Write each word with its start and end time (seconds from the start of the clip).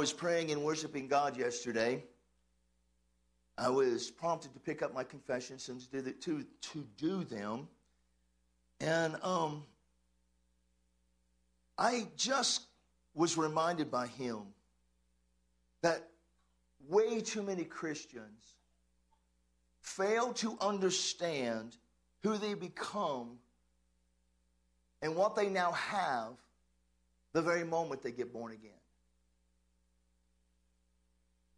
was 0.00 0.14
praying 0.14 0.50
and 0.50 0.64
worshiping 0.64 1.06
God 1.08 1.36
yesterday, 1.36 2.02
I 3.58 3.68
was 3.68 4.10
prompted 4.10 4.54
to 4.54 4.58
pick 4.58 4.80
up 4.80 4.94
my 4.94 5.04
confessions 5.04 5.68
and 5.68 5.78
to, 5.92 6.12
to, 6.12 6.46
to 6.72 6.86
do 6.96 7.22
them. 7.22 7.68
And 8.80 9.16
um, 9.22 9.62
I 11.76 12.06
just 12.16 12.62
was 13.14 13.36
reminded 13.36 13.90
by 13.90 14.06
him 14.06 14.38
that 15.82 16.08
way 16.88 17.20
too 17.20 17.42
many 17.42 17.64
Christians 17.64 18.54
fail 19.82 20.32
to 20.32 20.56
understand 20.62 21.76
who 22.22 22.38
they 22.38 22.54
become 22.54 23.32
and 25.02 25.14
what 25.14 25.36
they 25.36 25.50
now 25.50 25.72
have 25.72 26.32
the 27.34 27.42
very 27.42 27.64
moment 27.64 28.02
they 28.02 28.12
get 28.12 28.32
born 28.32 28.52
again. 28.52 28.79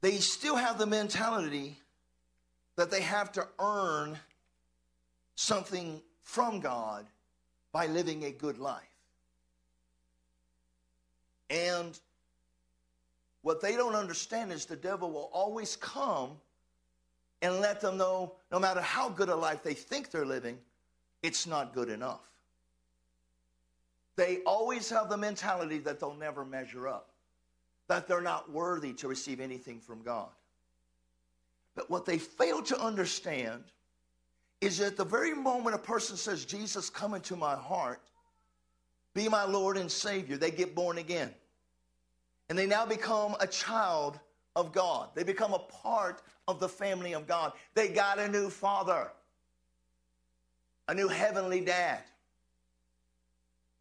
They 0.02 0.18
still 0.18 0.56
have 0.56 0.76
the 0.76 0.86
mentality 0.86 1.78
that 2.76 2.90
they 2.90 3.00
have 3.00 3.32
to 3.32 3.48
earn 3.58 4.18
something 5.34 6.02
from 6.22 6.60
God 6.60 7.06
by 7.72 7.86
living 7.86 8.24
a 8.24 8.30
good 8.30 8.58
life. 8.58 8.82
And 11.48 11.98
what 13.42 13.60
they 13.60 13.76
don't 13.76 13.94
understand 13.94 14.52
is 14.52 14.66
the 14.66 14.76
devil 14.76 15.10
will 15.10 15.30
always 15.32 15.76
come 15.76 16.32
and 17.40 17.60
let 17.60 17.80
them 17.80 17.96
know 17.96 18.34
no 18.50 18.58
matter 18.58 18.80
how 18.80 19.08
good 19.08 19.28
a 19.28 19.36
life 19.36 19.62
they 19.62 19.74
think 19.74 20.10
they're 20.10 20.26
living, 20.26 20.58
it's 21.22 21.46
not 21.46 21.74
good 21.74 21.88
enough. 21.88 22.28
They 24.16 24.38
always 24.46 24.90
have 24.90 25.08
the 25.08 25.16
mentality 25.16 25.78
that 25.78 25.98
they'll 25.98 26.14
never 26.14 26.44
measure 26.44 26.86
up, 26.88 27.11
that 27.92 28.08
they're 28.08 28.22
not 28.22 28.50
worthy 28.50 28.94
to 28.94 29.06
receive 29.06 29.38
anything 29.38 29.78
from 29.78 30.02
God. 30.02 30.30
But 31.74 31.90
what 31.90 32.06
they 32.06 32.16
fail 32.16 32.62
to 32.62 32.80
understand 32.80 33.64
is 34.62 34.78
that 34.78 34.96
the 34.96 35.04
very 35.04 35.34
moment 35.34 35.74
a 35.74 35.78
person 35.78 36.16
says, 36.16 36.46
Jesus, 36.46 36.88
come 36.88 37.12
into 37.12 37.36
my 37.36 37.54
heart, 37.54 38.00
be 39.12 39.28
my 39.28 39.44
Lord 39.44 39.76
and 39.76 39.92
Savior, 39.92 40.38
they 40.38 40.50
get 40.50 40.74
born 40.74 40.96
again. 40.96 41.34
And 42.48 42.58
they 42.58 42.64
now 42.64 42.86
become 42.86 43.36
a 43.40 43.46
child 43.46 44.18
of 44.56 44.72
God. 44.72 45.10
They 45.14 45.22
become 45.22 45.52
a 45.52 45.58
part 45.58 46.22
of 46.48 46.60
the 46.60 46.70
family 46.70 47.12
of 47.12 47.26
God. 47.26 47.52
They 47.74 47.88
got 47.88 48.18
a 48.18 48.26
new 48.26 48.48
father, 48.48 49.12
a 50.88 50.94
new 50.94 51.08
heavenly 51.08 51.60
dad. 51.60 52.00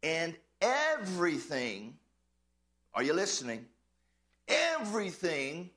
And 0.02 0.36
everything, 0.60 1.94
are 2.92 3.02
you 3.02 3.14
listening? 3.14 3.64
Everything 4.52 5.70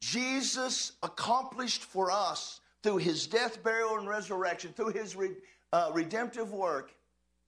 Jesus 0.00 0.92
accomplished 1.02 1.82
for 1.82 2.10
us 2.10 2.60
through 2.82 2.98
his 2.98 3.26
death, 3.26 3.62
burial, 3.62 3.98
and 3.98 4.08
resurrection, 4.08 4.72
through 4.72 4.92
his 4.92 5.14
re, 5.14 5.30
uh, 5.72 5.90
redemptive 5.92 6.52
work, 6.52 6.92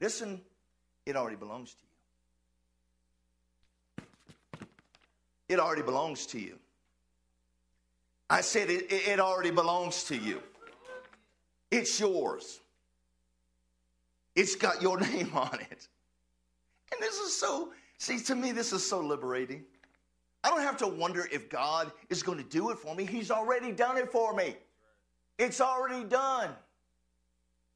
listen, 0.01 0.41
it 1.07 1.17
already 1.17 1.37
belongs 1.37 1.75
to 1.75 1.77
you. 4.59 4.67
It 5.49 5.59
already 5.59 5.83
belongs 5.83 6.27
to 6.27 6.39
you. 6.39 6.59
I 8.31 8.41
said 8.41 8.71
it, 8.71 8.91
it 8.91 9.21
already 9.21 9.51
belongs 9.51 10.05
to 10.05 10.17
you. 10.17 10.43
It's 11.71 11.99
yours. 11.99 12.61
It's 14.35 14.57
got 14.57 14.81
your 14.81 14.99
name 15.01 15.31
on 15.35 15.59
it. 15.61 15.89
And 16.93 17.01
this 17.01 17.19
is 17.19 17.39
so, 17.39 17.71
see, 17.99 18.19
to 18.21 18.35
me, 18.35 18.53
this 18.53 18.73
is 18.73 18.87
so 18.87 19.01
liberating. 19.01 19.65
I 20.45 20.51
don't 20.51 20.63
have 20.63 20.77
to 20.79 20.89
wonder 20.89 21.29
if 21.31 21.49
God 21.49 21.93
is 22.09 22.23
going 22.23 22.39
to 22.39 22.45
do 22.45 22.71
it 22.71 22.79
for 22.79 22.95
me. 22.95 23.05
He's 23.05 23.31
already 23.31 23.71
done 23.71 23.97
it 23.97 24.11
for 24.11 24.35
me. 24.35 24.57
It's 25.39 25.61
already 25.61 26.05
done. 26.05 26.51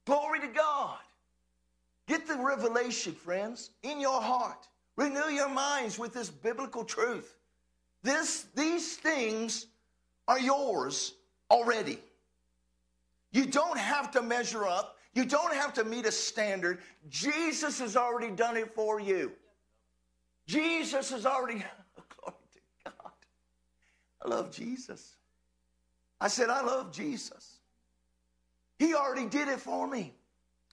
Glory 0.05 0.41
to 0.41 0.49
God. 0.49 0.99
Get 2.07 2.27
the 2.27 2.37
revelation, 2.37 3.13
friends, 3.13 3.71
in 3.83 4.01
your 4.01 4.21
heart. 4.21 4.69
Renew 4.97 5.29
your 5.31 5.49
minds 5.49 5.99
with 5.99 6.13
this 6.13 6.31
biblical 6.31 6.85
truth. 6.85 7.37
This, 8.03 8.47
these 8.55 8.97
things 8.97 9.67
are 10.29 10.39
yours 10.39 11.15
already. 11.51 11.99
You 13.33 13.47
don't 13.47 13.79
have 13.79 14.11
to 14.13 14.23
measure 14.23 14.65
up. 14.65 14.97
You 15.15 15.25
don't 15.25 15.55
have 15.55 15.73
to 15.75 15.85
meet 15.85 16.07
a 16.07 16.13
standard. 16.13 16.81
Jesus 17.09 17.81
has 17.81 17.97
already 17.97 18.31
done 18.31 18.57
it 18.57 18.75
for 18.75 19.01
you. 19.01 19.33
Jesus 20.47 21.11
has 21.11 21.27
already. 21.27 21.65
I 24.27 24.29
love 24.29 24.51
Jesus. 24.51 25.15
I 26.21 26.29
said, 26.29 26.51
I 26.51 26.63
love 26.63 26.93
Jesus. 26.93 27.59
He 28.79 28.95
already 28.95 29.27
did 29.27 29.49
it 29.49 29.61
for 29.61 29.87
me. 29.87 30.13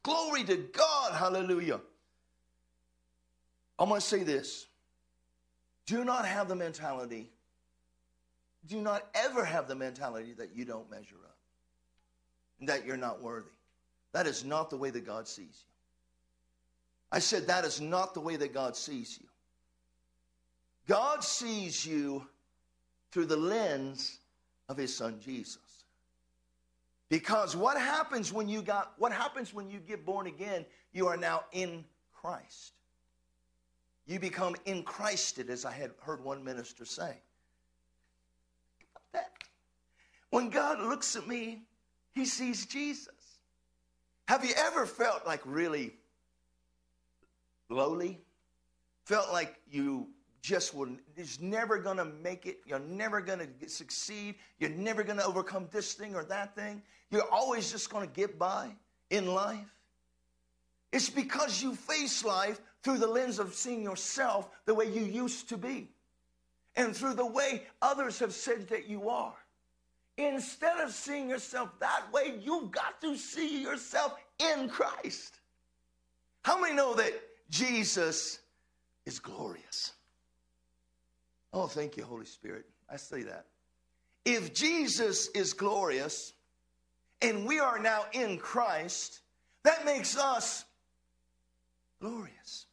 Glory 0.02 0.44
to 0.46 0.58
God. 0.58 1.14
Hallelujah. 1.14 1.80
I'm 3.80 3.90
going 3.90 4.02
to 4.02 4.06
say 4.06 4.24
this. 4.24 4.66
Do 5.86 6.03
not 6.03 6.25
have 6.25 6.47
the 6.47 6.56
mentality 6.56 7.30
do 8.68 8.81
not 8.81 9.08
ever 9.14 9.44
have 9.44 9.68
the 9.68 9.75
mentality 9.75 10.34
that 10.38 10.56
you 10.56 10.66
don't 10.66 10.90
measure 10.90 11.16
up 11.24 11.38
and 12.59 12.70
that 12.70 12.85
you're 12.85 12.97
not 12.97 13.22
worthy. 13.22 13.50
That 14.14 14.28
is 14.28 14.46
not 14.46 14.70
the 14.70 14.78
way 14.78 14.90
that 14.90 15.06
God 15.06 15.28
sees 15.28 15.47
you. 15.47 15.72
I 17.12 17.20
said 17.20 17.47
that 17.47 17.66
is 17.66 17.81
not 17.81 18.14
the 18.14 18.22
way 18.22 18.35
that 18.38 18.53
God 18.53 18.75
sees 18.75 19.20
you. 19.20 19.28
God 20.88 21.24
sees 21.24 21.85
you 21.85 22.25
through 23.13 23.28
the 23.28 23.38
lens 23.38 24.18
of 24.69 24.75
his 24.75 24.96
son 24.96 25.19
Jesus. 25.24 25.85
Because 27.09 27.56
what 27.56 27.78
happens 27.78 28.34
when 28.34 28.50
you 28.50 28.63
got 28.63 28.94
what 28.97 29.12
happens 29.12 29.53
when 29.53 29.69
you 29.69 29.78
get 29.78 30.03
born 30.03 30.25
again, 30.25 30.66
you 30.94 31.06
are 31.06 31.16
now 31.16 31.44
in 31.52 31.85
Christ. 32.12 32.73
You 34.07 34.19
become 34.19 34.56
in 34.66 34.81
Christed, 34.81 35.52
as 35.52 35.63
I 35.63 35.72
had 35.72 35.91
heard 36.02 36.23
one 36.23 36.44
minister 36.44 36.85
say. 36.85 37.16
That 39.13 39.29
When 40.31 40.50
God 40.50 40.79
looks 40.79 41.16
at 41.16 41.28
me, 41.28 41.62
he 42.13 42.25
sees 42.25 42.66
Jesus. 42.66 43.13
Have 44.28 44.44
you 44.44 44.53
ever 44.57 44.88
felt 44.88 45.25
like 45.25 45.41
really 45.46 45.94
lowly? 47.69 48.19
Felt 49.06 49.31
like 49.31 49.56
you 49.69 50.07
just 50.44 50.76
will 50.76 50.90
is 51.16 51.40
never 51.40 51.78
going 51.80 51.98
to 51.98 52.06
make 52.06 52.46
it. 52.46 52.59
You're 52.66 52.80
never 52.80 53.22
going 53.22 53.40
to 53.40 53.70
succeed. 53.70 54.36
You're 54.59 54.70
never 54.72 55.02
going 55.02 55.18
to 55.18 55.26
overcome 55.26 55.70
this 55.72 55.94
thing 55.94 56.14
or 56.16 56.26
that 56.26 56.54
thing. 56.54 56.84
You're 57.09 57.30
always 57.31 57.72
just 57.72 57.90
going 57.90 58.08
to 58.08 58.14
get 58.14 58.38
by 58.38 58.76
in 59.09 59.34
life. 59.34 59.74
It's 60.92 61.09
because 61.09 61.64
you 61.64 61.74
face 61.74 62.26
life 62.26 62.59
through 62.84 62.98
the 62.98 63.08
lens 63.08 63.40
of 63.40 63.53
seeing 63.53 63.82
yourself 63.82 64.50
the 64.66 64.74
way 64.74 64.86
you 64.86 65.03
used 65.03 65.48
to 65.50 65.58
be 65.58 65.88
and 66.76 66.96
through 66.96 67.14
the 67.14 67.26
way 67.26 67.64
others 67.82 68.20
have 68.20 68.34
said 68.34 68.68
that 68.68 68.88
you 68.88 69.09
are. 69.09 69.34
Instead 70.18 70.80
of 70.82 70.92
seeing 70.92 71.30
yourself 71.30 71.70
that 71.80 72.03
way, 72.12 72.36
you've 72.42 72.70
got 72.70 73.00
to 73.02 73.16
see 73.16 73.64
yourself 73.64 74.16
in 74.40 74.68
Christ. 74.68 75.40
How 76.44 76.59
many 76.59 76.76
know 76.76 76.94
that 76.96 77.14
Jesus 77.50 78.40
is 79.06 79.20
glorious? 79.20 79.93
Oh, 81.53 81.68
thank 81.68 81.97
you, 81.97 82.03
Holy 82.03 82.25
Spirit. 82.25 82.66
I 82.90 82.97
say 82.97 83.24
that. 83.24 83.46
If 84.25 84.53
Jesus 84.53 85.28
is 85.30 85.53
glorious 85.53 86.34
and 87.22 87.46
we 87.46 87.59
are 87.59 87.78
now 87.78 88.06
in 88.14 88.38
Christ, 88.38 89.19
that 89.64 89.86
makes 89.86 90.18
us 90.18 90.66
glorious. 92.02 92.66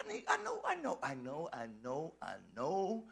I, 0.00 0.08
mean, 0.08 0.22
I 0.26 0.36
know, 0.38 0.60
I 0.66 0.74
know, 0.76 0.98
I 1.02 1.14
know, 1.14 1.48
I 1.52 1.66
know, 1.82 2.14
I 2.22 2.34
know 2.56 3.04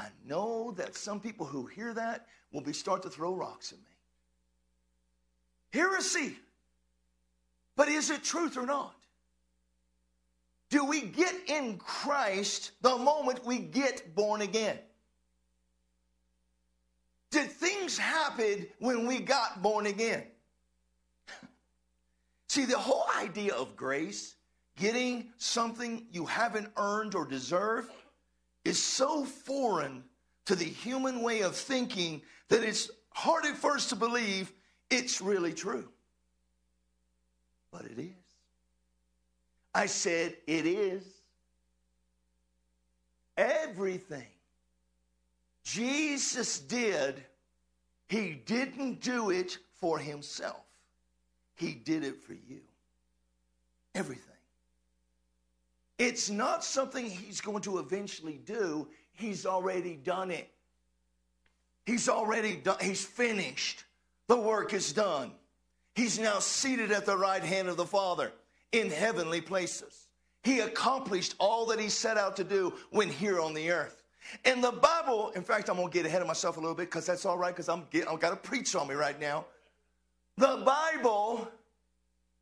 I 0.00 0.08
know 0.24 0.72
that 0.78 0.96
some 0.96 1.20
people 1.20 1.44
who 1.44 1.66
hear 1.66 1.92
that 1.92 2.26
will 2.52 2.62
be 2.62 2.72
start 2.72 3.02
to 3.02 3.10
throw 3.10 3.34
rocks 3.34 3.72
at 3.72 3.78
me. 3.78 3.84
Heresy. 5.72 6.36
But 7.76 7.88
is 7.88 8.08
it 8.08 8.24
truth 8.24 8.56
or 8.56 8.64
not? 8.64 8.94
Do 10.70 10.84
we 10.84 11.02
get 11.02 11.34
in 11.48 11.78
Christ 11.78 12.70
the 12.80 12.96
moment 12.96 13.44
we 13.44 13.58
get 13.58 14.14
born 14.14 14.40
again? 14.40 14.78
Did 17.32 17.50
things 17.50 17.98
happen 17.98 18.66
when 18.78 19.06
we 19.06 19.20
got 19.20 19.62
born 19.62 19.86
again? 19.86 20.24
See, 22.48 22.64
the 22.64 22.78
whole 22.78 23.04
idea 23.18 23.54
of 23.54 23.76
grace, 23.76 24.36
getting 24.76 25.32
something 25.38 26.06
you 26.12 26.24
haven't 26.24 26.70
earned 26.76 27.16
or 27.16 27.26
deserved, 27.26 27.90
is 28.64 28.82
so 28.82 29.24
foreign 29.24 30.04
to 30.46 30.54
the 30.54 30.64
human 30.64 31.22
way 31.22 31.42
of 31.42 31.56
thinking 31.56 32.22
that 32.48 32.62
it's 32.62 32.90
hard 33.12 33.44
at 33.44 33.56
first 33.56 33.88
to 33.90 33.96
believe 33.96 34.52
it's 34.88 35.20
really 35.20 35.52
true. 35.52 35.88
But 37.72 37.86
it 37.86 37.98
is. 37.98 38.19
I 39.74 39.86
said 39.86 40.36
it 40.46 40.66
is. 40.66 41.04
everything 43.36 44.26
Jesus 45.62 46.58
did, 46.58 47.22
he 48.08 48.32
didn't 48.44 49.00
do 49.00 49.30
it 49.30 49.58
for 49.80 49.98
himself, 49.98 50.64
he 51.54 51.74
did 51.74 52.02
it 52.02 52.22
for 52.22 52.32
you. 52.32 52.60
Everything. 53.94 54.24
It's 55.98 56.30
not 56.30 56.64
something 56.64 57.04
he's 57.08 57.40
going 57.40 57.62
to 57.62 57.78
eventually 57.78 58.40
do, 58.44 58.88
he's 59.12 59.46
already 59.46 59.94
done 59.94 60.30
it. 60.30 60.50
He's 61.86 62.08
already 62.08 62.56
done, 62.56 62.78
he's 62.80 63.04
finished. 63.04 63.84
The 64.26 64.36
work 64.36 64.72
is 64.72 64.92
done. 64.92 65.32
He's 65.94 66.18
now 66.18 66.38
seated 66.38 66.92
at 66.92 67.04
the 67.04 67.16
right 67.16 67.42
hand 67.42 67.68
of 67.68 67.76
the 67.76 67.86
Father 67.86 68.32
in 68.72 68.90
heavenly 68.90 69.40
places. 69.40 70.06
He 70.42 70.60
accomplished 70.60 71.34
all 71.38 71.66
that 71.66 71.78
he 71.78 71.88
set 71.88 72.16
out 72.16 72.36
to 72.36 72.44
do 72.44 72.72
when 72.90 73.08
here 73.08 73.40
on 73.40 73.54
the 73.54 73.70
earth. 73.70 74.02
And 74.44 74.62
the 74.62 74.72
Bible, 74.72 75.30
in 75.34 75.42
fact, 75.42 75.68
I'm 75.68 75.76
going 75.76 75.88
to 75.88 75.92
get 75.92 76.06
ahead 76.06 76.22
of 76.22 76.28
myself 76.28 76.56
a 76.56 76.60
little 76.60 76.74
bit 76.74 76.86
because 76.86 77.06
that's 77.06 77.26
all 77.26 77.38
right 77.38 77.54
because 77.54 77.68
I'm 77.68 77.86
get, 77.90 78.08
I've 78.08 78.20
got 78.20 78.30
to 78.30 78.36
preach 78.36 78.74
on 78.74 78.88
me 78.88 78.94
right 78.94 79.18
now. 79.18 79.46
The 80.36 80.62
Bible 80.64 81.48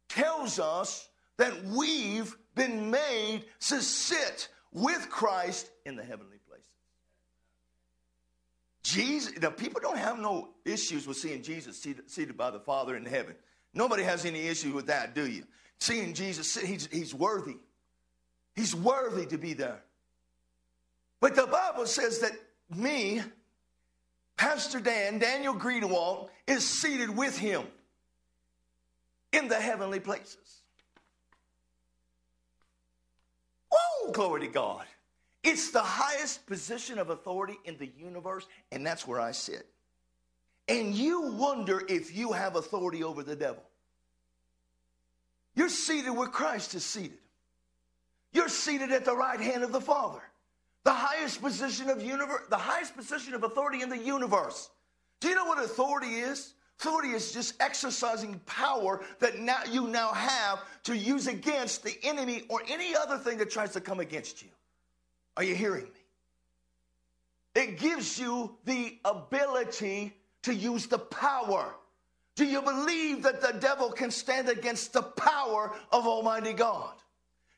tells 0.09 0.59
us 0.59 1.09
that 1.37 1.65
we've 1.65 2.37
been 2.55 2.91
made 2.91 3.45
to 3.69 3.81
sit 3.81 4.49
with 4.73 5.09
Christ 5.09 5.71
in 5.87 5.97
the 5.97 6.03
heavenly 6.03 6.39
places. 6.47 6.65
Jesus, 8.83 9.33
now 9.41 9.51
people 9.51 9.81
don't 9.81 9.99
have 9.99 10.19
no 10.19 10.51
issues 10.65 11.07
with 11.07 11.17
seeing 11.17 11.43
Jesus 11.43 11.81
seated, 11.81 12.11
seated 12.11 12.37
by 12.37 12.51
the 12.51 12.61
Father 12.61 12.97
in 12.97 13.05
heaven. 13.05 13.35
Nobody 13.75 14.03
has 14.03 14.25
any 14.25 14.47
issue 14.47 14.73
with 14.73 14.87
that, 14.87 15.15
do 15.15 15.27
you? 15.27 15.45
Seeing 15.81 16.15
Jesus, 16.15 16.57
he's, 16.57 16.89
he's 16.91 17.15
worthy. 17.15 17.57
He's 18.55 18.75
worthy 18.75 19.27
to 19.27 19.39
be 19.39 19.53
there. 19.55 19.83
But 21.21 21.35
the 21.35 21.47
Bible 21.47 21.87
says 21.87 22.21
that 22.21 22.33
me, 22.75 23.23
Pastor 24.37 24.81
Dan, 24.81 25.19
Daniel 25.19 25.55
Greenewald, 25.55 26.29
is 26.47 26.69
seated 26.69 27.17
with 27.17 27.39
him 27.39 27.65
in 29.33 29.49
the 29.49 29.61
heavenly 29.61 30.01
places. 30.01 30.63
Oh, 33.73 34.11
glory 34.13 34.43
to 34.43 34.49
God. 34.49 34.85
It's 35.45 35.71
the 35.71 35.83
highest 35.83 36.47
position 36.47 36.99
of 36.99 37.11
authority 37.11 37.59
in 37.65 37.77
the 37.79 37.91
universe, 37.99 38.47
and 38.73 38.87
that's 38.87 39.07
where 39.07 39.21
I 39.21 39.33
sit. 39.33 39.67
And 40.69 40.95
you 40.95 41.33
wonder 41.33 41.83
if 41.89 42.15
you 42.15 42.33
have 42.33 42.57
authority 42.57 43.03
over 43.03 43.23
the 43.23 43.37
devil. 43.37 43.63
You're 45.59 45.69
seated 45.69 46.13
where 46.13 46.29
Christ 46.29 46.77
is 46.77 46.85
seated. 46.85 47.19
You're 48.33 48.49
seated 48.49 48.93
at 48.93 49.05
the 49.05 49.17
right 49.17 49.41
hand 49.41 49.65
of 49.65 49.73
the 49.73 49.81
Father. 49.81 50.21
The 50.85 50.93
highest 50.93 51.43
position 51.43 51.91
of 51.91 52.01
universe, 52.01 52.43
the 52.49 52.57
highest 52.57 52.97
position 52.97 53.35
of 53.35 53.43
authority 53.43 53.83
in 53.83 53.89
the 53.89 53.99
universe. 53.99 54.71
Do 55.19 55.27
you 55.27 55.35
know 55.35 55.47
what 55.47 55.59
authority 55.59 56.15
is? 56.15 56.55
Authority 56.79 57.09
is 57.09 57.33
just 57.33 57.61
exercising 57.61 58.41
power 58.47 59.03
that 59.19 59.41
now 59.41 59.59
you 59.69 59.89
now 59.89 60.13
have 60.13 60.61
to 60.85 60.97
use 60.97 61.27
against 61.27 61.83
the 61.83 61.99
enemy 62.05 62.45
or 62.49 62.63
any 62.69 62.95
other 62.95 63.19
thing 63.19 63.37
that 63.39 63.51
tries 63.51 63.73
to 63.73 63.81
come 63.81 63.99
against 63.99 64.43
you. 64.43 64.49
Are 65.37 65.43
you 65.43 65.57
hearing 65.57 65.87
me? 65.87 67.63
It 67.63 67.81
gives 67.81 68.17
you 68.17 68.55
the 68.65 68.97
ability 69.05 70.15
to 70.43 70.55
use 70.55 70.87
the 70.87 71.01
power. 71.01 71.75
Do 72.39 72.47
you 72.47 72.63
believe 72.63 73.25
that 73.25 73.41
the 73.41 73.59
devil 73.59 73.91
can 73.91 74.13
stand 74.13 74.49
against 74.49 74.93
the 74.93 75.03
power 75.03 75.75
of 75.91 76.07
Almighty 76.07 76.53
God? 76.53 76.95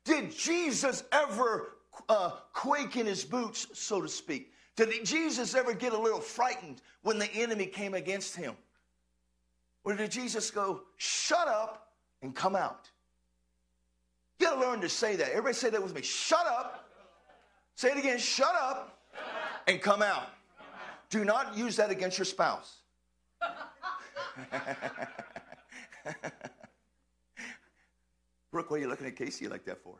Did 0.05 0.35
Jesus 0.35 1.05
ever 1.12 1.77
uh, 2.09 2.31
quake 2.55 2.97
in 2.97 3.05
his 3.05 3.23
boots, 3.23 3.67
so 3.75 4.00
to 4.00 4.09
speak? 4.09 4.55
Did 4.77 5.05
Jesus 5.05 5.55
ever 5.55 5.75
get 5.75 5.93
a 5.93 5.99
little 5.99 6.19
frightened 6.19 6.81
when 7.03 7.19
the 7.19 7.31
enemy 7.35 7.67
came 7.67 7.93
against 7.93 8.35
him? 8.35 8.55
Or 9.85 9.94
did 9.94 10.11
Jesus 10.11 10.50
go, 10.50 10.81
shut 10.97 11.47
up 11.47 11.91
and 12.23 12.35
come 12.35 12.56
out? 12.56 12.88
You 14.38 14.47
gotta 14.47 14.62
learn 14.62 14.81
to 14.81 14.88
say 14.88 15.15
that. 15.17 15.29
Everybody 15.29 15.56
say 15.56 15.69
that 15.69 15.82
with 15.82 15.94
me. 15.94 16.00
Shut 16.00 16.47
up. 16.47 16.88
Say 17.75 17.91
it 17.91 17.99
again. 17.99 18.19
Shut 18.19 18.55
up 18.55 18.99
and 19.67 19.79
come 19.82 20.00
out. 20.00 20.31
Do 21.11 21.23
not 21.23 21.55
use 21.55 21.77
that 21.77 21.91
against 21.91 22.17
your 22.17 22.25
spouse. 22.25 22.79
Brooke, 28.50 28.70
what 28.70 28.76
are 28.78 28.81
you 28.81 28.88
looking 28.88 29.06
at 29.06 29.16
Casey 29.16 29.48
like 29.48 29.64
that 29.64 29.78
for? 29.82 29.96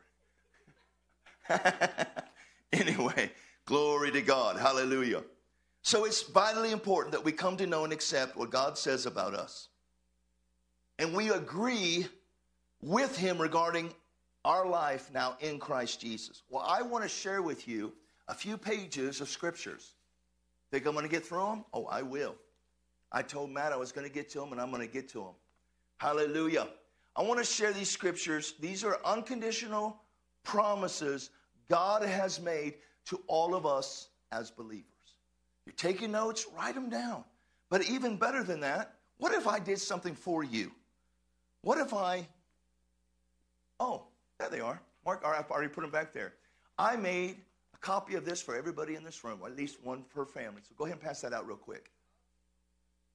anyway, 2.73 3.31
glory 3.65 4.11
to 4.11 4.21
God. 4.21 4.57
Hallelujah. 4.57 5.23
So 5.81 6.05
it's 6.05 6.21
vitally 6.23 6.71
important 6.71 7.13
that 7.13 7.23
we 7.23 7.31
come 7.31 7.57
to 7.57 7.65
know 7.65 7.83
and 7.83 7.93
accept 7.93 8.35
what 8.35 8.51
God 8.51 8.77
says 8.77 9.05
about 9.05 9.33
us. 9.33 9.69
And 10.99 11.15
we 11.15 11.31
agree 11.31 12.07
with 12.81 13.17
Him 13.17 13.41
regarding 13.41 13.93
our 14.45 14.65
life 14.65 15.09
now 15.13 15.37
in 15.39 15.59
Christ 15.59 16.01
Jesus. 16.01 16.43
Well, 16.49 16.63
I 16.67 16.81
want 16.81 17.03
to 17.03 17.09
share 17.09 17.41
with 17.41 17.67
you 17.67 17.93
a 18.27 18.33
few 18.33 18.57
pages 18.57 19.21
of 19.21 19.29
scriptures. 19.29 19.93
Think 20.71 20.85
I'm 20.85 20.93
going 20.93 21.05
to 21.05 21.11
get 21.11 21.25
through 21.25 21.45
them? 21.45 21.65
Oh, 21.73 21.85
I 21.85 22.01
will. 22.01 22.35
I 23.11 23.21
told 23.21 23.49
Matt 23.49 23.73
I 23.73 23.77
was 23.77 23.91
going 23.91 24.07
to 24.07 24.13
get 24.13 24.29
to 24.31 24.41
him, 24.41 24.51
and 24.51 24.61
I'm 24.61 24.69
going 24.69 24.85
to 24.85 24.91
get 24.91 25.09
to 25.09 25.21
him. 25.21 25.33
Hallelujah. 25.97 26.67
I 27.15 27.23
want 27.23 27.39
to 27.39 27.45
share 27.45 27.73
these 27.73 27.89
scriptures. 27.89 28.53
These 28.59 28.83
are 28.83 28.99
unconditional 29.03 30.01
promises 30.43 31.29
God 31.69 32.03
has 32.03 32.39
made 32.39 32.75
to 33.05 33.21
all 33.27 33.53
of 33.53 33.65
us 33.65 34.09
as 34.31 34.49
believers. 34.49 34.85
You're 35.65 35.73
taking 35.75 36.11
notes, 36.11 36.45
write 36.55 36.75
them 36.75 36.89
down. 36.89 37.23
But 37.69 37.83
even 37.89 38.17
better 38.17 38.43
than 38.43 38.59
that, 38.61 38.95
what 39.17 39.33
if 39.33 39.47
I 39.47 39.59
did 39.59 39.79
something 39.79 40.15
for 40.15 40.43
you? 40.43 40.71
What 41.61 41.77
if 41.77 41.93
I, 41.93 42.27
oh, 43.79 44.03
there 44.39 44.49
they 44.49 44.59
are. 44.59 44.81
Mark, 45.05 45.23
I've 45.25 45.49
already 45.51 45.69
put 45.69 45.81
them 45.81 45.91
back 45.91 46.11
there. 46.11 46.33
I 46.77 46.95
made 46.95 47.37
a 47.73 47.77
copy 47.77 48.15
of 48.15 48.25
this 48.25 48.41
for 48.41 48.55
everybody 48.55 48.95
in 48.95 49.03
this 49.03 49.23
room, 49.23 49.39
or 49.41 49.47
at 49.47 49.55
least 49.55 49.83
one 49.83 50.03
per 50.13 50.25
family. 50.25 50.61
So 50.67 50.73
go 50.77 50.85
ahead 50.85 50.97
and 50.97 51.01
pass 51.01 51.21
that 51.21 51.33
out 51.33 51.47
real 51.47 51.57
quick. 51.57 51.91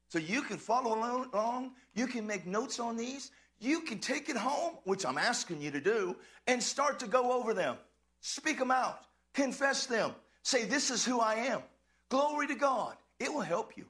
So 0.09 0.19
you 0.19 0.43
can 0.43 0.59
follow 0.59 0.95
along. 0.95 1.73
You 1.95 2.07
can 2.07 2.27
make 2.27 2.47
notes 2.47 2.79
on 2.79 2.97
these. 2.97 3.31
You 3.59 3.81
can 3.81 3.99
take 3.99 4.29
it 4.29 4.37
home, 4.37 4.75
which 4.85 5.05
I'm 5.05 5.19
asking 5.19 5.63
you 5.63 5.71
to 5.71 5.81
do, 5.81 6.17
and 6.47 6.63
start 6.63 6.99
to 7.01 7.07
go 7.07 7.33
over 7.33 7.55
them. 7.55 7.77
Speak 8.21 8.59
them 8.59 8.71
out. 8.71 9.01
Confess 9.35 9.87
them. 9.87 10.15
Say, 10.43 10.65
This 10.65 10.91
is 10.91 11.05
who 11.05 11.21
I 11.21 11.35
am. 11.35 11.63
Glory 12.09 12.47
to 12.49 12.55
God. 12.55 12.97
It 13.19 13.33
will 13.33 13.41
help 13.41 13.77
you, 13.77 13.87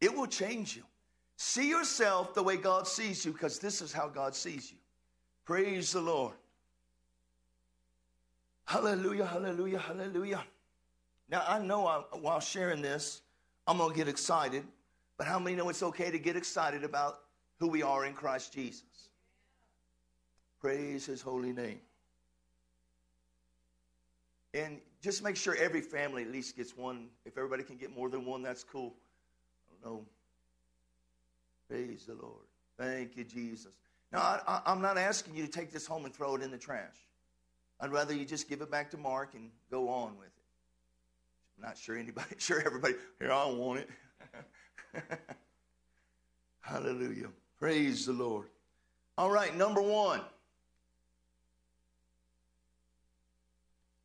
it 0.00 0.14
will 0.14 0.26
change 0.26 0.76
you. 0.76 0.82
See 1.36 1.68
yourself 1.68 2.34
the 2.34 2.42
way 2.42 2.56
God 2.56 2.86
sees 2.86 3.24
you 3.24 3.32
because 3.32 3.58
this 3.58 3.82
is 3.82 3.92
how 3.92 4.08
God 4.08 4.34
sees 4.34 4.70
you. 4.70 4.78
Praise 5.44 5.92
the 5.92 6.00
Lord. 6.00 6.34
Hallelujah, 8.64 9.26
hallelujah, 9.26 9.78
hallelujah. 9.78 10.44
Now, 11.28 11.44
I 11.46 11.58
know 11.58 11.86
I, 11.86 12.02
while 12.12 12.40
sharing 12.40 12.80
this, 12.80 13.22
I'm 13.66 13.78
going 13.78 13.90
to 13.90 13.96
get 13.96 14.08
excited, 14.08 14.64
but 15.18 15.26
how 15.26 15.38
many 15.38 15.56
know 15.56 15.68
it's 15.68 15.82
okay 15.82 16.10
to 16.10 16.18
get 16.18 16.36
excited 16.36 16.84
about 16.84 17.20
who 17.58 17.68
we 17.68 17.82
are 17.82 18.04
in 18.04 18.14
Christ 18.14 18.52
Jesus? 18.52 19.08
Praise 20.60 21.06
his 21.06 21.20
holy 21.20 21.52
name. 21.52 21.80
And 24.54 24.80
just 25.00 25.22
make 25.22 25.36
sure 25.36 25.56
every 25.56 25.80
family 25.80 26.22
at 26.22 26.30
least 26.30 26.56
gets 26.56 26.76
one. 26.76 27.08
If 27.24 27.36
everybody 27.36 27.62
can 27.62 27.76
get 27.76 27.94
more 27.94 28.08
than 28.08 28.24
one, 28.24 28.42
that's 28.42 28.62
cool. 28.62 28.94
I 29.68 29.84
don't 29.84 29.94
know. 29.94 30.04
Praise 31.68 32.04
the 32.06 32.14
Lord. 32.14 32.46
Thank 32.78 33.16
you, 33.16 33.24
Jesus. 33.24 33.72
Now, 34.12 34.40
I, 34.46 34.60
am 34.66 34.82
not 34.82 34.98
asking 34.98 35.34
you 35.34 35.46
to 35.46 35.50
take 35.50 35.72
this 35.72 35.86
home 35.86 36.04
and 36.04 36.14
throw 36.14 36.36
it 36.36 36.42
in 36.42 36.50
the 36.50 36.58
trash. 36.58 36.96
I'd 37.80 37.90
rather 37.90 38.14
you 38.14 38.24
just 38.24 38.48
give 38.48 38.60
it 38.60 38.70
back 38.70 38.90
to 38.90 38.96
Mark 38.98 39.34
and 39.34 39.50
go 39.70 39.88
on 39.88 40.16
with 40.18 40.28
it. 40.28 40.32
I'm 41.56 41.68
not 41.68 41.78
sure 41.78 41.96
anybody, 41.96 42.26
sure 42.38 42.62
everybody, 42.64 42.94
here, 43.18 43.32
I 43.32 43.46
want 43.46 43.80
it. 43.80 43.90
Hallelujah. 46.60 47.28
Praise 47.58 48.06
the 48.06 48.12
Lord. 48.12 48.46
All 49.18 49.30
right, 49.30 49.56
number 49.56 49.82
one. 49.82 50.20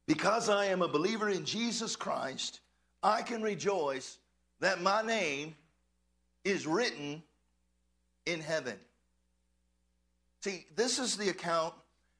Because 0.05 0.47
I 0.47 0.65
am 0.65 0.81
a 0.81 0.87
believer 0.87 1.29
in 1.29 1.43
Jesus 1.43 1.95
Christ, 1.95 2.61
I 3.03 3.21
can 3.21 3.41
rejoice 3.41 4.19
that 4.59 4.81
my 4.81 5.01
name 5.01 5.55
is 6.43 6.65
written 6.65 7.21
in 8.25 8.39
heaven. 8.39 8.77
See, 10.41 10.65
this 10.75 10.97
is 10.97 11.17
the 11.17 11.29
account 11.29 11.73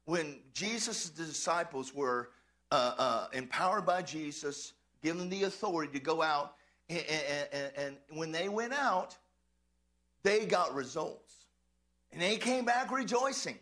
when 0.06 0.40
Jesus' 0.54 1.10
disciples 1.10 1.94
were 1.94 2.30
uh, 2.72 2.94
uh, 2.98 3.28
empowered 3.32 3.86
by 3.86 4.02
Jesus, 4.02 4.74
given 5.02 5.30
the 5.30 5.44
authority 5.44 5.94
to 5.94 6.04
go 6.04 6.22
out, 6.22 6.56
and, 6.90 7.48
and, 7.52 7.72
and 7.78 7.98
when 8.10 8.32
they 8.32 8.50
went 8.50 8.74
out, 8.74 9.18
they 10.24 10.46
got 10.46 10.74
results. 10.74 11.34
And 12.12 12.22
they 12.22 12.38
came 12.38 12.66
back 12.66 12.92
rejoicing. 12.92 13.58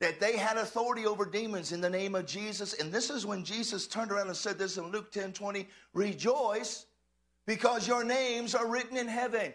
that 0.00 0.20
they 0.20 0.36
had 0.36 0.56
authority 0.56 1.06
over 1.06 1.24
demons 1.24 1.72
in 1.72 1.80
the 1.80 1.88
name 1.88 2.14
of 2.14 2.26
Jesus. 2.26 2.74
And 2.74 2.92
this 2.92 3.10
is 3.10 3.24
when 3.24 3.44
Jesus 3.44 3.86
turned 3.86 4.10
around 4.10 4.26
and 4.26 4.36
said 4.36 4.58
this 4.58 4.76
in 4.76 4.90
Luke 4.90 5.10
10 5.12 5.32
20 5.32 5.68
Rejoice 5.92 6.86
because 7.46 7.86
your 7.86 8.04
names 8.04 8.54
are 8.54 8.66
written 8.66 8.96
in 8.96 9.08
heaven. 9.08 9.52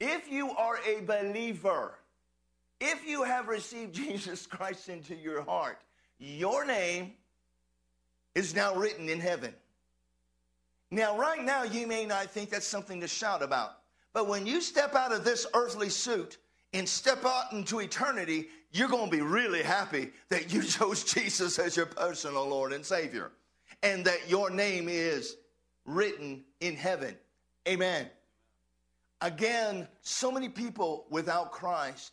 If 0.00 0.30
you 0.30 0.50
are 0.50 0.78
a 0.86 1.00
believer, 1.00 1.98
if 2.80 3.06
you 3.06 3.24
have 3.24 3.48
received 3.48 3.94
Jesus 3.94 4.46
Christ 4.46 4.88
into 4.88 5.14
your 5.14 5.42
heart, 5.42 5.78
your 6.18 6.64
name 6.64 7.14
is 8.34 8.54
now 8.54 8.74
written 8.74 9.08
in 9.08 9.20
heaven. 9.20 9.54
Now, 10.94 11.18
right 11.18 11.42
now, 11.42 11.64
you 11.64 11.88
may 11.88 12.06
not 12.06 12.30
think 12.30 12.50
that's 12.50 12.66
something 12.66 13.00
to 13.00 13.08
shout 13.08 13.42
about. 13.42 13.78
But 14.12 14.28
when 14.28 14.46
you 14.46 14.60
step 14.60 14.94
out 14.94 15.10
of 15.10 15.24
this 15.24 15.44
earthly 15.52 15.88
suit 15.88 16.38
and 16.72 16.88
step 16.88 17.24
out 17.24 17.52
into 17.52 17.80
eternity, 17.80 18.46
you're 18.70 18.88
going 18.88 19.10
to 19.10 19.16
be 19.16 19.20
really 19.20 19.64
happy 19.64 20.12
that 20.28 20.52
you 20.52 20.62
chose 20.62 21.02
Jesus 21.02 21.58
as 21.58 21.76
your 21.76 21.86
personal 21.86 22.48
Lord 22.48 22.72
and 22.72 22.86
Savior 22.86 23.32
and 23.82 24.04
that 24.04 24.30
your 24.30 24.50
name 24.50 24.88
is 24.88 25.36
written 25.84 26.44
in 26.60 26.76
heaven. 26.76 27.16
Amen. 27.66 28.08
Again, 29.20 29.88
so 30.02 30.30
many 30.30 30.48
people 30.48 31.06
without 31.10 31.50
Christ 31.50 32.12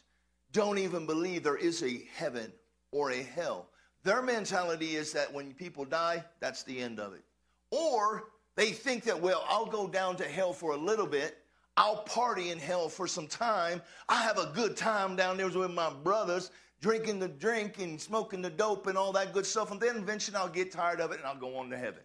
don't 0.54 0.80
even 0.80 1.06
believe 1.06 1.44
there 1.44 1.56
is 1.56 1.84
a 1.84 2.02
heaven 2.16 2.52
or 2.92 3.12
a 3.12 3.22
hell. 3.22 3.68
Their 4.04 4.24
mentality 4.24 4.96
is 4.96 5.14
that 5.14 5.32
when 5.32 5.54
people 5.54 5.86
die, 5.86 6.24
that's 6.40 6.64
the 6.64 6.80
end 6.80 7.00
of 7.00 7.14
it. 7.14 7.22
Or 7.70 8.24
they 8.62 8.70
think 8.70 9.04
that, 9.06 9.20
well, 9.20 9.44
I'll 9.50 9.66
go 9.66 9.88
down 9.88 10.16
to 10.18 10.24
hell 10.24 10.54
for 10.54 10.74
a 10.74 10.78
little 10.78 11.08
bit. 11.08 11.40
I'll 11.78 12.04
party 12.04 12.52
in 12.52 12.60
hell 12.60 12.90
for 12.90 13.08
some 13.08 13.26
time. 13.26 13.82
I 14.08 14.22
have 14.22 14.38
a 14.38 14.52
good 14.54 14.78
time 14.78 15.16
down 15.16 15.38
there 15.38 15.50
with 15.50 15.72
my 15.72 15.90
brothers, 15.90 16.52
drinking 16.80 17.18
the 17.18 17.28
drink 17.28 17.80
and 17.80 18.00
smoking 18.00 18.40
the 18.40 18.52
dope 18.52 18.86
and 18.86 18.96
all 18.96 19.14
that 19.14 19.34
good 19.34 19.48
stuff. 19.48 19.72
And 19.72 19.82
then 19.82 19.96
eventually 19.96 20.38
I'll 20.38 20.48
get 20.48 20.72
tired 20.72 21.02
of 21.02 21.12
it 21.12 21.18
and 21.18 21.26
I'll 21.26 21.40
go 21.40 21.58
on 21.58 21.72
to 21.72 21.78
heaven. 21.78 22.02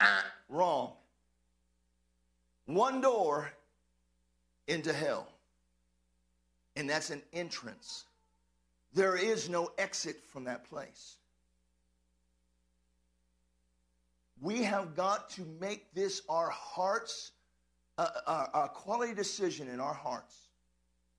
Ah, 0.00 0.24
wrong. 0.48 0.90
One 2.64 3.00
door 3.00 3.52
into 4.66 4.92
hell, 4.92 5.28
and 6.74 6.90
that's 6.90 7.10
an 7.10 7.22
entrance. 7.32 8.06
There 8.92 9.14
is 9.14 9.48
no 9.48 9.70
exit 9.78 10.16
from 10.24 10.42
that 10.44 10.68
place. 10.68 11.14
We 14.46 14.62
have 14.62 14.94
got 14.94 15.28
to 15.30 15.42
make 15.60 15.92
this 15.92 16.22
our 16.28 16.50
hearts, 16.50 17.32
uh, 17.98 18.06
our, 18.28 18.48
our 18.54 18.68
quality 18.68 19.12
decision 19.12 19.66
in 19.66 19.80
our 19.80 19.92
hearts 19.92 20.36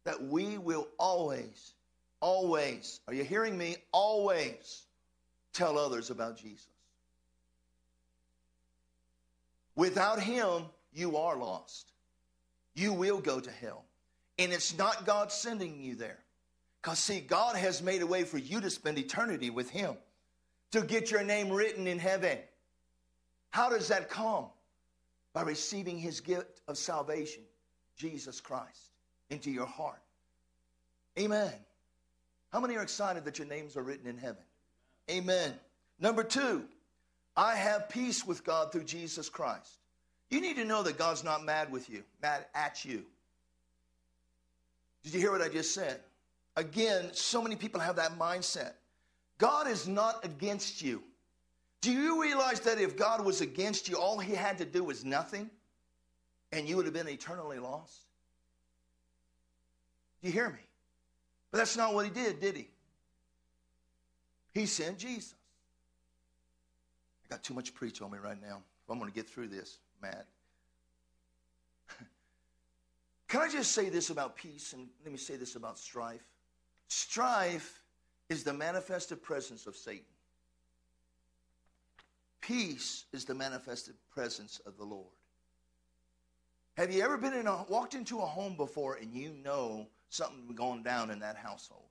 that 0.06 0.24
we 0.24 0.58
will 0.58 0.88
always, 0.98 1.74
always, 2.22 3.02
are 3.06 3.14
you 3.14 3.26
hearing 3.26 3.58
me? 3.58 3.76
Always 3.92 4.86
tell 5.52 5.78
others 5.78 6.10
about 6.10 6.38
Jesus. 6.38 6.70
Without 9.76 10.22
Him, 10.22 10.64
you 10.94 11.18
are 11.18 11.36
lost. 11.36 11.92
You 12.76 12.94
will 12.94 13.20
go 13.20 13.42
to 13.42 13.52
hell. 13.52 13.84
And 14.40 14.54
it's 14.54 14.78
not 14.78 15.06
God 15.06 15.34
sending 15.34 15.82
you 15.82 15.96
there. 15.96 16.20
Because, 16.82 17.00
see, 17.00 17.20
God 17.20 17.58
has 17.58 17.82
made 17.82 18.02
a 18.02 18.08
way 18.08 18.24
for 18.24 18.38
you 18.38 18.62
to 18.62 18.70
spend 18.70 18.98
eternity 18.98 19.50
with 19.50 19.70
Him, 19.70 19.98
to 20.72 20.80
get 20.80 21.12
your 21.12 21.24
name 21.24 21.50
written 21.50 21.88
in 21.88 22.00
heaven. 22.00 22.38
How 23.50 23.70
does 23.70 23.88
that 23.88 24.10
come? 24.10 24.46
By 25.34 25.44
receiving 25.44 25.98
his 25.98 26.20
gift 26.20 26.62
of 26.68 26.78
salvation, 26.78 27.44
Jesus 27.96 28.42
Christ, 28.42 28.92
into 29.30 29.52
your 29.52 29.66
heart. 29.66 30.02
Amen. 31.20 31.52
How 32.52 32.60
many 32.60 32.76
are 32.76 32.84
excited 32.84 33.26
that 33.26 33.38
your 33.40 33.48
names 33.48 33.76
are 33.76 33.84
written 33.84 34.08
in 34.08 34.18
heaven? 34.18 34.44
Amen. 35.10 35.54
Number 36.00 36.24
two, 36.24 36.66
I 37.36 37.56
have 37.56 37.90
peace 37.90 38.26
with 38.26 38.44
God 38.44 38.72
through 38.72 38.86
Jesus 38.86 39.30
Christ. 39.30 39.80
You 40.30 40.42
need 40.42 40.56
to 40.58 40.66
know 40.66 40.84
that 40.84 40.98
God's 40.98 41.24
not 41.24 41.46
mad 41.46 41.72
with 41.72 41.90
you, 41.90 42.04
mad 42.22 42.46
at 42.54 42.84
you. 42.84 43.04
Did 45.04 45.14
you 45.14 45.20
hear 45.20 45.32
what 45.32 45.42
I 45.42 45.50
just 45.50 45.74
said? 45.74 46.02
Again, 46.56 47.10
so 47.14 47.42
many 47.42 47.56
people 47.56 47.80
have 47.80 47.96
that 47.98 48.18
mindset. 48.18 48.74
God 49.38 49.68
is 49.68 49.88
not 49.88 50.26
against 50.26 50.82
you. 50.82 51.04
Do 51.82 51.92
you 51.92 52.22
realize 52.22 52.60
that 52.62 52.80
if 52.80 52.98
God 52.98 53.24
was 53.24 53.42
against 53.42 53.88
you, 53.88 53.98
all 53.98 54.18
he 54.20 54.34
had 54.34 54.58
to 54.58 54.66
do 54.66 54.84
was 54.84 55.06
nothing 55.06 55.50
and 56.52 56.68
you 56.68 56.76
would 56.76 56.86
have 56.86 56.94
been 56.94 57.08
eternally 57.08 57.60
lost? 57.60 58.02
Do 60.22 60.28
you 60.28 60.34
hear 60.34 60.50
me? 60.50 60.60
But 61.52 61.60
that's 61.60 61.78
not 61.78 61.94
what 61.94 62.06
he 62.06 62.12
did, 62.12 62.40
did 62.40 62.56
he? 62.56 62.68
He 64.54 64.66
sent 64.66 64.98
Jesus. 64.98 65.36
I 67.26 67.34
got 67.34 67.44
too 67.44 67.54
much 67.54 67.74
preach 67.74 68.02
on 68.02 68.12
me 68.12 68.18
right 68.18 68.42
now. 68.42 68.62
I'm 68.90 68.98
going 68.98 69.12
to 69.12 69.16
get 69.16 69.30
through 69.30 69.50
this, 69.50 69.80
Matt. 70.02 70.26
Can 73.28 73.42
I 73.42 73.50
just 73.50 73.74
say 73.74 73.90
this 73.90 74.10
about 74.10 74.36
peace 74.36 74.74
and 74.74 74.88
let 75.04 75.12
me 75.12 75.18
say 75.18 75.36
this 75.36 75.56
about 75.56 75.78
strife? 75.78 76.24
Strife 76.88 77.84
is 78.30 78.44
the 78.44 78.54
manifested 78.54 79.22
presence 79.22 79.68
of 79.68 79.76
Satan. 79.76 80.06
Peace 82.42 83.06
is 83.14 83.26
the 83.26 83.34
manifested 83.34 83.96
presence 84.10 84.62
of 84.66 84.78
the 84.78 84.84
Lord. 84.84 85.08
Have 86.76 86.94
you 86.94 87.02
ever 87.02 87.18
been 87.18 87.34
in 87.34 87.48
a, 87.48 87.64
walked 87.70 87.96
into 87.96 88.20
a 88.20 88.26
home 88.26 88.56
before 88.56 88.96
and 88.96 89.14
you 89.14 89.32
know 89.44 89.88
something 90.10 90.56
going 90.56 90.84
down 90.84 91.10
in 91.10 91.20
that 91.20 91.36
household? 91.36 91.90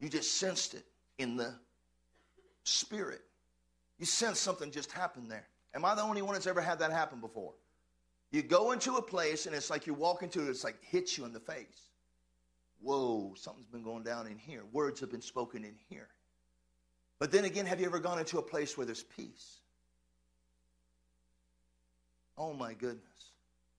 You 0.00 0.08
just 0.08 0.36
sensed 0.36 0.74
it 0.74 0.84
in 1.18 1.36
the 1.36 1.54
spirit. 2.64 3.22
You 3.98 4.06
sense 4.06 4.38
something 4.38 4.70
just 4.70 4.92
happened 4.92 5.30
there. 5.30 5.46
Am 5.74 5.84
I 5.84 5.94
the 5.94 6.02
only 6.02 6.22
one 6.22 6.34
that's 6.34 6.46
ever 6.46 6.60
had 6.60 6.78
that 6.80 6.92
happen 6.92 7.20
before? 7.20 7.54
You 8.32 8.42
go 8.42 8.72
into 8.72 8.96
a 8.96 9.02
place 9.02 9.46
and 9.46 9.54
it's 9.54 9.70
like 9.70 9.86
you 9.86 9.94
walk 9.94 10.22
into 10.22 10.46
it, 10.46 10.50
it's 10.50 10.64
like 10.64 10.76
hits 10.82 11.18
you 11.18 11.24
in 11.24 11.32
the 11.32 11.40
face. 11.40 11.90
Whoa, 12.80 13.34
something's 13.36 13.66
been 13.66 13.82
going 13.82 14.04
down 14.04 14.26
in 14.26 14.38
here. 14.38 14.62
Words 14.72 15.00
have 15.00 15.10
been 15.10 15.20
spoken 15.20 15.64
in 15.64 15.74
here. 15.88 16.08
But 17.20 17.30
then 17.30 17.44
again, 17.44 17.66
have 17.66 17.78
you 17.78 17.86
ever 17.86 18.00
gone 18.00 18.18
into 18.18 18.38
a 18.38 18.42
place 18.42 18.76
where 18.76 18.86
there's 18.86 19.04
peace? 19.04 19.58
Oh 22.36 22.54
my 22.54 22.72
goodness. 22.72 23.02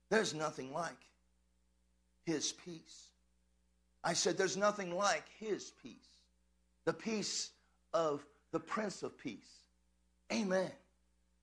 There's 0.08 0.32
nothing 0.32 0.72
like 0.72 0.96
his 2.24 2.52
peace. 2.52 3.08
I 4.04 4.12
said, 4.12 4.38
there's 4.38 4.56
nothing 4.56 4.94
like 4.94 5.24
his 5.40 5.72
peace. 5.82 5.96
The 6.84 6.92
peace 6.92 7.50
of 7.92 8.24
the 8.52 8.60
Prince 8.60 9.02
of 9.02 9.18
Peace. 9.18 9.58
Amen. 10.32 10.70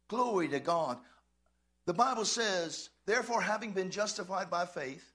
Glory 0.07 0.47
to 0.47 0.59
God. 0.59 0.97
The 1.85 1.93
Bible 1.93 2.25
says, 2.25 2.89
therefore, 3.05 3.41
having 3.41 3.71
been 3.71 3.91
justified 3.91 4.49
by 4.49 4.65
faith, 4.65 5.13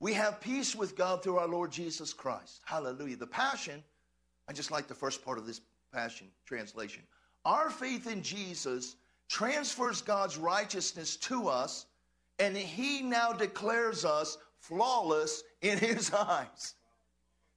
we 0.00 0.12
have 0.14 0.40
peace 0.40 0.74
with 0.74 0.96
God 0.96 1.22
through 1.22 1.38
our 1.38 1.48
Lord 1.48 1.70
Jesus 1.70 2.12
Christ. 2.12 2.62
Hallelujah. 2.64 3.16
The 3.16 3.26
Passion 3.26 3.82
I 4.48 4.54
just 4.54 4.70
like 4.70 4.88
the 4.88 4.94
first 4.94 5.24
part 5.24 5.36
of 5.38 5.46
this 5.46 5.60
Passion 5.92 6.28
translation. 6.46 7.02
Our 7.44 7.70
faith 7.70 8.06
in 8.06 8.22
Jesus 8.22 8.96
transfers 9.28 10.02
God's 10.02 10.36
righteousness 10.36 11.16
to 11.16 11.48
us, 11.48 11.86
and 12.38 12.56
He 12.56 13.02
now 13.02 13.32
declares 13.32 14.04
us 14.04 14.38
flawless 14.58 15.42
in 15.62 15.78
His 15.78 16.12
eyes. 16.12 16.74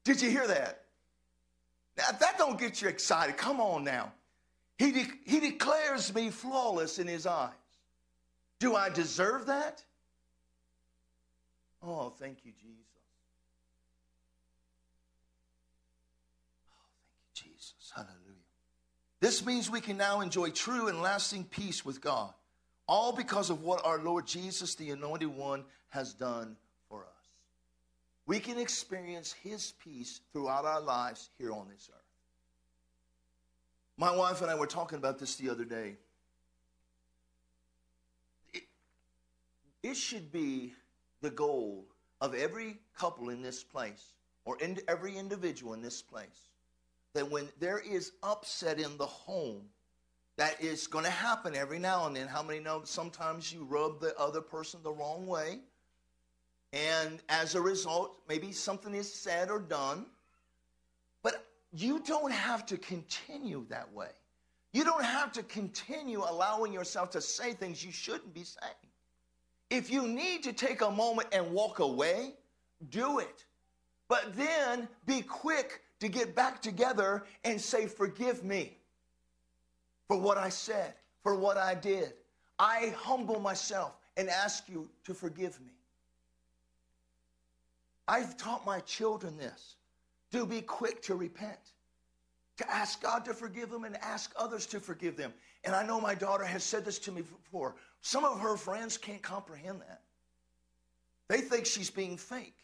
Did 0.04 0.22
you 0.22 0.30
hear 0.30 0.48
that? 0.48 0.86
Now, 1.98 2.18
that 2.20 2.38
don't 2.38 2.60
get 2.60 2.82
you 2.82 2.88
excited. 2.88 3.38
Come 3.38 3.60
on 3.60 3.84
now. 3.84 4.12
He, 4.78 4.92
de- 4.92 5.12
he 5.26 5.40
declares 5.40 6.14
me 6.16 6.30
flawless 6.30 7.00
in 7.00 7.08
His 7.08 7.28
eyes. 7.28 7.52
Do 8.60 8.76
I 8.76 8.90
deserve 8.90 9.48
that? 9.48 9.84
Oh, 11.84 12.10
thank 12.10 12.46
you, 12.46 12.52
Jesus. 12.52 12.82
Hallelujah. 17.94 18.18
This 19.22 19.46
means 19.46 19.70
we 19.70 19.82
can 19.82 19.98
now 19.98 20.22
enjoy 20.22 20.50
true 20.50 20.88
and 20.88 21.00
lasting 21.00 21.46
peace 21.46 21.86
with 21.86 22.02
God, 22.02 22.34
all 22.88 23.14
because 23.14 23.52
of 23.52 23.62
what 23.62 23.86
our 23.86 24.00
Lord 24.00 24.26
Jesus, 24.26 24.74
the 24.76 24.90
Anointed 24.90 25.30
One, 25.30 25.64
has 25.90 26.14
done 26.14 26.58
for 26.90 27.04
us. 27.04 27.30
We 28.26 28.40
can 28.40 28.58
experience 28.58 29.32
His 29.32 29.74
peace 29.84 30.22
throughout 30.34 30.66
our 30.66 30.82
lives 30.82 31.30
here 31.38 31.52
on 31.54 31.68
this 31.70 31.88
earth. 31.94 32.02
My 33.96 34.16
wife 34.16 34.42
and 34.42 34.50
I 34.50 34.56
were 34.56 34.66
talking 34.66 34.98
about 34.98 35.20
this 35.20 35.36
the 35.36 35.52
other 35.52 35.66
day. 35.66 35.98
It, 38.54 38.64
it 39.84 39.96
should 39.96 40.32
be 40.32 40.74
the 41.22 41.30
goal 41.30 41.86
of 42.20 42.34
every 42.34 42.80
couple 42.98 43.30
in 43.30 43.44
this 43.44 43.64
place, 43.64 44.14
or 44.46 44.58
in, 44.60 44.80
every 44.88 45.16
individual 45.16 45.74
in 45.74 45.82
this 45.84 46.02
place, 46.02 46.48
that 47.14 47.30
when 47.30 47.50
there 47.60 47.80
is 47.80 48.14
upset 48.24 48.80
in 48.80 48.98
the 48.98 49.06
home, 49.06 49.62
that 50.38 50.62
is 50.62 50.88
going 50.88 51.06
to 51.06 51.12
happen 51.12 51.56
every 51.56 51.80
now 51.80 52.08
and 52.08 52.16
then. 52.16 52.28
How 52.28 52.42
many 52.42 52.60
know 52.60 52.82
sometimes 52.86 53.54
you 53.54 53.64
rub 53.64 54.00
the 54.00 54.18
other 54.18 54.42
person 54.42 54.80
the 54.84 54.92
wrong 54.92 55.28
way? 55.28 55.60
And 56.74 57.20
as 57.30 57.56
a 57.56 57.62
result, 57.62 58.18
maybe 58.30 58.52
something 58.52 58.94
is 58.96 59.14
said 59.14 59.50
or 59.52 59.60
done 59.60 60.06
But 61.24 61.46
you 61.74 62.00
don't 62.00 62.32
have 62.32 62.66
to 62.68 62.78
continue 62.78 63.66
that 63.70 63.92
way. 63.94 64.10
You 64.74 64.84
don't 64.86 65.04
have 65.04 65.34
to 65.34 65.44
continue 65.44 66.20
allowing 66.20 66.74
yourself 66.74 67.10
to 67.12 67.22
say 67.22 67.54
things 67.54 67.84
you 67.84 67.92
shouldn't 67.92 68.34
be 68.34 68.44
saying. 68.44 68.74
If 69.70 69.92
you 69.92 70.08
need 70.08 70.44
to 70.44 70.54
take 70.54 70.82
a 70.82 70.92
moment 70.92 71.30
and 71.34 71.52
walk 71.52 71.80
away, 71.80 72.34
do 72.90 73.20
it. 73.20 73.46
But 74.08 74.36
then 74.36 74.88
be 75.06 75.22
quick 75.22 75.82
to 76.02 76.10
get 76.10 76.36
back 76.36 76.62
together 76.62 77.24
and 77.46 77.62
say, 77.62 77.88
Forgive 77.88 78.44
me 78.44 78.78
for 80.08 80.18
what 80.18 80.38
I 80.38 80.50
said, 80.50 80.94
for 81.24 81.36
what 81.36 81.58
I 81.58 81.76
did. 81.76 82.14
I 82.60 82.94
humble 82.98 83.40
myself 83.40 83.96
and 84.18 84.30
ask 84.30 84.68
you 84.68 84.90
to 85.06 85.14
forgive 85.14 85.60
me. 85.62 85.72
I've 88.08 88.36
taught 88.36 88.66
my 88.66 88.82
children 88.82 89.38
this 89.38 89.76
to 90.32 90.46
be 90.46 90.62
quick 90.62 91.02
to 91.04 91.16
repent, 91.16 91.72
to 92.58 92.70
ask 92.70 93.02
God 93.02 93.24
to 93.26 93.34
forgive 93.34 93.70
them 93.70 93.84
and 93.84 93.96
ask 93.98 94.34
others 94.36 94.66
to 94.68 94.80
forgive 94.80 95.16
them. 95.16 95.34
And 95.64 95.76
I 95.76 95.86
know 95.86 96.02
my 96.02 96.16
daughter 96.16 96.44
has 96.44 96.64
said 96.64 96.84
this 96.84 97.00
to 97.00 97.12
me 97.12 97.22
before. 97.22 97.76
Some 98.02 98.26
of 98.26 98.40
her 98.40 98.58
friends 98.58 98.98
can't 98.98 99.22
comprehend 99.22 99.82
that. 99.82 100.02
They 101.28 101.42
think 101.42 101.66
she's 101.66 101.92
being 101.92 102.18
fake. 102.18 102.58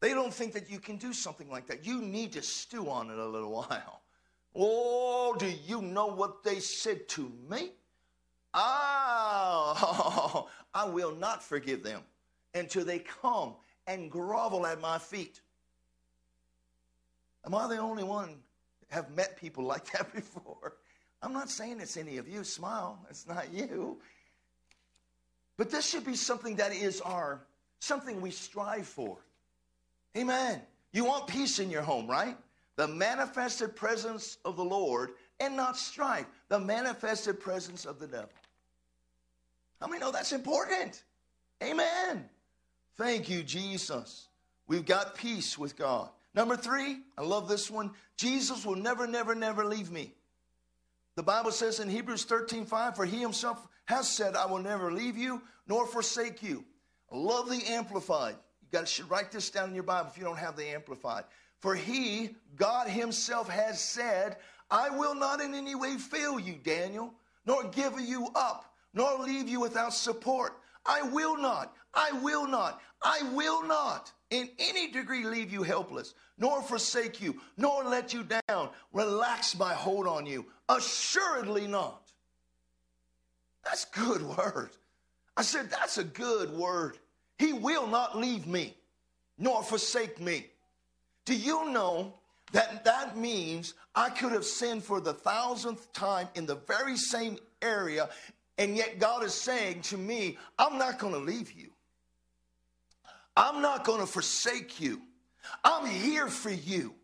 They 0.00 0.14
don't 0.14 0.32
think 0.32 0.52
that 0.52 0.70
you 0.70 0.78
can 0.78 0.96
do 0.96 1.12
something 1.12 1.50
like 1.50 1.66
that. 1.66 1.84
You 1.84 2.00
need 2.00 2.32
to 2.34 2.42
stew 2.42 2.88
on 2.88 3.10
it 3.10 3.18
a 3.18 3.26
little 3.26 3.50
while. 3.68 4.02
Oh, 4.54 5.36
do 5.38 5.52
you 5.66 5.82
know 5.82 6.06
what 6.06 6.42
they 6.42 6.60
said 6.60 7.08
to 7.10 7.32
me? 7.50 7.72
Oh, 8.54 10.48
I 10.74 10.84
will 10.86 11.14
not 11.14 11.42
forgive 11.42 11.82
them 11.82 12.02
until 12.54 12.84
they 12.84 12.98
come 13.00 13.54
and 13.86 14.10
grovel 14.10 14.66
at 14.66 14.80
my 14.80 14.98
feet. 14.98 15.40
Am 17.44 17.54
I 17.54 17.68
the 17.68 17.78
only 17.78 18.04
one 18.04 18.36
have 18.90 19.10
met 19.10 19.36
people 19.36 19.64
like 19.64 19.90
that 19.92 20.12
before? 20.14 20.74
I'm 21.22 21.32
not 21.32 21.50
saying 21.50 21.80
it's 21.80 21.96
any 21.96 22.18
of 22.18 22.28
you. 22.28 22.44
Smile. 22.44 22.98
It's 23.10 23.26
not 23.26 23.52
you. 23.52 23.98
But 25.56 25.70
this 25.70 25.88
should 25.88 26.04
be 26.04 26.14
something 26.14 26.56
that 26.56 26.72
is 26.72 27.00
our 27.00 27.40
something 27.80 28.20
we 28.20 28.30
strive 28.30 28.86
for. 28.86 29.18
Amen. 30.16 30.60
You 30.92 31.04
want 31.04 31.26
peace 31.26 31.58
in 31.58 31.70
your 31.70 31.82
home, 31.82 32.06
right? 32.06 32.36
The 32.76 32.88
manifested 32.88 33.76
presence 33.76 34.38
of 34.44 34.56
the 34.56 34.64
Lord 34.64 35.10
and 35.40 35.56
not 35.56 35.76
strife. 35.76 36.26
The 36.48 36.58
manifested 36.58 37.40
presence 37.40 37.84
of 37.84 37.98
the 37.98 38.06
devil. 38.06 38.30
How 39.80 39.86
many 39.86 40.00
know 40.00 40.10
that's 40.10 40.32
important? 40.32 41.04
Amen. 41.62 42.28
Thank 42.96 43.28
you, 43.28 43.42
Jesus. 43.42 44.28
We've 44.66 44.86
got 44.86 45.14
peace 45.14 45.56
with 45.56 45.76
God. 45.76 46.10
Number 46.34 46.56
three, 46.56 46.98
I 47.16 47.22
love 47.22 47.48
this 47.48 47.70
one. 47.70 47.92
Jesus 48.16 48.64
will 48.66 48.76
never, 48.76 49.06
never, 49.06 49.34
never 49.34 49.64
leave 49.64 49.90
me. 49.90 50.14
The 51.16 51.22
Bible 51.22 51.50
says 51.50 51.80
in 51.80 51.88
Hebrews 51.88 52.24
13 52.24 52.64
5, 52.64 52.96
for 52.96 53.04
he 53.04 53.18
himself 53.18 53.66
has 53.86 54.08
said, 54.08 54.36
I 54.36 54.46
will 54.46 54.60
never 54.60 54.92
leave 54.92 55.16
you 55.16 55.42
nor 55.66 55.86
forsake 55.86 56.42
you. 56.42 56.64
I 57.10 57.16
love 57.16 57.48
the 57.48 57.62
Amplified. 57.68 58.36
You 58.72 58.86
should 58.86 59.10
write 59.10 59.30
this 59.32 59.50
down 59.50 59.70
in 59.70 59.74
your 59.74 59.84
Bible 59.84 60.10
if 60.10 60.18
you 60.18 60.24
don't 60.24 60.38
have 60.38 60.56
the 60.56 60.66
Amplified. 60.66 61.24
For 61.60 61.74
he, 61.74 62.36
God 62.56 62.88
himself, 62.88 63.48
has 63.48 63.80
said, 63.80 64.36
I 64.70 64.90
will 64.90 65.14
not 65.14 65.40
in 65.40 65.54
any 65.54 65.74
way 65.74 65.96
fail 65.96 66.38
you, 66.38 66.56
Daniel, 66.62 67.14
nor 67.46 67.64
give 67.64 67.98
you 68.00 68.28
up, 68.34 68.72
nor 68.94 69.18
leave 69.18 69.48
you 69.48 69.60
without 69.60 69.94
support. 69.94 70.54
I 70.84 71.02
will 71.02 71.36
not, 71.36 71.74
I 71.94 72.12
will 72.22 72.46
not, 72.46 72.80
I 73.02 73.22
will 73.34 73.66
not 73.66 74.12
in 74.30 74.48
any 74.58 74.90
degree 74.90 75.24
leave 75.24 75.52
you 75.52 75.62
helpless, 75.62 76.14
nor 76.38 76.62
forsake 76.62 77.20
you, 77.20 77.40
nor 77.56 77.84
let 77.84 78.12
you 78.12 78.24
down, 78.48 78.70
relax 78.92 79.58
my 79.58 79.72
hold 79.72 80.06
on 80.06 80.26
you. 80.26 80.46
Assuredly 80.68 81.66
not. 81.66 82.12
That's 83.64 83.86
good 83.86 84.22
word. 84.22 84.70
I 85.36 85.42
said, 85.42 85.70
that's 85.70 85.98
a 85.98 86.04
good 86.04 86.52
word. 86.52 86.98
He 87.38 87.52
will 87.52 87.86
not 87.86 88.18
leave 88.18 88.46
me, 88.46 88.74
nor 89.38 89.62
forsake 89.62 90.20
me. 90.20 90.46
Do 91.24 91.34
you 91.36 91.70
know 91.70 92.14
that 92.52 92.84
that 92.84 93.16
means 93.16 93.74
I 93.94 94.10
could 94.10 94.32
have 94.32 94.44
sinned 94.44 94.82
for 94.82 95.00
the 95.00 95.12
thousandth 95.12 95.92
time 95.92 96.28
in 96.34 96.46
the 96.46 96.56
very 96.56 96.96
same 96.96 97.38
area, 97.62 98.08
and 98.56 98.76
yet 98.76 98.98
God 98.98 99.22
is 99.22 99.34
saying 99.34 99.82
to 99.82 99.96
me, 99.96 100.38
I'm 100.58 100.78
not 100.78 100.98
going 100.98 101.12
to 101.12 101.20
leave 101.20 101.52
you. 101.52 101.70
I'm 103.36 103.62
not 103.62 103.84
going 103.84 104.00
to 104.00 104.06
forsake 104.06 104.80
you. 104.80 105.00
I'm 105.62 105.86
here 105.86 106.26
for 106.26 106.50
you. 106.50 106.94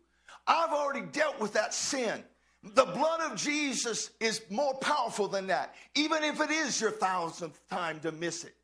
I've 0.45 0.71
already 0.71 1.05
dealt 1.11 1.39
with 1.39 1.53
that 1.53 1.73
sin. 1.73 2.23
The 2.61 2.85
blood 2.85 3.21
of 3.21 3.37
Jesus 3.37 4.09
is 4.19 4.41
more 4.49 4.73
powerful 4.75 5.27
than 5.27 5.47
that, 5.47 5.75
even 5.93 6.23
if 6.23 6.41
it 6.41 6.49
is 6.49 6.81
your 6.81 6.91
thousandth 6.91 7.61
time 7.69 7.99
to 8.01 8.11
miss 8.11 8.43
it. 8.43 8.55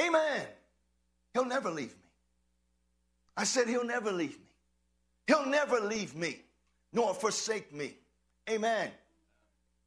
Amen. 0.00 0.46
He'll 1.34 1.44
never 1.44 1.70
leave 1.70 1.90
me. 1.90 2.08
I 3.36 3.44
said, 3.44 3.68
He'll 3.68 3.84
never 3.84 4.12
leave 4.12 4.38
me. 4.38 4.46
He'll 5.26 5.46
never 5.46 5.80
leave 5.80 6.14
me 6.14 6.42
nor 6.92 7.14
forsake 7.14 7.72
me. 7.72 7.94
Amen. 8.50 8.90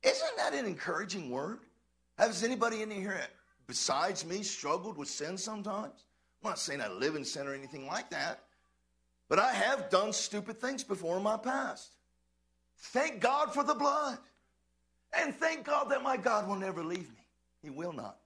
Isn't 0.03 0.37
that 0.37 0.53
an 0.53 0.65
encouraging 0.65 1.29
word? 1.29 1.59
Has 2.17 2.43
anybody 2.43 2.81
in 2.81 2.89
here 2.89 3.19
besides 3.67 4.25
me 4.25 4.43
struggled 4.43 4.97
with 4.97 5.09
sin 5.09 5.37
sometimes? 5.37 6.05
I'm 6.43 6.51
not 6.51 6.59
saying 6.59 6.81
I 6.81 6.87
live 6.89 7.15
in 7.15 7.25
sin 7.25 7.47
or 7.47 7.53
anything 7.53 7.87
like 7.87 8.09
that, 8.11 8.39
but 9.27 9.39
I 9.39 9.51
have 9.53 9.89
done 9.89 10.13
stupid 10.13 10.61
things 10.61 10.83
before 10.83 11.17
in 11.17 11.23
my 11.23 11.37
past. 11.37 11.91
Thank 12.77 13.19
God 13.19 13.53
for 13.53 13.63
the 13.63 13.73
blood. 13.73 14.17
And 15.17 15.33
thank 15.35 15.65
God 15.65 15.89
that 15.89 16.03
my 16.03 16.17
God 16.17 16.47
will 16.47 16.55
never 16.55 16.83
leave 16.83 17.09
me. 17.09 17.25
He 17.63 17.69
will 17.69 17.93
not. 17.93 18.17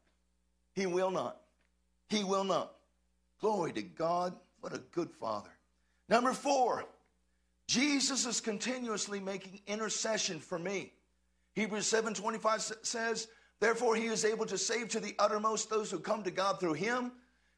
He 0.73 0.85
will 0.85 1.11
not. 1.11 1.39
He 2.09 2.23
will 2.23 2.43
not. 2.43 2.73
Glory 3.39 3.73
to 3.73 3.81
God. 3.81 4.35
What 4.61 4.73
a 4.73 4.79
good 4.91 5.11
father. 5.11 5.51
Number 6.09 6.33
four, 6.33 6.85
Jesus 7.67 8.25
is 8.25 8.41
continuously 8.41 9.19
making 9.19 9.61
intercession 9.67 10.39
for 10.39 10.59
me. 10.59 10.93
Hebrews 11.53 11.87
7:25 11.87 12.73
says, 12.81 13.27
"Therefore 13.59 13.95
he 13.95 14.07
is 14.07 14.25
able 14.25 14.45
to 14.47 14.57
save 14.57 14.89
to 14.89 14.99
the 14.99 15.15
uttermost 15.19 15.69
those 15.69 15.91
who 15.91 15.99
come 15.99 16.23
to 16.23 16.31
God 16.31 16.59
through 16.59 16.73
him, 16.73 17.13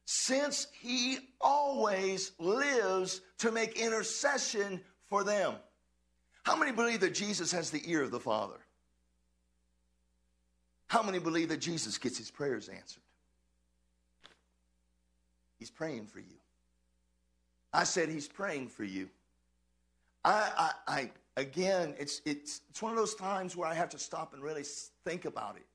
since 0.06 0.68
he 0.74 1.20
always 1.40 2.32
lives 2.40 3.22
to 3.38 3.52
make 3.52 3.80
intercession 3.80 4.84
for 5.08 5.24
them. 5.24 5.56
How 6.44 6.56
many 6.56 6.72
believe 6.72 7.02
that 7.02 7.14
Jesus 7.14 7.52
has 7.52 7.70
the 7.70 7.82
ear 7.90 8.04
of 8.04 8.12
the 8.12 8.20
Father? 8.20 8.60
How 10.88 11.04
many 11.04 11.20
believe 11.20 11.50
that 11.50 11.62
Jesus 11.62 11.98
gets 11.98 12.18
his 12.18 12.32
prayers 12.32 12.68
answered? 12.68 13.04
He's 15.62 15.70
praying 15.70 16.08
for 16.08 16.18
you. 16.18 16.40
I 17.72 17.84
said 17.84 18.10
he's 18.10 18.28
praying 18.28 18.70
for 18.70 18.84
you. 18.84 19.10
I, 20.26 20.72
I, 20.88 20.92
I 20.92 21.12
again, 21.38 21.94
it's, 22.00 22.20
it's, 22.26 22.62
it's 22.72 22.82
one 22.82 22.92
of 22.92 22.98
those 22.98 23.14
times 23.14 23.56
where 23.56 23.70
I 23.70 23.76
have 23.76 23.90
to 23.90 24.00
stop 24.00 24.34
and 24.34 24.42
really 24.42 24.64
think 25.06 25.26
about 25.26 25.58
it. 25.58 25.66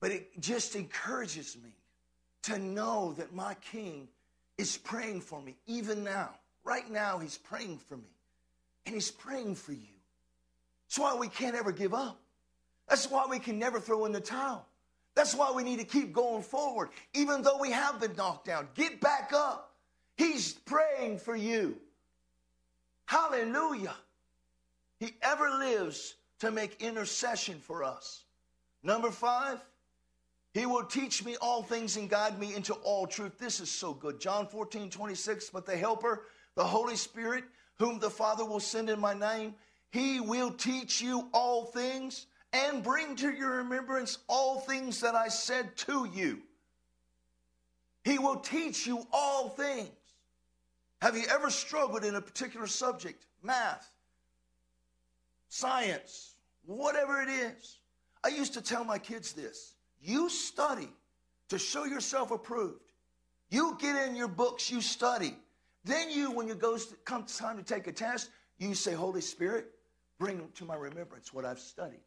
But 0.00 0.12
it 0.12 0.40
just 0.40 0.74
encourages 0.74 1.58
me 1.62 1.68
to 2.44 2.58
know 2.58 3.12
that 3.18 3.34
my 3.34 3.52
King 3.70 4.08
is 4.56 4.78
praying 4.78 5.20
for 5.20 5.42
me, 5.42 5.54
even 5.66 6.02
now. 6.02 6.30
Right 6.64 6.90
now, 6.90 7.18
He's 7.18 7.36
praying 7.36 7.76
for 7.76 7.98
me, 7.98 8.08
and 8.86 8.94
He's 8.94 9.10
praying 9.10 9.56
for 9.56 9.72
you. 9.72 9.98
That's 10.88 10.98
why 10.98 11.14
we 11.14 11.28
can't 11.28 11.56
ever 11.56 11.72
give 11.72 11.92
up. 11.92 12.18
That's 12.88 13.10
why 13.10 13.26
we 13.28 13.38
can 13.38 13.58
never 13.58 13.78
throw 13.80 14.06
in 14.06 14.12
the 14.12 14.20
towel. 14.22 14.66
That's 15.20 15.34
why 15.34 15.52
we 15.52 15.64
need 15.64 15.78
to 15.80 15.84
keep 15.84 16.14
going 16.14 16.42
forward, 16.42 16.88
even 17.12 17.42
though 17.42 17.58
we 17.58 17.72
have 17.72 18.00
been 18.00 18.16
knocked 18.16 18.46
down. 18.46 18.68
Get 18.74 19.02
back 19.02 19.32
up. 19.34 19.74
He's 20.16 20.54
praying 20.54 21.18
for 21.18 21.36
you. 21.36 21.76
Hallelujah. 23.04 23.96
He 24.98 25.10
ever 25.20 25.50
lives 25.50 26.14
to 26.38 26.50
make 26.50 26.80
intercession 26.80 27.58
for 27.58 27.84
us. 27.84 28.24
Number 28.82 29.10
five, 29.10 29.60
he 30.54 30.64
will 30.64 30.84
teach 30.84 31.22
me 31.22 31.36
all 31.42 31.62
things 31.62 31.98
and 31.98 32.08
guide 32.08 32.38
me 32.38 32.54
into 32.54 32.72
all 32.72 33.06
truth. 33.06 33.38
This 33.38 33.60
is 33.60 33.70
so 33.70 33.92
good. 33.92 34.22
John 34.22 34.46
14, 34.46 34.88
26. 34.88 35.50
But 35.50 35.66
the 35.66 35.76
Helper, 35.76 36.22
the 36.54 36.64
Holy 36.64 36.96
Spirit, 36.96 37.44
whom 37.78 37.98
the 37.98 38.08
Father 38.08 38.46
will 38.46 38.58
send 38.58 38.88
in 38.88 38.98
my 38.98 39.12
name, 39.12 39.54
he 39.90 40.18
will 40.18 40.50
teach 40.50 41.02
you 41.02 41.28
all 41.34 41.66
things 41.66 42.24
and 42.52 42.82
bring 42.82 43.16
to 43.16 43.30
your 43.30 43.58
remembrance 43.58 44.18
all 44.28 44.60
things 44.60 45.00
that 45.00 45.14
I 45.14 45.28
said 45.28 45.76
to 45.78 46.08
you. 46.12 46.40
He 48.04 48.18
will 48.18 48.36
teach 48.36 48.86
you 48.86 49.06
all 49.12 49.50
things. 49.50 49.88
Have 51.02 51.16
you 51.16 51.24
ever 51.30 51.50
struggled 51.50 52.04
in 52.04 52.14
a 52.14 52.20
particular 52.20 52.66
subject? 52.66 53.26
Math, 53.42 53.90
science, 55.48 56.34
whatever 56.66 57.22
it 57.22 57.28
is. 57.28 57.78
I 58.22 58.28
used 58.28 58.52
to 58.54 58.60
tell 58.60 58.84
my 58.84 58.98
kids 58.98 59.32
this 59.32 59.74
you 60.02 60.28
study 60.28 60.88
to 61.48 61.58
show 61.58 61.84
yourself 61.84 62.30
approved. 62.30 62.92
You 63.50 63.76
get 63.80 64.08
in 64.08 64.14
your 64.14 64.28
books, 64.28 64.70
you 64.70 64.80
study. 64.80 65.36
Then 65.84 66.10
you, 66.10 66.30
when 66.30 66.48
it 66.48 66.58
goes 66.58 66.86
to, 66.86 66.94
comes 66.96 67.36
time 67.36 67.56
to 67.56 67.62
take 67.62 67.86
a 67.86 67.92
test, 67.92 68.30
you 68.58 68.74
say, 68.74 68.92
Holy 68.92 69.20
Spirit, 69.20 69.66
bring 70.18 70.48
to 70.54 70.64
my 70.64 70.76
remembrance 70.76 71.32
what 71.32 71.44
I've 71.44 71.58
studied. 71.58 72.00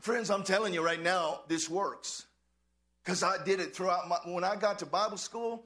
Friends, 0.00 0.30
I'm 0.30 0.42
telling 0.42 0.74
you 0.74 0.84
right 0.84 1.02
now, 1.02 1.40
this 1.48 1.70
works. 1.70 2.26
Because 3.04 3.22
I 3.22 3.42
did 3.44 3.60
it 3.60 3.76
throughout 3.76 4.08
my, 4.08 4.16
when 4.24 4.44
I 4.44 4.56
got 4.56 4.78
to 4.80 4.86
Bible 4.86 5.18
school, 5.18 5.64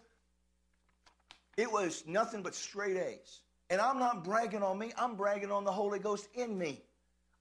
it 1.57 1.70
was 1.70 2.04
nothing 2.07 2.42
but 2.42 2.54
straight 2.54 2.96
A's. 2.96 3.40
And 3.70 3.81
I'm 3.81 3.98
not 3.98 4.24
bragging 4.24 4.62
on 4.62 4.78
me, 4.78 4.92
I'm 4.96 5.14
bragging 5.14 5.52
on 5.52 5.64
the 5.64 5.72
Holy 5.72 5.98
Ghost 5.98 6.28
in 6.35 6.59
me. 6.59 6.81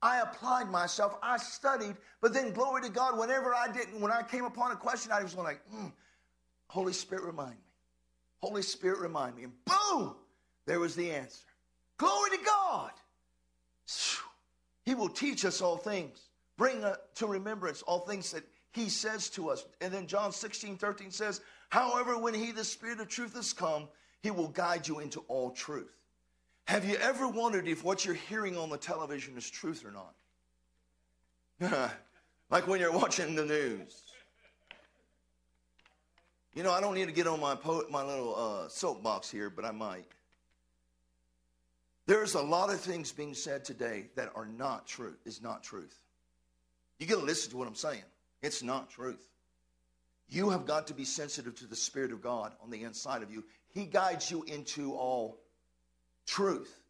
I 0.02 0.22
applied 0.22 0.70
myself, 0.70 1.18
I 1.24 1.38
studied, 1.38 1.96
but 2.22 2.34
then 2.34 2.52
glory 2.52 2.84
to 2.84 2.90
God, 2.90 3.18
whenever 3.18 3.56
I 3.56 3.72
didn't, 3.72 4.00
when 4.00 4.12
I 4.12 4.22
came 4.22 4.46
upon 4.46 4.72
a 4.72 4.76
question, 4.76 5.12
I 5.12 5.24
was 5.24 5.34
going 5.34 5.48
like, 5.48 5.62
mm, 5.74 5.92
Holy 6.68 6.94
Spirit, 6.94 7.24
remind 7.24 7.52
me. 7.52 7.58
Holy 8.40 8.62
Spirit, 8.62 9.00
remind 9.00 9.36
me. 9.36 9.46
And 9.46 9.54
boom, 9.66 10.16
there 10.68 10.80
was 10.80 10.96
the 10.96 11.10
answer. 11.10 11.46
Glory 11.98 12.30
to 12.32 12.38
God. 12.46 12.92
He 14.86 14.94
will 14.94 15.10
teach 15.10 15.46
us 15.46 15.62
all 15.62 15.78
things, 15.78 16.27
bring 16.58 16.84
to 17.16 17.28
remembrance 17.28 17.82
all 17.84 18.00
things 18.00 18.32
that 18.32 18.44
He 18.72 18.90
says 18.90 19.30
to 19.32 19.50
us. 19.50 19.66
And 19.80 19.94
then 19.94 20.08
John 20.08 20.32
16, 20.32 20.78
13 20.78 21.12
says, 21.12 21.42
However, 21.70 22.18
when 22.18 22.34
He, 22.34 22.52
the 22.52 22.64
Spirit 22.64 23.00
of 23.00 23.08
truth, 23.08 23.36
has 23.36 23.54
come, 23.54 23.88
He 24.24 24.32
will 24.32 24.50
guide 24.50 24.88
you 24.88 25.00
into 25.00 25.22
all 25.28 25.52
truth. 25.52 25.96
Have 26.66 26.84
you 26.84 26.96
ever 26.98 27.28
wondered 27.28 27.68
if 27.68 27.84
what 27.84 28.04
you're 28.04 28.16
hearing 28.16 28.58
on 28.58 28.70
the 28.70 28.78
television 28.78 29.38
is 29.38 29.50
truth 29.50 29.86
or 29.86 29.92
not? 29.92 30.14
like 32.50 32.68
when 32.68 32.80
you're 32.80 32.92
watching 32.92 33.36
the 33.36 33.46
news. 33.46 34.04
You 36.54 36.64
know, 36.64 36.72
I 36.72 36.82
don't 36.82 36.96
need 36.96 37.06
to 37.06 37.14
get 37.14 37.28
on 37.28 37.40
my, 37.40 37.56
po- 37.56 37.86
my 37.90 38.04
little 38.04 38.36
uh, 38.36 38.68
soapbox 38.68 39.30
here, 39.30 39.50
but 39.50 39.64
I 39.64 39.72
might. 39.72 40.08
There's 42.08 42.34
a 42.34 42.42
lot 42.42 42.70
of 42.70 42.80
things 42.80 43.12
being 43.12 43.34
said 43.34 43.64
today 43.64 44.08
that 44.16 44.32
are 44.34 44.48
not 44.48 44.88
true, 44.88 45.16
is 45.26 45.42
not 45.42 45.62
truth. 45.62 45.96
You 47.00 47.06
got 47.06 47.20
to 47.20 47.26
listen 47.26 47.52
to 47.52 47.58
what 47.58 47.68
I'm 47.68 47.76
saying. 47.76 48.04
It's 48.42 48.64
not 48.64 48.90
truth. 48.90 49.28
You 50.30 50.50
have 50.50 50.66
got 50.66 50.88
to 50.88 50.94
be 50.94 51.06
sensitive 51.06 51.56
to 51.56 51.68
the 51.68 51.76
Spirit 51.76 52.12
of 52.12 52.22
God 52.22 52.54
on 52.62 52.70
the 52.70 52.84
inside 52.84 53.24
of 53.24 53.32
you. 53.32 53.44
He 53.74 53.86
guides 53.86 54.30
you 54.30 54.44
into 54.44 54.94
all 54.94 55.40
truth. 56.26 56.82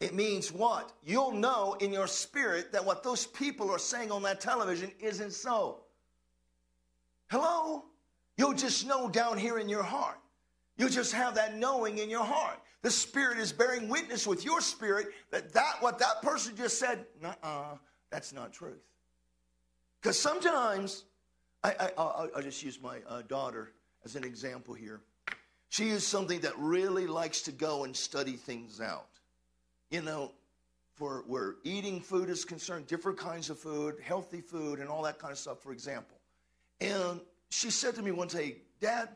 It 0.00 0.14
means 0.14 0.50
what? 0.50 0.92
You'll 1.04 1.32
know 1.32 1.76
in 1.80 1.92
your 1.92 2.06
spirit 2.06 2.72
that 2.72 2.84
what 2.84 3.02
those 3.02 3.26
people 3.26 3.70
are 3.70 3.78
saying 3.78 4.10
on 4.10 4.22
that 4.22 4.40
television 4.40 4.90
isn't 4.98 5.32
so. 5.32 5.82
Hello? 7.30 7.84
You'll 8.36 8.54
just 8.54 8.86
know 8.86 9.08
down 9.08 9.36
here 9.36 9.58
in 9.58 9.68
your 9.68 9.82
heart. 9.82 10.18
You'll 10.78 10.88
just 10.88 11.12
have 11.12 11.34
that 11.34 11.56
knowing 11.56 11.98
in 11.98 12.08
your 12.08 12.24
heart. 12.24 12.58
The 12.82 12.90
Spirit 12.90 13.38
is 13.38 13.52
bearing 13.52 13.88
witness 13.88 14.26
with 14.26 14.42
your 14.42 14.62
spirit 14.62 15.08
that, 15.30 15.52
that 15.52 15.76
what 15.80 15.98
that 15.98 16.22
person 16.22 16.56
just 16.56 16.78
said, 16.78 17.04
uh 17.42 17.74
that's 18.10 18.32
not 18.32 18.52
truth. 18.52 18.80
Because 20.00 20.18
sometimes, 20.18 21.04
I, 21.62 21.90
I, 21.96 22.26
will 22.34 22.42
just 22.42 22.62
use 22.62 22.80
my 22.80 22.98
uh, 23.06 23.22
daughter 23.22 23.72
as 24.04 24.16
an 24.16 24.24
example 24.24 24.72
here. 24.72 25.00
She 25.68 25.90
is 25.90 26.06
something 26.06 26.40
that 26.40 26.54
really 26.58 27.06
likes 27.06 27.42
to 27.42 27.52
go 27.52 27.84
and 27.84 27.94
study 27.94 28.32
things 28.32 28.80
out. 28.80 29.08
You 29.90 30.02
know, 30.02 30.32
for 30.94 31.24
where 31.26 31.56
eating 31.64 32.00
food 32.00 32.28
is 32.28 32.44
concerned, 32.44 32.86
different 32.86 33.18
kinds 33.18 33.50
of 33.50 33.58
food, 33.58 33.96
healthy 34.02 34.40
food, 34.40 34.78
and 34.78 34.88
all 34.88 35.02
that 35.02 35.18
kind 35.18 35.32
of 35.32 35.38
stuff, 35.38 35.60
for 35.60 35.72
example. 35.72 36.18
And 36.80 37.20
she 37.50 37.70
said 37.70 37.94
to 37.96 38.02
me 38.02 38.10
one 38.10 38.28
day, 38.28 38.56
Dad, 38.80 39.08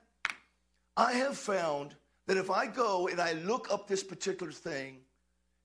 I 0.97 1.12
have 1.12 1.37
found 1.37 1.94
that 2.27 2.37
if 2.37 2.51
I 2.51 2.66
go 2.66 3.09
and 3.09 3.20
I 3.20 3.33
look 3.33 3.70
up 3.70 3.88
this 3.88 4.03
particular 4.03 4.53
thing 4.53 4.99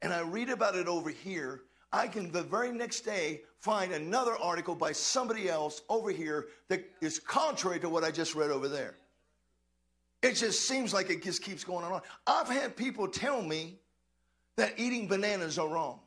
and 0.02 0.14
I 0.14 0.22
read 0.22 0.50
about 0.50 0.76
it 0.76 0.88
over 0.88 1.10
here, 1.10 1.62
I 1.92 2.08
can 2.08 2.32
the 2.32 2.44
very 2.44 2.72
next 2.72 3.02
day 3.02 3.42
find 3.60 3.92
another 3.92 4.38
article 4.38 4.76
by 4.76 4.92
somebody 4.92 5.50
else 5.50 5.82
over 5.90 6.12
here 6.12 6.48
that 6.68 6.86
is 7.02 7.20
contrary 7.20 7.80
to 7.80 7.90
what 7.90 8.04
I 8.04 8.12
just 8.12 8.36
read 8.36 8.52
over 8.52 8.68
there. 8.68 8.96
It 10.22 10.34
just 10.34 10.68
seems 10.68 10.94
like 10.94 11.10
it 11.10 11.24
just 11.24 11.42
keeps 11.42 11.64
going 11.64 11.86
on. 11.86 12.02
I've 12.28 12.50
had 12.50 12.76
people 12.76 13.08
tell 13.08 13.42
me 13.42 13.80
that 14.58 14.74
eating 14.78 15.08
bananas 15.08 15.58
are 15.58 15.68
wrong. 15.68 16.00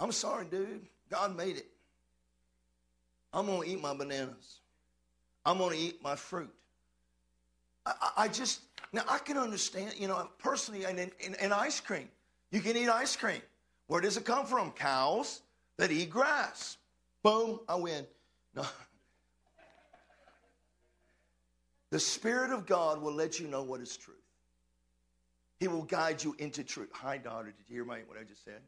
I'm 0.00 0.12
sorry, 0.12 0.44
dude. 0.44 0.86
God 1.10 1.36
made 1.36 1.56
it. 1.56 1.66
I'm 3.32 3.46
going 3.46 3.62
to 3.62 3.68
eat 3.68 3.80
my 3.80 3.94
bananas. 3.94 4.60
I'm 5.46 5.58
going 5.58 5.76
to 5.76 5.78
eat 5.78 6.02
my 6.02 6.16
fruit. 6.16 6.52
I, 7.86 8.10
I, 8.16 8.28
just, 8.28 8.60
now 8.92 9.02
I 9.08 9.18
can 9.18 9.38
understand, 9.38 9.94
you 9.96 10.08
know, 10.08 10.28
personally, 10.38 10.84
and 10.84 10.98
in, 10.98 11.34
in 11.40 11.52
ice 11.52 11.80
cream, 11.80 12.08
you 12.50 12.60
can 12.60 12.76
eat 12.76 12.88
ice 12.88 13.16
cream. 13.16 13.40
Where 13.88 14.00
does 14.00 14.16
it 14.16 14.24
come 14.24 14.46
from? 14.46 14.70
Cows 14.70 15.42
that 15.78 15.90
eat 15.90 16.10
grass. 16.10 16.76
Boom, 17.22 17.58
I 17.68 17.74
win. 17.74 18.06
No. 18.54 18.64
The 21.90 21.98
Spirit 21.98 22.52
of 22.52 22.66
God 22.66 23.02
will 23.02 23.14
let 23.14 23.40
you 23.40 23.48
know 23.48 23.62
what 23.62 23.80
is 23.80 23.96
truth. 23.96 24.16
He 25.58 25.68
will 25.68 25.82
guide 25.82 26.22
you 26.22 26.36
into 26.38 26.62
truth. 26.62 26.90
Hi, 26.92 27.16
daughter. 27.16 27.46
Did 27.46 27.64
you 27.68 27.76
hear 27.76 27.84
my, 27.84 28.00
what 28.06 28.18
I 28.18 28.24
just 28.24 28.44
said? 28.44 28.60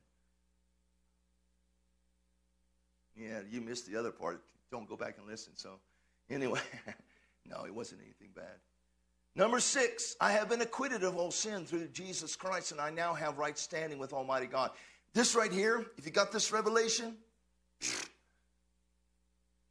Yeah, 3.16 3.40
you 3.50 3.60
missed 3.60 3.86
the 3.86 3.96
other 3.96 4.10
part. 4.10 4.42
Don't 4.70 4.88
go 4.88 4.96
back 4.96 5.16
and 5.18 5.26
listen. 5.26 5.52
So, 5.54 5.78
anyway, 6.30 6.60
no, 7.46 7.64
it 7.66 7.74
wasn't 7.74 8.00
anything 8.00 8.30
bad. 8.34 8.56
Number 9.36 9.60
six, 9.60 10.16
I 10.20 10.32
have 10.32 10.48
been 10.48 10.62
acquitted 10.62 11.04
of 11.04 11.16
all 11.16 11.30
sin 11.30 11.64
through 11.64 11.88
Jesus 11.88 12.34
Christ, 12.34 12.72
and 12.72 12.80
I 12.80 12.90
now 12.90 13.14
have 13.14 13.38
right 13.38 13.56
standing 13.56 13.98
with 13.98 14.12
Almighty 14.12 14.46
God. 14.46 14.70
This 15.12 15.34
right 15.34 15.50
here, 15.50 15.84
if 15.96 16.06
you 16.06 16.12
got 16.12 16.30
this 16.30 16.52
revelation, 16.52 17.16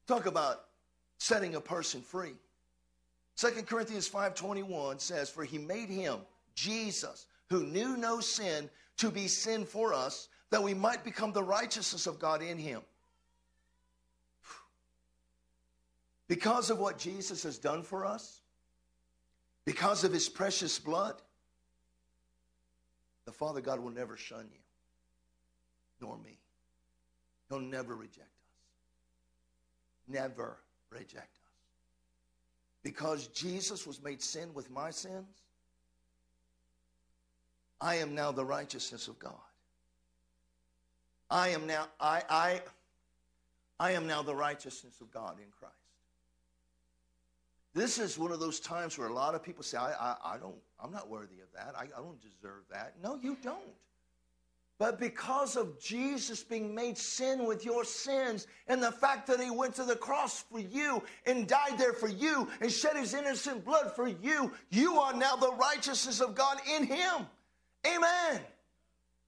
talk 0.06 0.26
about 0.26 0.66
setting 1.18 1.56
a 1.56 1.62
person 1.62 2.02
free. 2.02 2.36
2 3.36 3.68
Corinthians 3.68 4.08
5:21 4.08 5.00
says, 5.00 5.30
"For 5.30 5.46
he 5.46 5.58
made 5.58 5.90
him, 5.90 6.26
Jesus, 6.56 7.26
who 7.50 7.66
knew 7.66 7.96
no 7.96 8.20
sin, 8.20 8.70
to 8.98 9.10
be 9.10 9.30
sin 9.30 9.66
for 9.66 9.94
us, 9.94 10.28
that 10.50 10.62
we 10.62 10.74
might 10.74 11.06
become 11.06 11.32
the 11.32 11.44
righteousness 11.44 12.06
of 12.06 12.20
God 12.20 12.42
in 12.42 12.58
him." 12.58 12.84
Because 16.28 16.70
of 16.70 16.80
what 16.80 17.00
Jesus 17.00 17.44
has 17.44 17.58
done 17.58 17.82
for 17.82 18.06
us, 18.06 18.42
because 19.64 20.04
of 20.04 20.12
his 20.12 20.28
precious 20.28 20.78
blood, 20.80 21.22
the 23.24 23.32
Father 23.32 23.62
God 23.62 23.80
will 23.80 23.92
never 23.92 24.18
shun 24.18 24.50
you, 24.52 24.60
nor 26.02 26.18
me. 26.18 26.38
He'll 27.50 27.60
never 27.60 27.96
reject 27.96 28.20
us. 28.20 28.26
Never 30.08 30.58
reject 30.92 31.18
us 31.18 31.50
because 32.84 33.28
Jesus 33.28 33.86
was 33.86 34.02
made 34.02 34.22
sin 34.22 34.54
with 34.54 34.72
my 34.72 34.90
sins, 34.90 35.44
I 37.82 37.96
am 37.96 38.16
now 38.16 38.32
the 38.32 38.46
righteousness 38.46 39.08
of 39.08 39.20
God. 39.20 39.34
I 41.30 41.50
am 41.50 41.68
now 41.68 41.88
I 42.00 42.24
I 42.30 42.62
I 43.80 43.92
am 43.92 44.08
now 44.08 44.22
the 44.22 44.36
righteousness 44.36 45.00
of 45.02 45.12
God 45.12 45.38
in 45.40 45.52
Christ. 45.58 45.76
This 47.74 48.00
is 48.00 48.18
one 48.18 48.32
of 48.32 48.40
those 48.40 48.60
times 48.60 48.98
where 48.98 49.08
a 49.08 49.14
lot 49.14 49.36
of 49.36 49.44
people 49.44 49.64
say, 49.64 49.78
I, 49.78 49.92
I, 49.92 50.16
I 50.34 50.38
don't, 50.38 50.56
I'm 50.84 50.92
not 50.92 51.08
worthy 51.08 51.40
of 51.40 51.48
that. 51.54 51.76
I, 51.78 51.84
I 51.84 52.02
don't 52.02 52.20
deserve 52.20 52.64
that. 52.72 52.96
No, 53.02 53.16
you 53.22 53.38
don't. 53.44 53.60
But 54.80 54.98
because 54.98 55.58
of 55.58 55.78
Jesus 55.78 56.42
being 56.42 56.74
made 56.74 56.98
sin 56.98 57.46
with 57.46 57.66
your 57.66 57.84
sins 57.84 58.48
and 58.70 58.82
the 58.82 58.94
fact 58.94 59.28
that 59.28 59.42
he 59.42 59.52
went 59.52 59.76
to 59.76 59.84
the 59.84 59.98
cross 59.98 60.46
for 60.50 60.62
you 60.62 61.04
and 61.26 61.46
died 61.46 61.78
there 61.78 61.92
for 61.92 62.08
you 62.08 62.48
and 62.62 62.72
shed 62.72 62.96
his 62.96 63.14
innocent 63.14 63.66
blood 63.66 63.92
for 63.94 64.08
you, 64.08 64.54
you 64.70 64.98
are 64.98 65.14
now 65.14 65.36
the 65.36 65.54
righteousness 65.56 66.22
of 66.22 66.34
God 66.34 66.60
in 66.74 66.86
him. 66.86 67.28
Amen. 67.86 68.40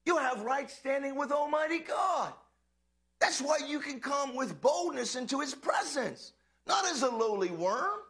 You 0.06 0.16
have 0.16 0.40
right 0.40 0.70
standing 0.70 1.16
with 1.16 1.30
Almighty 1.30 1.80
God. 1.80 2.32
That's 3.20 3.42
why 3.42 3.58
you 3.68 3.78
can 3.78 4.00
come 4.00 4.34
with 4.34 4.58
boldness 4.62 5.16
into 5.16 5.38
his 5.40 5.54
presence, 5.54 6.32
not 6.66 6.86
as 6.86 7.02
a 7.02 7.10
lowly 7.10 7.50
worm. 7.50 8.00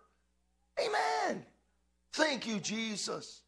Amen. 0.79 1.45
Thank 2.13 2.47
you, 2.47 2.61
Jesus. 2.61 3.43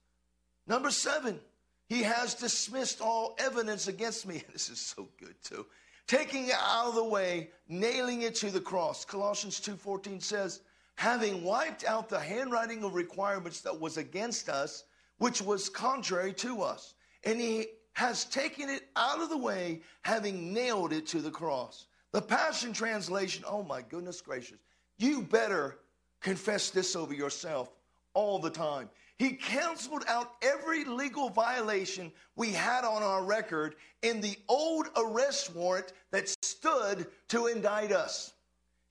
Number 0.67 0.91
seven. 0.91 1.39
He 1.87 2.03
has 2.03 2.35
dismissed 2.35 3.01
all 3.01 3.37
evidence 3.39 3.89
against 3.89 4.27
me. 4.27 4.43
This 4.53 4.69
is 4.71 4.81
so 4.81 5.09
good 5.19 5.35
too. 5.43 5.67
Taking 6.07 6.49
it 6.49 6.57
out 6.61 6.89
of 6.89 6.95
the 6.95 7.05
way, 7.05 7.51
nailing 7.69 8.23
it 8.23 8.35
to 8.37 8.51
the 8.51 8.61
cross. 8.61 9.05
Colossians 9.05 9.61
2:14 9.61 10.23
says, 10.23 10.61
having 10.97 11.43
wiped 11.43 11.85
out 11.85 12.09
the 12.09 12.19
handwriting 12.19 12.85
of 12.85 12.95
requirements 12.95 13.61
that 13.63 13.79
was 13.79 13.97
against 13.97 14.49
us, 14.49 14.85
which 15.19 15.43
was 15.43 15.69
contrary 15.69 16.33
to 16.33 16.63
us. 16.63 16.95
And 17.25 17.41
he 17.41 17.67
has 17.95 18.25
taken 18.25 18.69
it 18.69 18.89
out 18.97 19.21
of 19.21 19.29
the 19.29 19.39
way, 19.39 19.81
having 20.03 20.53
nailed 20.53 20.93
it 20.93 21.07
to 21.09 21.21
the 21.21 21.31
cross. 21.31 21.87
The 22.13 22.23
Passion 22.23 22.73
Translation, 22.73 23.45
oh 23.47 23.63
my 23.63 23.83
goodness 23.83 24.21
gracious, 24.21 24.59
you 24.99 25.23
better 25.23 25.79
confess 26.21 26.71
this 26.71 26.95
over 26.95 27.15
yourself 27.15 27.71
all 28.15 28.39
the 28.39 28.51
time. 28.51 28.89
He 29.19 29.31
canceled 29.31 30.05
out 30.09 30.33
every 30.43 30.85
legal 30.85 31.31
violation 31.31 32.11
we 32.37 32.51
had 32.51 32.85
on 32.85 33.03
our 33.03 33.23
record 33.25 33.77
in 34.03 34.21
the 34.21 34.37
old 34.49 34.89
arrest 34.97 35.55
warrant 35.55 35.93
that 36.11 36.29
stood 36.43 37.07
to 37.29 37.47
indict 37.47 37.93
us. 37.93 38.33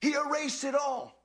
He 0.00 0.12
erased 0.14 0.64
it 0.64 0.74
all. 0.74 1.22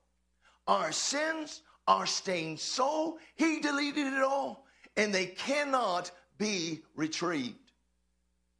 Our 0.66 0.92
sins, 0.92 1.62
our 1.88 2.06
stained 2.06 2.60
soul, 2.60 3.18
He 3.36 3.60
deleted 3.60 4.06
it 4.06 4.22
all, 4.22 4.66
and 4.96 5.14
they 5.14 5.26
cannot 5.26 6.10
be 6.36 6.82
retrieved. 6.94 7.56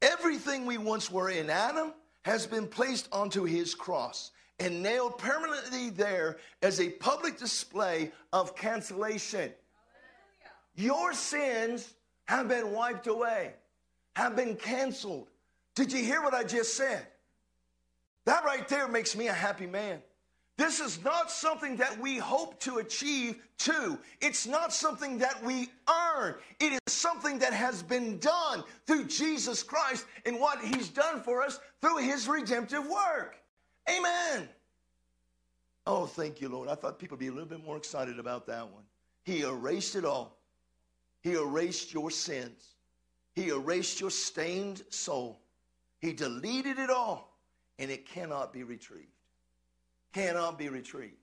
Everything 0.03 0.65
we 0.65 0.79
once 0.79 1.11
were 1.11 1.29
in 1.29 1.51
Adam 1.51 1.93
has 2.25 2.47
been 2.47 2.67
placed 2.67 3.09
onto 3.13 3.45
His 3.45 3.75
cross 3.75 4.31
and 4.59 4.83
nailed 4.83 5.19
permanently 5.19 5.91
there 5.91 6.39
as 6.63 6.81
a 6.81 6.91
public 6.91 7.39
display 7.39 8.11
of 8.33 8.57
cancellation. 8.57 9.53
Your 10.81 11.13
sins 11.13 11.93
have 12.25 12.49
been 12.49 12.73
wiped 12.73 13.07
away, 13.07 13.53
have 14.17 14.35
been 14.35 14.57
canceled. 14.57 15.29
Did 15.75 15.93
you 15.93 16.03
hear 16.03 16.23
what 16.23 16.33
I 16.33 16.43
just 16.43 16.75
said? 16.75 17.07
That 18.25 18.45
right 18.47 18.67
there 18.67 18.89
makes 18.89 19.15
me 19.15 19.29
a 19.29 19.33
happy 19.33 19.67
man. 19.67 20.01
This 20.57 20.81
is 20.81 21.05
not 21.05 21.31
something 21.31 21.77
that 21.77 22.01
we 22.01 22.17
hope 22.17 22.59
to 22.61 22.79
achieve 22.79 23.43
too. 23.59 23.99
It's 24.23 24.47
not 24.47 24.73
something 24.73 25.19
that 25.19 25.43
we 25.45 25.69
earn. 25.87 26.37
It 26.61 26.73
is 26.73 26.93
something 26.93 27.39
that 27.41 27.53
has 27.53 27.83
been 27.83 28.19
done 28.19 28.65
through 28.87 29.05
Jesus 29.05 29.63
Christ 29.63 30.07
and 30.25 30.41
what 30.41 30.61
he's 30.61 30.89
done 30.89 31.23
for 31.23 31.43
us 31.43 31.61
through 31.83 31.99
his 31.99 32.27
redemptive 32.27 32.87
work. 32.87 33.37
Amen. 33.87 34.49
Oh, 35.87 36.07
thank 36.07 36.41
you, 36.41 36.49
Lord. 36.49 36.71
I 36.71 36.75
thought 36.75 36.99
people 36.99 37.17
would 37.17 37.21
be 37.21 37.29
a 37.29 37.33
little 37.33 37.49
bit 37.49 37.63
more 37.63 37.77
excited 37.77 38.19
about 38.19 38.47
that 38.47 38.65
one. 38.71 38.85
He 39.25 39.43
erased 39.43 39.95
it 39.95 40.07
all. 40.07 40.40
He 41.23 41.33
erased 41.33 41.93
your 41.93 42.11
sins. 42.11 42.75
He 43.35 43.49
erased 43.49 44.01
your 44.01 44.11
stained 44.11 44.83
soul. 44.91 45.41
He 46.01 46.13
deleted 46.13 46.79
it 46.79 46.91
all, 46.91 47.37
and 47.79 47.91
it 47.91 48.07
cannot 48.07 48.53
be 48.53 48.63
retrieved. 48.63 49.07
Cannot 50.13 50.59
be 50.59 50.69
retrieved. 50.69 51.15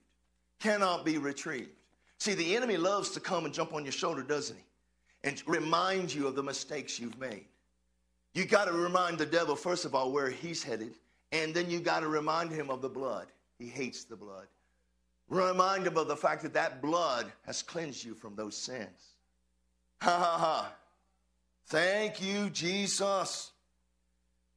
Cannot 0.60 1.04
be 1.04 1.18
retrieved. 1.18 1.70
See, 2.18 2.34
the 2.34 2.56
enemy 2.56 2.76
loves 2.76 3.10
to 3.10 3.20
come 3.20 3.44
and 3.44 3.54
jump 3.54 3.72
on 3.72 3.84
your 3.84 3.92
shoulder, 3.92 4.22
doesn't 4.22 4.56
he? 4.56 4.64
And 5.24 5.42
remind 5.46 6.12
you 6.12 6.26
of 6.26 6.34
the 6.36 6.42
mistakes 6.42 6.98
you've 6.98 7.18
made. 7.18 7.46
You 8.34 8.44
got 8.44 8.66
to 8.66 8.72
remind 8.72 9.18
the 9.18 9.26
devil, 9.26 9.56
first 9.56 9.84
of 9.84 9.94
all, 9.94 10.12
where 10.12 10.30
he's 10.30 10.62
headed, 10.62 10.94
and 11.32 11.54
then 11.54 11.68
you 11.68 11.80
got 11.80 12.00
to 12.00 12.08
remind 12.08 12.50
him 12.52 12.70
of 12.70 12.82
the 12.82 12.88
blood. 12.88 13.26
He 13.58 13.66
hates 13.66 14.04
the 14.04 14.16
blood. 14.16 14.46
Remind 15.28 15.86
him 15.86 15.96
of 15.96 16.08
the 16.08 16.16
fact 16.16 16.42
that 16.42 16.54
that 16.54 16.80
blood 16.80 17.30
has 17.44 17.62
cleansed 17.62 18.04
you 18.04 18.14
from 18.14 18.34
those 18.34 18.56
sins. 18.56 19.16
Ha 20.00 20.10
ha 20.10 20.38
ha. 20.38 20.72
Thank 21.66 22.22
you, 22.22 22.50
Jesus. 22.50 23.50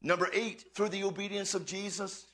Number 0.02 0.30
eight, 0.34 0.66
through 0.74 0.90
the 0.90 1.04
obedience 1.04 1.54
of 1.54 1.66
Jesus, 1.66 2.26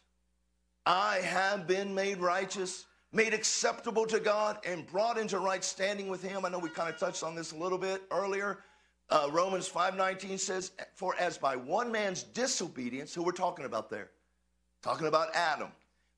I 0.85 1.17
have 1.17 1.67
been 1.67 1.95
made 1.95 2.19
righteous, 2.19 2.85
made 3.11 3.33
acceptable 3.33 4.05
to 4.07 4.19
God, 4.19 4.59
and 4.65 4.87
brought 4.87 5.17
into 5.17 5.39
right 5.39 5.63
standing 5.63 6.07
with 6.07 6.21
Him. 6.21 6.45
I 6.45 6.49
know 6.49 6.59
we 6.59 6.69
kind 6.69 6.89
of 6.89 6.97
touched 6.97 7.23
on 7.23 7.35
this 7.35 7.51
a 7.51 7.57
little 7.57 7.77
bit 7.77 8.03
earlier. 8.11 8.59
Uh, 9.09 9.29
Romans 9.31 9.67
5:19 9.67 10.37
says, 10.37 10.71
"For 10.93 11.15
as 11.15 11.37
by 11.37 11.55
one 11.55 11.91
man's 11.91 12.23
disobedience, 12.23 13.13
who 13.13 13.23
we're 13.23 13.31
talking 13.31 13.65
about 13.65 13.89
there, 13.89 14.11
talking 14.81 15.07
about 15.07 15.33
Adam, 15.33 15.71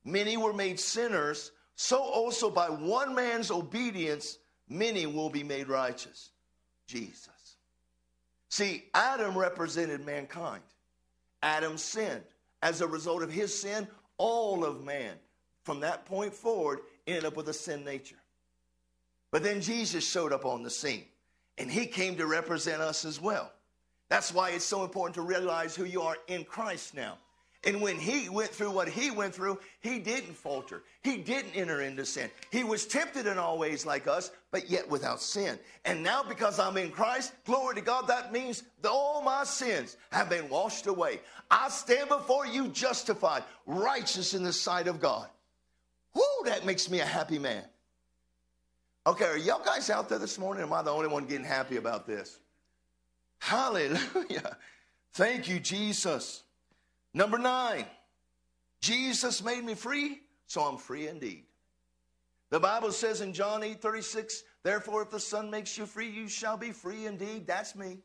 many 0.04 0.36
were 0.36 0.52
made 0.52 0.78
sinners, 0.78 1.52
so 1.76 1.98
also 1.98 2.50
by 2.50 2.68
one 2.68 3.14
man's 3.14 3.50
obedience, 3.50 4.38
many 4.68 5.06
will 5.06 5.30
be 5.30 5.42
made 5.42 5.68
righteous." 5.68 6.30
Jesus. 6.90 7.56
See, 8.48 8.84
Adam 8.94 9.38
represented 9.38 10.04
mankind. 10.04 10.62
Adam 11.42 11.78
sinned. 11.78 12.24
As 12.62 12.80
a 12.80 12.86
result 12.86 13.22
of 13.22 13.32
his 13.32 13.58
sin, 13.58 13.86
all 14.18 14.64
of 14.64 14.84
man 14.84 15.14
from 15.62 15.80
that 15.80 16.04
point 16.04 16.34
forward 16.34 16.80
ended 17.06 17.24
up 17.24 17.36
with 17.36 17.48
a 17.48 17.54
sin 17.54 17.84
nature. 17.84 18.20
But 19.30 19.42
then 19.42 19.60
Jesus 19.60 20.06
showed 20.06 20.32
up 20.32 20.44
on 20.44 20.62
the 20.62 20.70
scene 20.70 21.04
and 21.56 21.70
he 21.70 21.86
came 21.86 22.16
to 22.16 22.26
represent 22.26 22.82
us 22.82 23.04
as 23.04 23.20
well. 23.20 23.52
That's 24.08 24.34
why 24.34 24.50
it's 24.50 24.64
so 24.64 24.82
important 24.82 25.14
to 25.14 25.22
realize 25.22 25.76
who 25.76 25.84
you 25.84 26.02
are 26.02 26.16
in 26.26 26.44
Christ 26.44 26.94
now. 26.94 27.18
And 27.64 27.82
when 27.82 27.96
he 27.96 28.30
went 28.30 28.50
through 28.50 28.70
what 28.70 28.88
he 28.88 29.10
went 29.10 29.34
through, 29.34 29.58
he 29.80 29.98
didn't 29.98 30.34
falter. 30.34 30.82
He 31.02 31.18
didn't 31.18 31.54
enter 31.54 31.82
into 31.82 32.06
sin. 32.06 32.30
He 32.50 32.64
was 32.64 32.86
tempted 32.86 33.26
in 33.26 33.36
all 33.36 33.58
ways 33.58 33.84
like 33.84 34.06
us, 34.06 34.30
but 34.50 34.70
yet 34.70 34.88
without 34.88 35.20
sin. 35.20 35.58
And 35.84 36.02
now, 36.02 36.22
because 36.22 36.58
I'm 36.58 36.78
in 36.78 36.90
Christ, 36.90 37.34
glory 37.44 37.74
to 37.74 37.82
God, 37.82 38.06
that 38.06 38.32
means 38.32 38.62
that 38.80 38.90
all 38.90 39.20
my 39.20 39.44
sins 39.44 39.98
have 40.10 40.30
been 40.30 40.48
washed 40.48 40.86
away. 40.86 41.20
I 41.50 41.68
stand 41.68 42.08
before 42.08 42.46
you 42.46 42.68
justified, 42.68 43.44
righteous 43.66 44.32
in 44.32 44.42
the 44.42 44.54
sight 44.54 44.88
of 44.88 44.98
God. 44.98 45.28
Whoo, 46.14 46.22
that 46.46 46.64
makes 46.64 46.90
me 46.90 47.00
a 47.00 47.06
happy 47.06 47.38
man. 47.38 47.64
Okay, 49.06 49.26
are 49.26 49.36
y'all 49.36 49.62
guys 49.62 49.90
out 49.90 50.08
there 50.08 50.18
this 50.18 50.38
morning? 50.38 50.62
Am 50.62 50.72
I 50.72 50.80
the 50.80 50.90
only 50.90 51.08
one 51.08 51.26
getting 51.26 51.44
happy 51.44 51.76
about 51.76 52.06
this? 52.06 52.38
Hallelujah. 53.38 54.56
Thank 55.12 55.48
you, 55.48 55.60
Jesus. 55.60 56.42
Number 57.12 57.38
nine, 57.38 57.86
Jesus 58.80 59.42
made 59.42 59.64
me 59.64 59.74
free, 59.74 60.20
so 60.46 60.62
I'm 60.62 60.78
free 60.78 61.08
indeed. 61.08 61.44
The 62.50 62.60
Bible 62.60 62.92
says 62.92 63.20
in 63.20 63.32
John 63.32 63.62
8 63.62 63.80
36, 63.80 64.42
therefore, 64.62 65.02
if 65.02 65.10
the 65.10 65.20
Son 65.20 65.50
makes 65.50 65.78
you 65.78 65.86
free, 65.86 66.08
you 66.10 66.28
shall 66.28 66.56
be 66.56 66.72
free 66.72 67.06
indeed. 67.06 67.46
That's 67.46 67.76
me. 67.76 67.98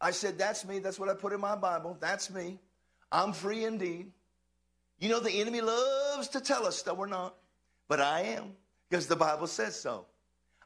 I 0.00 0.10
said, 0.10 0.38
That's 0.38 0.64
me. 0.64 0.78
That's 0.78 0.98
what 0.98 1.08
I 1.08 1.14
put 1.14 1.32
in 1.32 1.40
my 1.40 1.56
Bible. 1.56 1.96
That's 2.00 2.30
me. 2.30 2.58
I'm 3.10 3.32
free 3.32 3.64
indeed. 3.64 4.12
You 4.98 5.08
know, 5.08 5.20
the 5.20 5.40
enemy 5.40 5.60
loves 5.60 6.28
to 6.28 6.40
tell 6.40 6.66
us 6.66 6.82
that 6.82 6.96
we're 6.96 7.06
not, 7.06 7.36
but 7.88 8.00
I 8.00 8.20
am 8.20 8.52
because 8.88 9.06
the 9.06 9.16
Bible 9.16 9.46
says 9.46 9.78
so. 9.78 10.06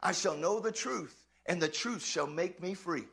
I 0.02 0.12
shall 0.12 0.36
know 0.36 0.58
the 0.58 0.72
truth, 0.72 1.26
and 1.46 1.60
the 1.60 1.68
truth 1.68 2.04
shall 2.04 2.26
make 2.26 2.62
me 2.62 2.74
free. 2.74 3.04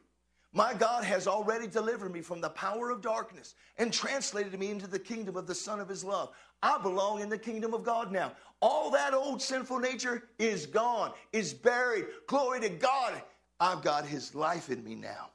My 0.52 0.74
God 0.74 1.04
has 1.04 1.28
already 1.28 1.68
delivered 1.68 2.12
me 2.12 2.22
from 2.22 2.42
the 2.42 2.50
power 2.50 2.90
of 2.90 3.02
darkness 3.02 3.54
and 3.78 3.94
translated 3.94 4.58
me 4.60 4.72
into 4.72 4.88
the 4.88 4.98
kingdom 4.98 5.36
of 5.36 5.46
the 5.46 5.54
Son 5.54 5.80
of 5.80 5.88
His 5.88 6.04
love. 6.04 6.32
I 6.64 6.82
belong 6.82 7.22
in 7.22 7.30
the 7.30 7.38
kingdom 7.38 7.74
of 7.74 7.84
God 7.84 8.12
now. 8.12 8.32
All 8.62 8.90
that 8.92 9.14
old 9.14 9.42
sinful 9.42 9.80
nature 9.80 10.24
is 10.40 10.66
gone, 10.66 11.14
is 11.32 11.54
buried. 11.54 12.06
Glory 12.28 12.62
to 12.62 12.70
God. 12.70 13.22
I've 13.60 13.84
got 13.84 14.06
His 14.06 14.34
life 14.34 14.70
in 14.70 14.84
me 14.84 14.96
now. 14.96 15.30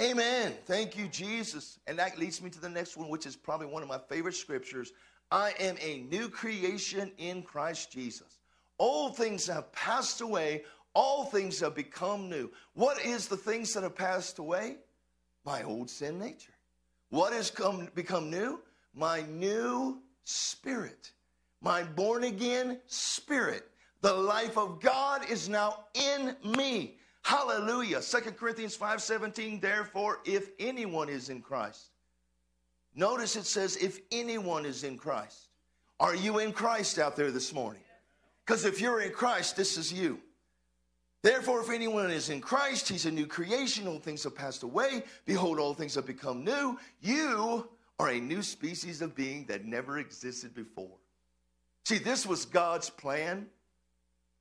Amen. 0.00 0.54
Thank 0.66 0.96
you, 0.96 1.08
Jesus. 1.08 1.78
And 1.86 1.98
that 1.98 2.18
leads 2.18 2.40
me 2.42 2.50
to 2.50 2.60
the 2.60 2.68
next 2.68 2.96
one, 2.96 3.08
which 3.08 3.26
is 3.26 3.36
probably 3.36 3.66
one 3.66 3.82
of 3.82 3.88
my 3.88 3.98
favorite 4.08 4.34
scriptures. 4.34 4.92
I 5.30 5.52
am 5.58 5.76
a 5.80 6.00
new 6.10 6.28
creation 6.28 7.10
in 7.18 7.42
Christ 7.42 7.90
Jesus. 7.90 8.38
Old 8.78 9.16
things 9.16 9.46
have 9.46 9.70
passed 9.72 10.20
away 10.20 10.64
all 10.94 11.24
things 11.24 11.60
have 11.60 11.74
become 11.74 12.28
new. 12.28 12.50
What 12.74 13.04
is 13.04 13.28
the 13.28 13.36
things 13.36 13.74
that 13.74 13.82
have 13.82 13.96
passed 13.96 14.38
away? 14.38 14.76
My 15.44 15.62
old 15.62 15.90
sin 15.90 16.18
nature. 16.18 16.54
What 17.10 17.32
has 17.32 17.50
come, 17.50 17.88
become 17.94 18.30
new? 18.30 18.60
My 18.94 19.22
new 19.22 20.00
spirit. 20.24 21.12
My 21.60 21.82
born 21.82 22.24
again 22.24 22.80
spirit. 22.86 23.70
The 24.00 24.12
life 24.12 24.58
of 24.58 24.80
God 24.80 25.28
is 25.28 25.48
now 25.48 25.86
in 25.94 26.36
me. 26.44 26.96
Hallelujah. 27.22 28.02
Second 28.02 28.36
Corinthians 28.36 28.76
5:17, 28.76 29.60
therefore, 29.60 30.20
if 30.24 30.50
anyone 30.58 31.08
is 31.08 31.30
in 31.30 31.40
Christ. 31.40 31.90
Notice 32.94 33.34
it 33.34 33.46
says, 33.46 33.76
if 33.76 34.00
anyone 34.12 34.66
is 34.66 34.84
in 34.84 34.96
Christ. 34.96 35.48
Are 35.98 36.14
you 36.14 36.38
in 36.38 36.52
Christ 36.52 36.98
out 36.98 37.16
there 37.16 37.30
this 37.30 37.52
morning? 37.52 37.82
Because 38.44 38.64
if 38.64 38.80
you're 38.80 39.00
in 39.00 39.12
Christ, 39.12 39.56
this 39.56 39.76
is 39.76 39.92
you. 39.92 40.20
Therefore, 41.24 41.62
if 41.62 41.70
anyone 41.70 42.10
is 42.10 42.28
in 42.28 42.42
Christ, 42.42 42.86
he's 42.86 43.06
a 43.06 43.10
new 43.10 43.26
creation. 43.26 43.88
All 43.88 43.98
things 43.98 44.24
have 44.24 44.34
passed 44.34 44.62
away. 44.62 45.04
Behold, 45.24 45.58
all 45.58 45.72
things 45.72 45.94
have 45.94 46.04
become 46.04 46.44
new. 46.44 46.78
You 47.00 47.66
are 47.98 48.10
a 48.10 48.20
new 48.20 48.42
species 48.42 49.00
of 49.00 49.14
being 49.14 49.46
that 49.46 49.64
never 49.64 49.96
existed 49.96 50.54
before. 50.54 50.98
See, 51.86 51.96
this 51.96 52.26
was 52.26 52.44
God's 52.44 52.90
plan 52.90 53.46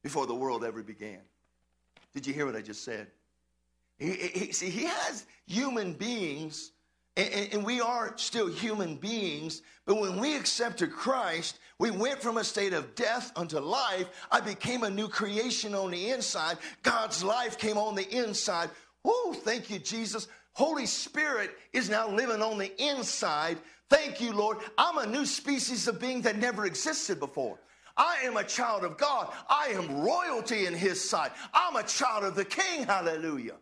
before 0.01 0.27
the 0.27 0.35
world 0.35 0.65
ever 0.65 0.83
began. 0.83 1.21
Did 2.13 2.27
you 2.27 2.33
hear 2.33 2.45
what 2.45 2.57
I 2.57 2.61
just 2.61 2.83
said? 2.83 3.07
He, 3.97 4.11
he, 4.11 4.51
see, 4.51 4.69
he 4.69 4.83
has 4.83 5.25
human 5.47 5.93
beings 5.93 6.73
and, 7.15 7.53
and, 7.53 7.63
we 7.63 7.79
are 7.79 8.13
still 8.17 8.47
human 8.47 8.95
beings, 8.95 9.61
but 9.85 9.99
when 9.99 10.17
we 10.17 10.35
accepted 10.35 10.91
Christ, 10.91 11.59
we 11.79 11.91
went 11.91 12.21
from 12.21 12.37
a 12.37 12.43
state 12.43 12.73
of 12.73 12.95
death 12.95 13.31
unto 13.35 13.59
life. 13.59 14.07
I 14.31 14.39
became 14.39 14.83
a 14.83 14.89
new 14.89 15.07
creation 15.07 15.73
on 15.75 15.91
the 15.91 16.09
inside. 16.09 16.57
God's 16.81 17.23
life 17.23 17.57
came 17.57 17.77
on 17.77 17.95
the 17.95 18.09
inside. 18.09 18.69
Oh, 19.05 19.35
thank 19.43 19.69
you, 19.69 19.79
Jesus. 19.79 20.27
Holy 20.53 20.85
Spirit 20.85 21.51
is 21.73 21.89
now 21.89 22.07
living 22.07 22.41
on 22.41 22.57
the 22.57 22.71
inside. 22.81 23.57
Thank 23.89 24.21
you, 24.21 24.33
Lord. 24.33 24.57
I'm 24.77 24.97
a 24.97 25.05
new 25.05 25.25
species 25.25 25.87
of 25.87 25.99
being 25.99 26.21
that 26.21 26.37
never 26.37 26.65
existed 26.65 27.19
before. 27.19 27.59
I 27.97 28.17
am 28.23 28.37
a 28.37 28.43
child 28.43 28.83
of 28.83 28.97
God. 28.97 29.31
I 29.49 29.67
am 29.67 30.01
royalty 30.01 30.65
in 30.65 30.73
His 30.73 31.07
sight. 31.07 31.31
I'm 31.53 31.75
a 31.75 31.83
child 31.83 32.23
of 32.23 32.35
the 32.35 32.45
King. 32.45 32.85
Hallelujah. 32.85 33.55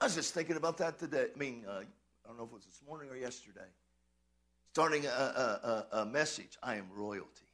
I 0.00 0.04
was 0.04 0.14
just 0.14 0.32
thinking 0.32 0.56
about 0.56 0.78
that 0.78 0.98
today. 0.98 1.26
I 1.34 1.38
mean, 1.38 1.64
uh, 1.68 1.80
I 1.80 2.28
don't 2.28 2.38
know 2.38 2.44
if 2.44 2.50
it 2.50 2.54
was 2.54 2.64
this 2.64 2.80
morning 2.86 3.10
or 3.10 3.16
yesterday. 3.16 3.66
Starting 4.78 5.06
a, 5.06 5.08
a, 5.08 5.86
a, 6.02 6.06
message 6.06 6.56
I 6.62 6.76
am 6.76 6.86
royalty. 6.94 7.48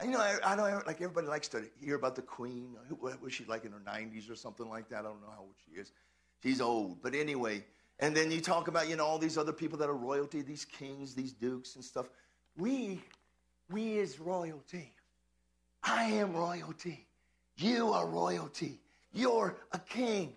And 0.00 0.10
you 0.10 0.18
know, 0.18 0.20
I, 0.24 0.36
I, 0.42 0.56
know 0.56 0.82
like 0.84 0.96
everybody 0.96 1.28
likes 1.28 1.46
to 1.50 1.62
hear 1.80 1.94
about 1.94 2.16
the 2.16 2.22
queen. 2.22 2.74
What 2.98 3.22
was 3.22 3.34
she 3.34 3.44
like 3.44 3.64
in 3.64 3.70
her 3.70 3.78
90s 3.78 4.28
or 4.28 4.34
something 4.34 4.68
like 4.68 4.88
that? 4.88 4.98
I 4.98 5.02
don't 5.02 5.20
know 5.20 5.30
how 5.30 5.42
old 5.42 5.54
she 5.64 5.80
is. 5.80 5.92
She's 6.42 6.60
old. 6.60 7.00
But 7.04 7.14
anyway, 7.14 7.64
and 8.00 8.16
then 8.16 8.32
you 8.32 8.40
talk 8.40 8.66
about, 8.66 8.88
you 8.88 8.96
know, 8.96 9.06
all 9.06 9.16
these 9.16 9.38
other 9.38 9.52
people 9.52 9.78
that 9.78 9.88
are 9.88 9.94
royalty, 9.94 10.42
these 10.42 10.64
kings, 10.64 11.14
these 11.14 11.34
dukes 11.34 11.76
and 11.76 11.84
stuff. 11.84 12.08
We, 12.56 13.00
we 13.70 13.98
is 13.98 14.18
royalty. 14.18 14.92
I 15.84 16.02
am 16.02 16.32
royalty. 16.32 17.06
You 17.58 17.92
are 17.92 18.08
royalty. 18.08 18.80
You're 19.12 19.56
a 19.70 19.78
king. 19.78 20.34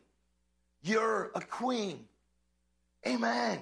You're 0.83 1.31
a 1.33 1.41
queen. 1.41 2.05
Amen. 3.07 3.61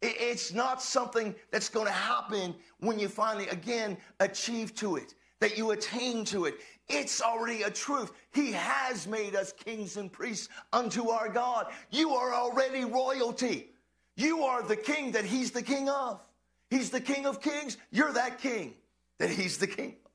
It's 0.00 0.52
not 0.52 0.80
something 0.80 1.34
that's 1.50 1.68
going 1.68 1.86
to 1.86 1.92
happen 1.92 2.54
when 2.78 2.98
you 2.98 3.08
finally, 3.08 3.48
again, 3.48 3.96
achieve 4.20 4.74
to 4.76 4.96
it 4.96 5.14
that 5.40 5.56
you 5.56 5.70
attain 5.70 6.24
to 6.26 6.46
it. 6.46 6.54
It's 6.88 7.20
already 7.20 7.62
a 7.62 7.70
truth. 7.70 8.12
He 8.32 8.52
has 8.52 9.06
made 9.06 9.36
us 9.36 9.52
kings 9.52 9.96
and 9.96 10.10
priests 10.10 10.48
unto 10.72 11.10
our 11.10 11.28
God. 11.28 11.66
You 11.90 12.14
are 12.14 12.32
already 12.34 12.84
royalty. 12.84 13.70
You 14.16 14.44
are 14.44 14.62
the 14.62 14.76
king 14.76 15.12
that 15.12 15.24
He's 15.24 15.50
the 15.50 15.62
king 15.62 15.88
of. 15.88 16.20
He's 16.70 16.90
the 16.90 17.00
king 17.00 17.26
of 17.26 17.40
kings. 17.40 17.76
You're 17.90 18.12
that 18.12 18.38
king 18.38 18.74
that 19.18 19.30
He's 19.30 19.58
the 19.58 19.66
king 19.66 19.96
of. 20.04 20.10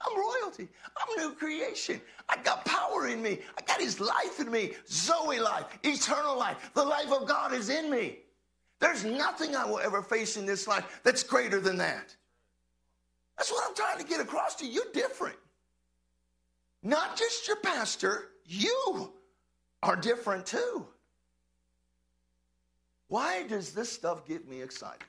I'm 0.00 0.16
royalty. 0.16 0.68
I'm 0.96 1.16
new 1.16 1.34
creation. 1.34 2.00
I 2.28 2.36
got 2.36 2.64
power 2.64 3.08
in 3.08 3.20
me. 3.20 3.40
I 3.58 3.62
got 3.62 3.80
His 3.80 4.00
life 4.00 4.38
in 4.38 4.50
me. 4.50 4.74
Zoe 4.88 5.40
life, 5.40 5.66
eternal 5.82 6.38
life. 6.38 6.70
The 6.74 6.84
life 6.84 7.10
of 7.12 7.26
God 7.26 7.52
is 7.52 7.68
in 7.68 7.90
me. 7.90 8.18
There's 8.80 9.04
nothing 9.04 9.56
I 9.56 9.64
will 9.64 9.80
ever 9.80 10.02
face 10.02 10.36
in 10.36 10.46
this 10.46 10.68
life 10.68 11.00
that's 11.02 11.22
greater 11.22 11.60
than 11.60 11.78
that. 11.78 12.14
That's 13.36 13.50
what 13.50 13.64
I'm 13.68 13.74
trying 13.74 13.98
to 13.98 14.04
get 14.04 14.20
across 14.20 14.54
to 14.56 14.66
you. 14.66 14.72
You're 14.72 14.92
different. 14.92 15.36
Not 16.82 17.16
just 17.16 17.46
your 17.48 17.56
pastor, 17.56 18.30
you 18.44 19.12
are 19.82 19.96
different 19.96 20.46
too. 20.46 20.86
Why 23.08 23.44
does 23.44 23.72
this 23.72 23.90
stuff 23.90 24.26
get 24.26 24.48
me 24.48 24.62
excited? 24.62 25.04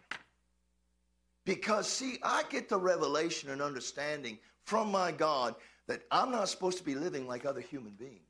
Because, 1.46 1.88
see, 1.88 2.18
I 2.24 2.44
get 2.50 2.70
the 2.70 2.78
revelation 2.78 3.50
and 3.50 3.62
understanding 3.62 4.38
from 4.64 4.92
my 4.92 5.12
God 5.12 5.56
that 5.88 6.04
I'm 6.12 6.32
not 6.32 6.50
supposed 6.50 6.78
to 6.78 6.84
be 6.84 6.96
living 6.96 7.28
like 7.28 7.46
other 7.46 7.62
human 7.62 7.94
beings. 7.94 8.22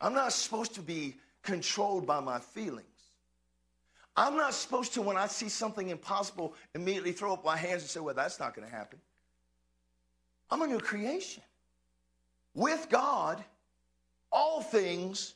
I'm 0.00 0.14
not 0.14 0.32
supposed 0.32 0.74
to 0.76 0.80
be 0.80 1.16
controlled 1.42 2.06
by 2.06 2.20
my 2.20 2.38
feelings. 2.38 2.86
I'm 4.16 4.36
not 4.36 4.54
supposed 4.54 4.94
to, 4.94 5.02
when 5.02 5.16
I 5.16 5.26
see 5.26 5.48
something 5.48 5.88
impossible, 5.88 6.54
immediately 6.74 7.12
throw 7.12 7.32
up 7.32 7.44
my 7.44 7.56
hands 7.56 7.82
and 7.82 7.90
say, 7.90 8.00
well, 8.00 8.14
that's 8.14 8.40
not 8.40 8.54
going 8.54 8.68
to 8.68 8.74
happen. 8.74 8.98
I'm 10.50 10.62
a 10.62 10.66
new 10.66 10.80
creation. 10.80 11.42
With 12.54 12.88
God, 12.90 13.42
all 14.32 14.60
things 14.60 15.34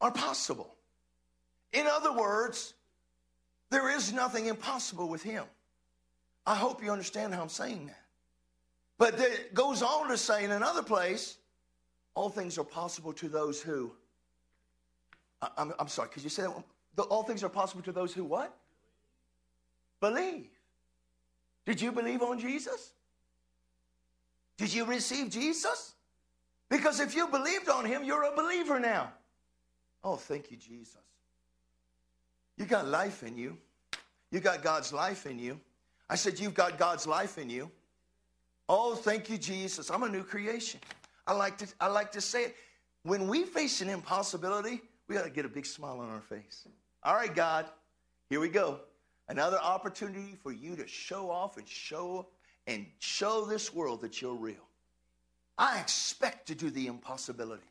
are 0.00 0.12
possible. 0.12 0.74
In 1.72 1.86
other 1.86 2.12
words, 2.12 2.74
there 3.70 3.90
is 3.90 4.12
nothing 4.12 4.46
impossible 4.46 5.08
with 5.08 5.22
Him. 5.22 5.44
I 6.46 6.54
hope 6.54 6.82
you 6.82 6.90
understand 6.90 7.34
how 7.34 7.42
I'm 7.42 7.48
saying 7.48 7.86
that. 7.86 8.00
But 8.96 9.20
it 9.20 9.54
goes 9.54 9.82
on 9.82 10.08
to 10.08 10.16
say 10.16 10.44
in 10.44 10.50
another 10.50 10.82
place, 10.82 11.36
all 12.14 12.30
things 12.30 12.58
are 12.58 12.64
possible 12.64 13.12
to 13.14 13.28
those 13.28 13.60
who. 13.60 13.92
I, 15.42 15.48
am 15.58 15.72
I'm 15.78 15.88
sorry, 15.88 16.08
could 16.08 16.24
you 16.24 16.30
say 16.30 16.42
that? 16.42 16.64
The, 16.98 17.04
all 17.04 17.22
things 17.22 17.44
are 17.44 17.48
possible 17.48 17.82
to 17.82 17.92
those 17.92 18.12
who 18.12 18.24
what? 18.24 18.52
Believe. 20.00 20.48
Did 21.64 21.80
you 21.80 21.92
believe 21.92 22.22
on 22.22 22.40
Jesus? 22.40 22.92
Did 24.56 24.74
you 24.74 24.84
receive 24.84 25.30
Jesus? 25.30 25.94
Because 26.68 26.98
if 26.98 27.14
you 27.14 27.28
believed 27.28 27.68
on 27.68 27.84
him, 27.84 28.02
you're 28.02 28.24
a 28.24 28.34
believer 28.34 28.80
now. 28.80 29.12
Oh, 30.02 30.16
thank 30.16 30.50
you, 30.50 30.56
Jesus. 30.56 30.96
You 32.56 32.64
got 32.64 32.88
life 32.88 33.22
in 33.22 33.38
you. 33.38 33.58
You 34.32 34.40
got 34.40 34.64
God's 34.64 34.92
life 34.92 35.24
in 35.24 35.38
you. 35.38 35.60
I 36.10 36.16
said, 36.16 36.40
You've 36.40 36.54
got 36.54 36.78
God's 36.78 37.06
life 37.06 37.38
in 37.38 37.48
you. 37.48 37.70
Oh, 38.68 38.96
thank 38.96 39.30
you, 39.30 39.38
Jesus. 39.38 39.88
I'm 39.88 40.02
a 40.02 40.08
new 40.08 40.24
creation. 40.24 40.80
I 41.28 41.34
like 41.34 41.58
to, 41.58 41.68
I 41.80 41.86
like 41.86 42.10
to 42.12 42.20
say 42.20 42.46
it. 42.46 42.56
When 43.04 43.28
we 43.28 43.44
face 43.44 43.82
an 43.82 43.88
impossibility, 43.88 44.80
we 45.06 45.14
got 45.14 45.22
to 45.22 45.30
get 45.30 45.44
a 45.44 45.48
big 45.48 45.64
smile 45.64 46.00
on 46.00 46.10
our 46.10 46.22
face. 46.22 46.66
All 47.08 47.14
right, 47.14 47.34
God, 47.34 47.64
here 48.28 48.38
we 48.38 48.50
go. 48.50 48.80
Another 49.30 49.56
opportunity 49.56 50.36
for 50.42 50.52
you 50.52 50.76
to 50.76 50.86
show 50.86 51.30
off 51.30 51.56
and 51.56 51.66
show 51.66 52.28
and 52.66 52.84
show 52.98 53.46
this 53.46 53.72
world 53.72 54.02
that 54.02 54.20
you're 54.20 54.34
real. 54.34 54.68
I 55.56 55.80
expect 55.80 56.48
to 56.48 56.54
do 56.54 56.68
the 56.68 56.86
impossibility. 56.86 57.70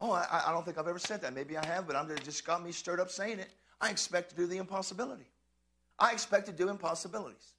Oh, 0.00 0.10
I, 0.10 0.42
I 0.48 0.50
don't 0.50 0.64
think 0.64 0.78
I've 0.78 0.88
ever 0.88 0.98
said 0.98 1.20
that. 1.20 1.32
Maybe 1.32 1.56
I 1.56 1.64
have, 1.64 1.86
but 1.86 1.94
I'm 1.94 2.08
just 2.24 2.44
got 2.44 2.64
me 2.64 2.72
stirred 2.72 2.98
up 2.98 3.08
saying 3.08 3.38
it. 3.38 3.50
I 3.80 3.88
expect 3.88 4.30
to 4.30 4.36
do 4.36 4.48
the 4.48 4.56
impossibility. 4.56 5.30
I 6.00 6.10
expect 6.10 6.46
to 6.46 6.52
do 6.52 6.70
impossibilities. 6.70 7.52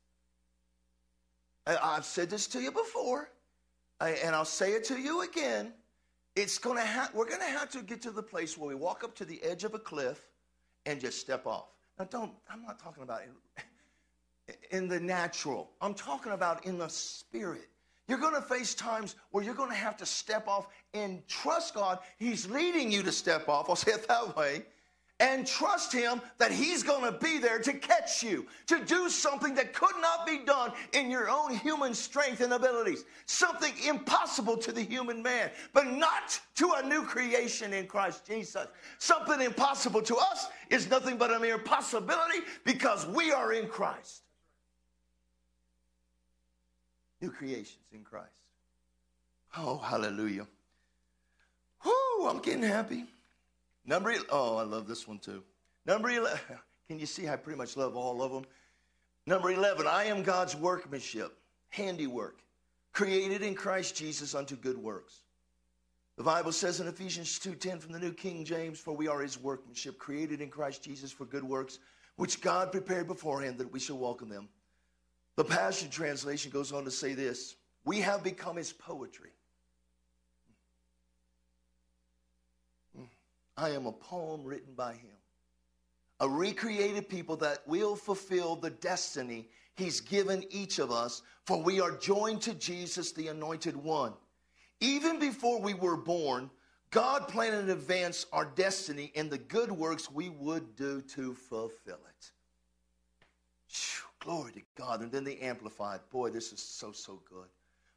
I've 1.65 2.03
said 2.03 2.29
this 2.29 2.47
to 2.47 2.59
you 2.59 2.69
before, 2.69 3.29
and 4.01 4.35
I'll 4.35 4.43
say 4.43 4.73
it 4.73 4.83
to 4.85 4.99
you 4.99 5.21
again. 5.21 5.71
It's 6.35 6.57
to 6.57 6.75
ha- 6.85 7.11
we're 7.13 7.29
going 7.29 7.39
to 7.39 7.45
have 7.45 7.69
to 7.69 7.81
get 7.81 8.01
to 8.01 8.11
the 8.11 8.23
place 8.23 8.57
where 8.57 8.67
we 8.67 8.75
walk 8.75 9.05
up 9.05 9.15
to 9.15 9.23
the 9.23 9.41
edge 9.41 9.63
of 9.63 9.73
a 9.73 9.79
cliff 9.79 10.21
and 10.85 10.99
just 10.99 11.19
step 11.19 11.45
off. 11.45 11.67
Now, 11.99 12.05
don't, 12.05 12.31
I'm 12.49 12.63
not 12.63 12.79
talking 12.79 13.03
about 13.03 13.21
in, 13.23 14.77
in 14.77 14.87
the 14.87 14.99
natural, 14.99 15.71
I'm 15.81 15.93
talking 15.93 16.31
about 16.31 16.65
in 16.65 16.77
the 16.77 16.89
spirit. 16.89 17.67
You're 18.07 18.19
going 18.19 18.35
to 18.35 18.41
face 18.41 18.73
times 18.73 19.15
where 19.29 19.43
you're 19.43 19.55
going 19.55 19.69
to 19.69 19.75
have 19.75 19.95
to 19.97 20.05
step 20.05 20.47
off 20.47 20.67
and 20.93 21.25
trust 21.27 21.75
God. 21.75 21.99
He's 22.17 22.49
leading 22.49 22.91
you 22.91 23.03
to 23.03 23.11
step 23.11 23.47
off. 23.47 23.69
I'll 23.69 23.75
say 23.75 23.93
it 23.93 24.07
that 24.07 24.35
way 24.35 24.63
and 25.21 25.45
trust 25.45 25.93
Him 25.93 26.19
that 26.39 26.51
He's 26.51 26.83
going 26.83 27.03
to 27.09 27.17
be 27.17 27.37
there 27.37 27.59
to 27.59 27.73
catch 27.73 28.23
you, 28.23 28.47
to 28.65 28.83
do 28.83 29.07
something 29.07 29.53
that 29.55 29.73
could 29.73 29.95
not 30.01 30.25
be 30.25 30.39
done 30.39 30.71
in 30.93 31.09
your 31.09 31.29
own 31.29 31.55
human 31.55 31.93
strength 31.93 32.41
and 32.41 32.51
abilities. 32.51 33.05
Something 33.27 33.71
impossible 33.87 34.57
to 34.57 34.71
the 34.71 34.81
human 34.81 35.21
man, 35.21 35.51
but 35.73 35.87
not 35.93 36.39
to 36.55 36.73
a 36.77 36.85
new 36.85 37.03
creation 37.03 37.71
in 37.71 37.85
Christ 37.85 38.25
Jesus. 38.25 38.67
Something 38.97 39.41
impossible 39.41 40.01
to 40.01 40.17
us 40.17 40.47
is 40.69 40.89
nothing 40.89 41.17
but 41.17 41.31
a 41.31 41.39
mere 41.39 41.59
possibility 41.59 42.39
because 42.65 43.05
we 43.05 43.31
are 43.31 43.53
in 43.53 43.67
Christ. 43.67 44.23
New 47.21 47.29
creations 47.29 47.85
in 47.93 48.03
Christ. 48.03 48.27
Oh, 49.55 49.77
hallelujah. 49.77 50.47
Whoo, 51.85 52.27
I'm 52.27 52.39
getting 52.39 52.63
happy. 52.63 53.05
Number, 53.85 54.13
oh, 54.29 54.57
I 54.57 54.63
love 54.63 54.87
this 54.87 55.07
one 55.07 55.19
too. 55.19 55.43
Number 55.85 56.09
11, 56.09 56.39
can 56.87 56.99
you 56.99 57.05
see 57.05 57.27
I 57.27 57.35
pretty 57.35 57.57
much 57.57 57.77
love 57.77 57.95
all 57.95 58.21
of 58.21 58.31
them? 58.31 58.45
Number 59.25 59.51
11, 59.51 59.87
I 59.87 60.05
am 60.05 60.23
God's 60.23 60.55
workmanship, 60.55 61.37
handiwork, 61.69 62.39
created 62.91 63.41
in 63.41 63.55
Christ 63.55 63.95
Jesus 63.95 64.35
unto 64.35 64.55
good 64.55 64.77
works. 64.77 65.21
The 66.17 66.23
Bible 66.23 66.51
says 66.51 66.79
in 66.79 66.87
Ephesians 66.87 67.39
2:10 67.39 67.79
from 67.79 67.93
the 67.93 67.99
New 67.99 68.13
King 68.13 68.45
James, 68.45 68.79
for 68.79 68.95
we 68.95 69.07
are 69.07 69.21
his 69.21 69.39
workmanship, 69.39 69.97
created 69.97 70.41
in 70.41 70.49
Christ 70.49 70.83
Jesus 70.83 71.11
for 71.11 71.25
good 71.25 71.43
works, 71.43 71.79
which 72.17 72.41
God 72.41 72.71
prepared 72.71 73.07
beforehand 73.07 73.57
that 73.57 73.71
we 73.71 73.79
should 73.79 73.95
walk 73.95 74.21
in 74.21 74.29
them. 74.29 74.49
The 75.35 75.45
Passion 75.45 75.89
Translation 75.89 76.51
goes 76.51 76.71
on 76.71 76.83
to 76.83 76.91
say 76.91 77.13
this 77.13 77.55
We 77.85 78.01
have 78.01 78.23
become 78.23 78.57
his 78.57 78.73
poetry 78.73 79.31
I 83.57 83.69
am 83.69 83.85
a 83.85 83.91
poem 83.91 84.43
written 84.43 84.73
by 84.73 84.93
him. 84.93 85.17
A 86.19 86.29
recreated 86.29 87.09
people 87.09 87.35
that 87.37 87.67
will 87.67 87.95
fulfill 87.95 88.55
the 88.55 88.69
destiny 88.69 89.49
he's 89.75 90.01
given 90.01 90.43
each 90.49 90.79
of 90.79 90.91
us, 90.91 91.21
for 91.45 91.61
we 91.61 91.79
are 91.81 91.97
joined 91.97 92.41
to 92.43 92.53
Jesus, 92.53 93.11
the 93.11 93.27
anointed 93.29 93.75
one. 93.75 94.13
Even 94.79 95.19
before 95.19 95.59
we 95.59 95.73
were 95.73 95.97
born, 95.97 96.49
God 96.91 97.27
planned 97.27 97.55
in 97.55 97.69
advance 97.69 98.25
our 98.33 98.45
destiny 98.45 99.11
and 99.15 99.29
the 99.29 99.37
good 99.37 99.71
works 99.71 100.11
we 100.11 100.29
would 100.29 100.75
do 100.75 101.01
to 101.01 101.33
fulfill 101.33 101.99
it. 102.09 102.31
Whew, 103.69 104.09
glory 104.19 104.51
to 104.53 104.61
God. 104.75 105.01
And 105.01 105.11
then 105.11 105.23
the 105.23 105.41
Amplified. 105.41 106.01
Boy, 106.11 106.29
this 106.29 106.51
is 106.51 106.61
so, 106.61 106.91
so 106.91 107.21
good. 107.29 107.47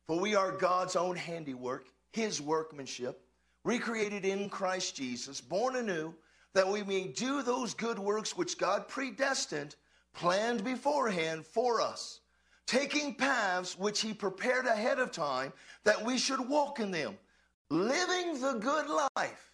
For 0.06 0.20
we 0.20 0.34
are 0.34 0.52
God's 0.52 0.96
own 0.96 1.16
handiwork, 1.16 1.86
his 2.12 2.40
workmanship 2.40 3.20
recreated 3.64 4.24
in 4.24 4.48
Christ 4.48 4.94
Jesus, 4.94 5.40
born 5.40 5.76
anew, 5.76 6.14
that 6.52 6.68
we 6.68 6.82
may 6.84 7.08
do 7.08 7.42
those 7.42 7.74
good 7.74 7.98
works 7.98 8.36
which 8.36 8.58
God 8.58 8.86
predestined, 8.86 9.74
planned 10.12 10.62
beforehand 10.62 11.44
for 11.44 11.80
us, 11.80 12.20
taking 12.66 13.14
paths 13.14 13.76
which 13.76 14.00
he 14.00 14.14
prepared 14.14 14.66
ahead 14.66 14.98
of 14.98 15.10
time 15.10 15.52
that 15.82 16.04
we 16.04 16.18
should 16.18 16.48
walk 16.48 16.78
in 16.78 16.90
them, 16.90 17.18
living 17.70 18.40
the 18.40 18.54
good 18.54 18.86
life 19.16 19.50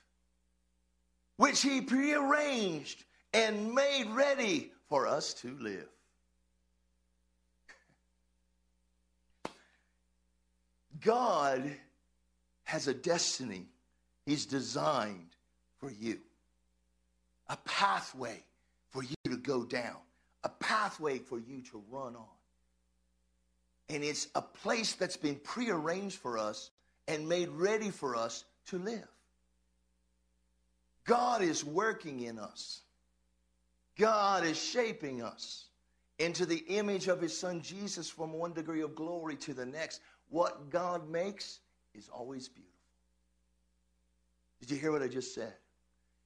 which 1.37 1.63
he 1.63 1.81
prearranged 1.81 3.05
and 3.33 3.73
made 3.73 4.07
ready 4.11 4.73
for 4.89 5.07
us 5.07 5.33
to 5.33 5.57
live. 5.59 5.89
God 11.01 11.75
has 12.65 12.89
a 12.89 12.93
destiny 12.93 13.67
He's 14.31 14.47
designed 14.47 15.35
for 15.81 15.91
you, 15.91 16.21
a 17.49 17.57
pathway 17.65 18.45
for 18.91 19.03
you 19.03 19.17
to 19.25 19.37
go 19.37 19.65
down, 19.65 19.97
a 20.45 20.49
pathway 20.49 21.19
for 21.19 21.41
you 21.41 21.63
to 21.73 21.83
run 21.91 22.15
on. 22.15 22.29
And 23.89 24.05
it's 24.05 24.29
a 24.37 24.41
place 24.41 24.93
that's 24.93 25.17
been 25.17 25.35
prearranged 25.35 26.17
for 26.17 26.39
us 26.39 26.71
and 27.09 27.29
made 27.29 27.49
ready 27.49 27.91
for 27.91 28.15
us 28.15 28.45
to 28.67 28.79
live. 28.79 29.09
God 31.03 31.43
is 31.43 31.65
working 31.65 32.21
in 32.21 32.39
us. 32.39 32.83
God 33.99 34.45
is 34.45 34.63
shaping 34.63 35.25
us 35.25 35.65
into 36.21 36.47
the 36.47 36.63
image 36.69 37.09
of 37.09 37.21
his 37.21 37.37
son 37.37 37.63
Jesus 37.63 38.09
from 38.09 38.35
one 38.35 38.53
degree 38.53 38.83
of 38.83 38.95
glory 38.95 39.35
to 39.39 39.55
the 39.55 39.67
next. 39.67 40.01
What 40.29 40.71
God 40.71 41.11
makes 41.11 41.59
is 41.95 42.09
always 42.09 42.47
beautiful. 42.47 42.70
Did 44.61 44.71
you 44.71 44.77
hear 44.77 44.93
what 44.93 45.03
I 45.03 45.09
just 45.09 45.35
said? 45.35 45.55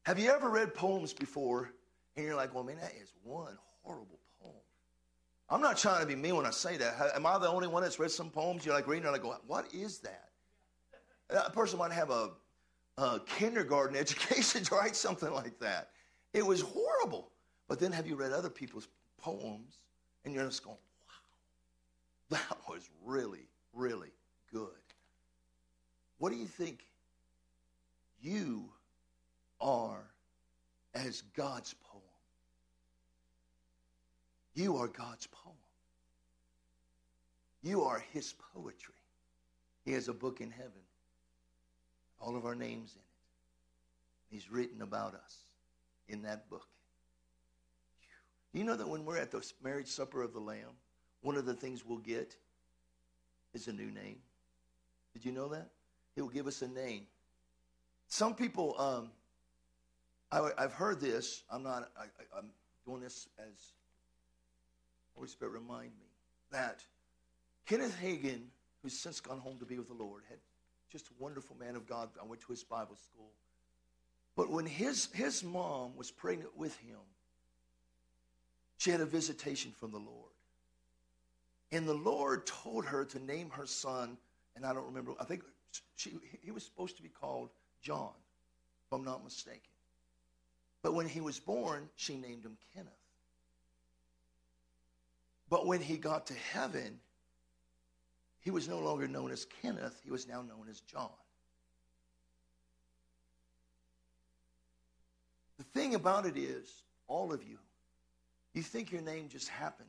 Have 0.04 0.18
you 0.18 0.30
ever 0.30 0.50
read 0.50 0.74
poems 0.74 1.12
before 1.12 1.70
and 2.16 2.26
you're 2.26 2.34
like, 2.34 2.54
well, 2.54 2.64
man, 2.64 2.76
that 2.76 2.92
is 3.00 3.12
one 3.22 3.56
horrible 3.82 4.18
poem? 4.42 4.54
I'm 5.48 5.60
not 5.60 5.78
trying 5.78 6.00
to 6.00 6.06
be 6.06 6.16
mean 6.16 6.36
when 6.36 6.46
I 6.46 6.50
say 6.50 6.76
that. 6.76 7.12
Am 7.14 7.26
I 7.26 7.38
the 7.38 7.48
only 7.48 7.68
one 7.68 7.82
that's 7.82 7.98
read 7.98 8.10
some 8.10 8.30
poems? 8.30 8.66
You're 8.66 8.74
like 8.74 8.86
reading, 8.86 9.06
and 9.06 9.14
I 9.14 9.18
go, 9.18 9.36
what 9.46 9.72
is 9.72 9.98
that? 10.00 10.30
A 11.30 11.50
person 11.50 11.78
might 11.78 11.92
have 11.92 12.10
a, 12.10 12.30
a 12.98 13.20
kindergarten 13.26 13.96
education 14.00 14.64
to 14.64 14.74
write 14.74 14.96
something 14.96 15.32
like 15.32 15.58
that. 15.60 15.90
It 16.32 16.44
was 16.44 16.60
horrible. 16.60 17.30
But 17.68 17.78
then 17.78 17.92
have 17.92 18.06
you 18.06 18.16
read 18.16 18.32
other 18.32 18.50
people's 18.50 18.88
poems 19.16 19.78
and 20.24 20.34
you're 20.34 20.44
just 20.44 20.64
going, 20.64 20.76
wow, 22.30 22.38
that 22.38 22.58
was 22.68 22.90
really, 23.04 23.48
really 23.72 24.12
good. 24.52 24.68
What 26.18 26.30
do 26.30 26.36
you 26.36 26.46
think 26.46 26.84
you 28.24 28.64
are 29.60 30.04
as 30.94 31.22
God's 31.36 31.74
poem? 31.74 32.02
You 34.54 34.76
are 34.76 34.88
God's 34.88 35.26
poem. 35.26 35.54
You 37.62 37.82
are 37.82 38.02
His 38.12 38.34
poetry. 38.54 38.94
He 39.84 39.92
has 39.92 40.08
a 40.08 40.14
book 40.14 40.40
in 40.40 40.50
heaven, 40.50 40.72
all 42.20 42.36
of 42.36 42.46
our 42.46 42.54
names 42.54 42.92
in 42.94 43.00
it. 43.00 44.34
He's 44.34 44.50
written 44.50 44.80
about 44.80 45.14
us 45.14 45.36
in 46.08 46.22
that 46.22 46.48
book. 46.48 46.66
You 48.52 48.64
know 48.64 48.76
that 48.76 48.88
when 48.88 49.04
we're 49.04 49.18
at 49.18 49.30
the 49.30 49.44
marriage 49.62 49.88
supper 49.88 50.22
of 50.22 50.32
the 50.32 50.40
Lamb, 50.40 50.78
one 51.22 51.36
of 51.36 51.44
the 51.44 51.54
things 51.54 51.84
we'll 51.84 51.98
get 51.98 52.36
is 53.52 53.68
a 53.68 53.72
new 53.72 53.90
name? 53.90 54.18
Did 55.12 55.24
you 55.24 55.32
know 55.32 55.48
that? 55.48 55.68
He 56.14 56.22
will 56.22 56.28
give 56.28 56.46
us 56.46 56.62
a 56.62 56.68
name. 56.68 57.06
Some 58.14 58.36
people, 58.36 58.76
um, 58.78 59.10
I, 60.30 60.62
have 60.62 60.72
heard 60.72 61.00
this. 61.00 61.42
I'm 61.50 61.64
not. 61.64 61.90
I, 61.98 62.38
am 62.38 62.50
doing 62.86 63.00
this 63.00 63.26
as 63.40 63.72
Holy 65.16 65.26
Spirit 65.26 65.50
remind 65.50 65.90
me 65.98 66.06
that 66.52 66.84
Kenneth 67.66 67.96
Hagin, 68.00 68.42
who's 68.80 68.96
since 68.96 69.18
gone 69.18 69.40
home 69.40 69.58
to 69.58 69.64
be 69.64 69.78
with 69.78 69.88
the 69.88 69.94
Lord, 69.94 70.22
had 70.28 70.38
just 70.92 71.08
a 71.08 71.12
wonderful 71.18 71.56
man 71.58 71.74
of 71.74 71.88
God. 71.88 72.08
I 72.22 72.24
went 72.24 72.40
to 72.42 72.52
his 72.52 72.62
Bible 72.62 72.94
school. 72.94 73.32
But 74.36 74.48
when 74.48 74.64
his 74.64 75.08
his 75.12 75.42
mom 75.42 75.96
was 75.96 76.12
pregnant 76.12 76.56
with 76.56 76.76
him, 76.76 77.00
she 78.76 78.92
had 78.92 79.00
a 79.00 79.06
visitation 79.06 79.72
from 79.76 79.90
the 79.90 79.98
Lord. 79.98 80.30
And 81.72 81.84
the 81.84 81.94
Lord 81.94 82.46
told 82.46 82.84
her 82.86 83.04
to 83.06 83.18
name 83.18 83.50
her 83.50 83.66
son, 83.66 84.18
and 84.54 84.64
I 84.64 84.72
don't 84.72 84.86
remember, 84.86 85.14
I 85.18 85.24
think 85.24 85.42
she, 85.96 86.12
he 86.44 86.52
was 86.52 86.62
supposed 86.62 86.96
to 86.98 87.02
be 87.02 87.08
called 87.08 87.50
John, 87.84 88.10
if 88.86 88.92
I'm 88.92 89.04
not 89.04 89.22
mistaken. 89.22 89.60
But 90.82 90.94
when 90.94 91.06
he 91.06 91.20
was 91.20 91.38
born, 91.38 91.88
she 91.96 92.16
named 92.16 92.44
him 92.44 92.56
Kenneth. 92.74 92.92
But 95.50 95.66
when 95.66 95.80
he 95.80 95.98
got 95.98 96.26
to 96.28 96.34
heaven, 96.34 96.98
he 98.40 98.50
was 98.50 98.68
no 98.68 98.78
longer 98.78 99.06
known 99.06 99.30
as 99.30 99.46
Kenneth, 99.62 100.00
he 100.02 100.10
was 100.10 100.26
now 100.26 100.42
known 100.42 100.66
as 100.68 100.80
John. 100.80 101.10
The 105.58 105.64
thing 105.64 105.94
about 105.94 106.26
it 106.26 106.36
is, 106.36 106.82
all 107.06 107.32
of 107.32 107.42
you, 107.42 107.58
you 108.54 108.62
think 108.62 108.90
your 108.90 109.02
name 109.02 109.28
just 109.28 109.48
happened. 109.48 109.88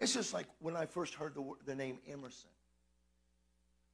It's 0.00 0.12
just 0.12 0.34
like 0.34 0.46
when 0.58 0.76
I 0.76 0.86
first 0.86 1.14
heard 1.14 1.34
the, 1.34 1.44
the 1.64 1.74
name 1.74 1.98
Emerson. 2.08 2.50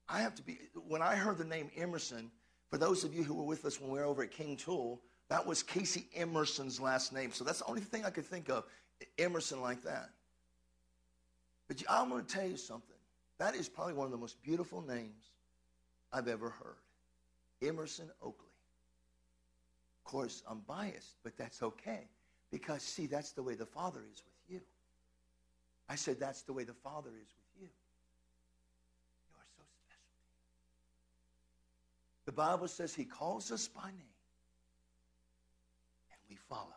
I 0.09 0.21
have 0.23 0.35
to 0.37 0.43
be, 0.43 0.59
when 0.89 1.03
I 1.03 1.15
heard 1.15 1.39
the 1.39 1.45
name 1.45 1.71
Emerson, 1.77 2.31
for 2.71 2.79
those 2.79 3.05
of 3.05 3.13
you 3.13 3.25
who 3.25 3.35
were 3.35 3.45
with 3.45 3.65
us 3.65 3.81
when 3.81 3.91
we 3.91 3.99
were 3.99 4.07
over 4.07 4.23
at 4.23 4.31
King 4.31 4.57
Tool, 4.57 5.01
that 5.29 5.45
was 5.45 5.63
Casey 5.63 6.07
Emerson's 6.15 6.81
last 6.81 7.13
name. 7.13 7.33
So 7.33 7.45
that's 7.45 7.59
the 7.59 7.67
only 7.67 7.81
thing 7.81 8.05
I 8.05 8.11
could 8.11 8.25
think 8.25 8.49
of, 8.49 8.65
Emerson 9.19 9.61
like 9.61 9.83
that. 9.83 10.11
But 11.69 11.83
I'm 11.89 12.09
going 12.09 12.25
to 12.25 12.33
tell 12.33 12.47
you 12.47 12.57
something. 12.57 12.97
That 13.39 13.55
is 13.55 13.69
probably 13.69 13.95
one 13.95 14.07
of 14.07 14.13
the 14.13 14.19
most 14.19 14.43
beautiful 14.43 14.83
names 14.83 15.31
I've 16.13 16.29
ever 16.29 16.51
heard. 16.51 16.77
Emerson 17.63 18.11
Oakley. 18.23 18.47
Of 19.99 20.05
course, 20.11 20.43
I'm 20.49 20.61
biased, 20.67 21.17
but 21.23 21.37
that's 21.37 21.63
okay 21.63 22.09
because, 22.51 22.83
see, 22.83 23.07
that's 23.07 23.33
the 23.33 23.43
way 23.43 23.55
the 23.55 23.67
Father 23.67 24.01
is 24.13 24.23
with 24.25 24.35
you. 24.49 24.61
I 25.89 25.95
said, 25.95 26.19
that's 26.19 26.43
the 26.43 26.53
way 26.53 26.65
the 26.65 26.75
Father 26.75 27.11
is 27.11 27.15
with 27.17 27.63
you. 27.63 27.69
You 27.69 29.33
are 29.39 29.47
so 29.57 29.63
special. 29.87 30.11
The 32.31 32.37
Bible 32.37 32.69
says 32.69 32.95
He 32.95 33.05
calls 33.05 33.51
us 33.51 33.67
by 33.67 33.87
name, 33.87 34.15
and 36.13 36.21
we 36.29 36.37
follow. 36.37 36.77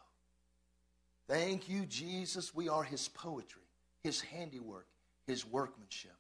Thank 1.28 1.70
you, 1.70 1.86
Jesus. 1.86 2.56
We 2.56 2.70
are 2.70 2.82
His 2.82 3.08
poetry, 3.08 3.62
His 4.02 4.20
handiwork, 4.20 4.88
His 5.28 5.46
workmanship. 5.46 6.16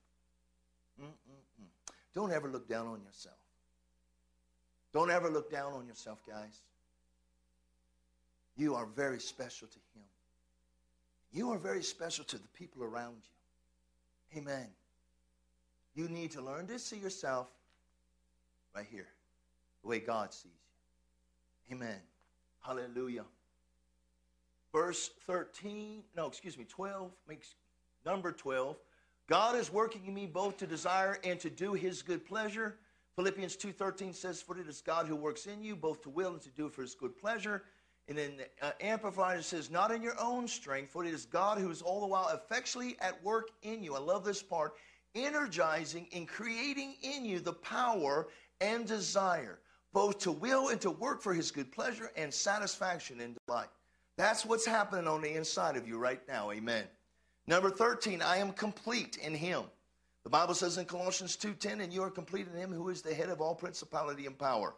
Mm-mm-mm. 1.01 1.65
Don't 2.13 2.31
ever 2.31 2.47
look 2.47 2.69
down 2.69 2.85
on 2.85 3.01
yourself. 3.01 3.39
Don't 4.93 5.09
ever 5.09 5.31
look 5.31 5.49
down 5.49 5.73
on 5.73 5.87
yourself, 5.87 6.19
guys. 6.29 6.61
You 8.55 8.75
are 8.75 8.85
very 8.85 9.19
special 9.19 9.67
to 9.67 9.79
Him. 9.95 10.05
You 11.31 11.49
are 11.49 11.57
very 11.57 11.81
special 11.81 12.23
to 12.25 12.37
the 12.37 12.47
people 12.49 12.83
around 12.83 13.15
you. 13.23 14.41
Amen. 14.41 14.67
You 15.95 16.07
need 16.07 16.29
to 16.33 16.41
learn 16.43 16.67
to 16.67 16.77
see 16.77 16.97
yourself 16.97 17.47
right 18.75 18.85
here, 18.91 19.07
the 19.83 19.89
way 19.89 19.99
God 19.99 20.33
sees 20.33 20.51
you. 21.69 21.75
Amen. 21.75 21.99
Hallelujah. 22.61 23.25
Verse 24.71 25.11
13, 25.27 26.03
no, 26.15 26.27
excuse 26.27 26.57
me, 26.57 26.65
12 26.65 27.11
makes 27.27 27.53
number 28.05 28.31
12. 28.31 28.75
God 29.27 29.55
is 29.55 29.71
working 29.71 30.05
in 30.07 30.13
me 30.13 30.25
both 30.25 30.57
to 30.57 30.67
desire 30.67 31.19
and 31.23 31.39
to 31.39 31.49
do 31.49 31.73
his 31.73 32.01
good 32.01 32.25
pleasure. 32.25 32.77
Philippians 33.15 33.55
2:13 33.55 34.11
says, 34.11 34.41
"For 34.41 34.57
it 34.57 34.67
is 34.67 34.81
God 34.81 35.07
who 35.07 35.15
works 35.15 35.45
in 35.45 35.63
you 35.63 35.75
both 35.75 36.01
to 36.01 36.09
will 36.09 36.33
and 36.33 36.41
to 36.41 36.49
do 36.49 36.67
for 36.67 36.81
his 36.81 36.95
good 36.95 37.15
pleasure." 37.15 37.63
And 38.07 38.17
then 38.17 38.41
uh, 38.61 38.71
Amplified 38.81 39.39
it 39.39 39.43
says, 39.43 39.69
Not 39.69 39.91
in 39.91 40.01
your 40.01 40.19
own 40.19 40.47
strength, 40.47 40.91
for 40.91 41.05
it 41.05 41.13
is 41.13 41.25
God 41.25 41.57
who 41.57 41.69
is 41.69 41.81
all 41.81 42.01
the 42.01 42.07
while 42.07 42.29
effectually 42.29 42.97
at 42.99 43.21
work 43.23 43.49
in 43.61 43.83
you. 43.83 43.95
I 43.95 43.99
love 43.99 44.25
this 44.25 44.43
part. 44.43 44.75
Energizing 45.15 46.07
and 46.11 46.27
creating 46.27 46.95
in 47.01 47.23
you 47.23 47.39
the 47.39 47.53
power 47.53 48.27
and 48.59 48.85
desire, 48.85 49.59
both 49.93 50.19
to 50.19 50.31
will 50.31 50.69
and 50.69 50.81
to 50.81 50.91
work 50.91 51.21
for 51.21 51.33
his 51.33 51.51
good 51.51 51.71
pleasure 51.71 52.11
and 52.17 52.33
satisfaction 52.33 53.21
and 53.21 53.37
delight. 53.45 53.69
That's 54.17 54.45
what's 54.45 54.65
happening 54.65 55.07
on 55.07 55.21
the 55.21 55.33
inside 55.33 55.77
of 55.77 55.87
you 55.87 55.97
right 55.97 56.21
now. 56.27 56.51
Amen. 56.51 56.83
Number 57.47 57.69
13, 57.69 58.21
I 58.21 58.37
am 58.37 58.51
complete 58.51 59.17
in 59.17 59.33
him. 59.33 59.63
The 60.23 60.29
Bible 60.29 60.53
says 60.53 60.77
in 60.77 60.85
Colossians 60.85 61.35
2:10, 61.35 61.81
and 61.81 61.91
you 61.91 62.01
are 62.01 62.09
complete 62.09 62.47
in 62.47 62.57
him 62.57 62.71
who 62.71 62.89
is 62.89 63.01
the 63.01 63.13
head 63.13 63.29
of 63.29 63.41
all 63.41 63.55
principality 63.55 64.25
and 64.25 64.37
power. 64.37 64.75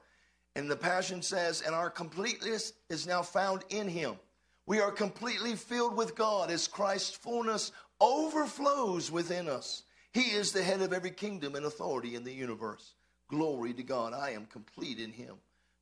And 0.55 0.71
the 0.71 0.75
Passion 0.75 1.21
says, 1.21 1.61
and 1.61 1.75
our 1.75 1.89
completeness 1.89 2.73
is 2.89 3.05
now 3.05 3.21
found 3.21 3.63
in 3.69 3.87
him. 3.87 4.17
We 4.65 4.79
are 4.79 4.91
completely 4.91 5.55
filled 5.55 5.95
with 5.95 6.15
God 6.15 6.49
as 6.49 6.67
Christ's 6.67 7.15
fullness 7.15 7.71
overflows 8.01 9.11
within 9.11 9.47
us. 9.47 9.83
He 10.13 10.31
is 10.31 10.51
the 10.51 10.63
head 10.63 10.81
of 10.81 10.93
every 10.93 11.11
kingdom 11.11 11.55
and 11.55 11.65
authority 11.65 12.15
in 12.15 12.23
the 12.23 12.33
universe. 12.33 12.94
Glory 13.27 13.73
to 13.73 13.83
God. 13.83 14.13
I 14.13 14.31
am 14.31 14.45
complete 14.45 14.99
in 14.99 15.11
him. 15.11 15.35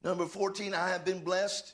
Number 0.03 0.25
14, 0.25 0.73
I 0.73 0.89
have 0.89 1.05
been 1.05 1.23
blessed 1.23 1.73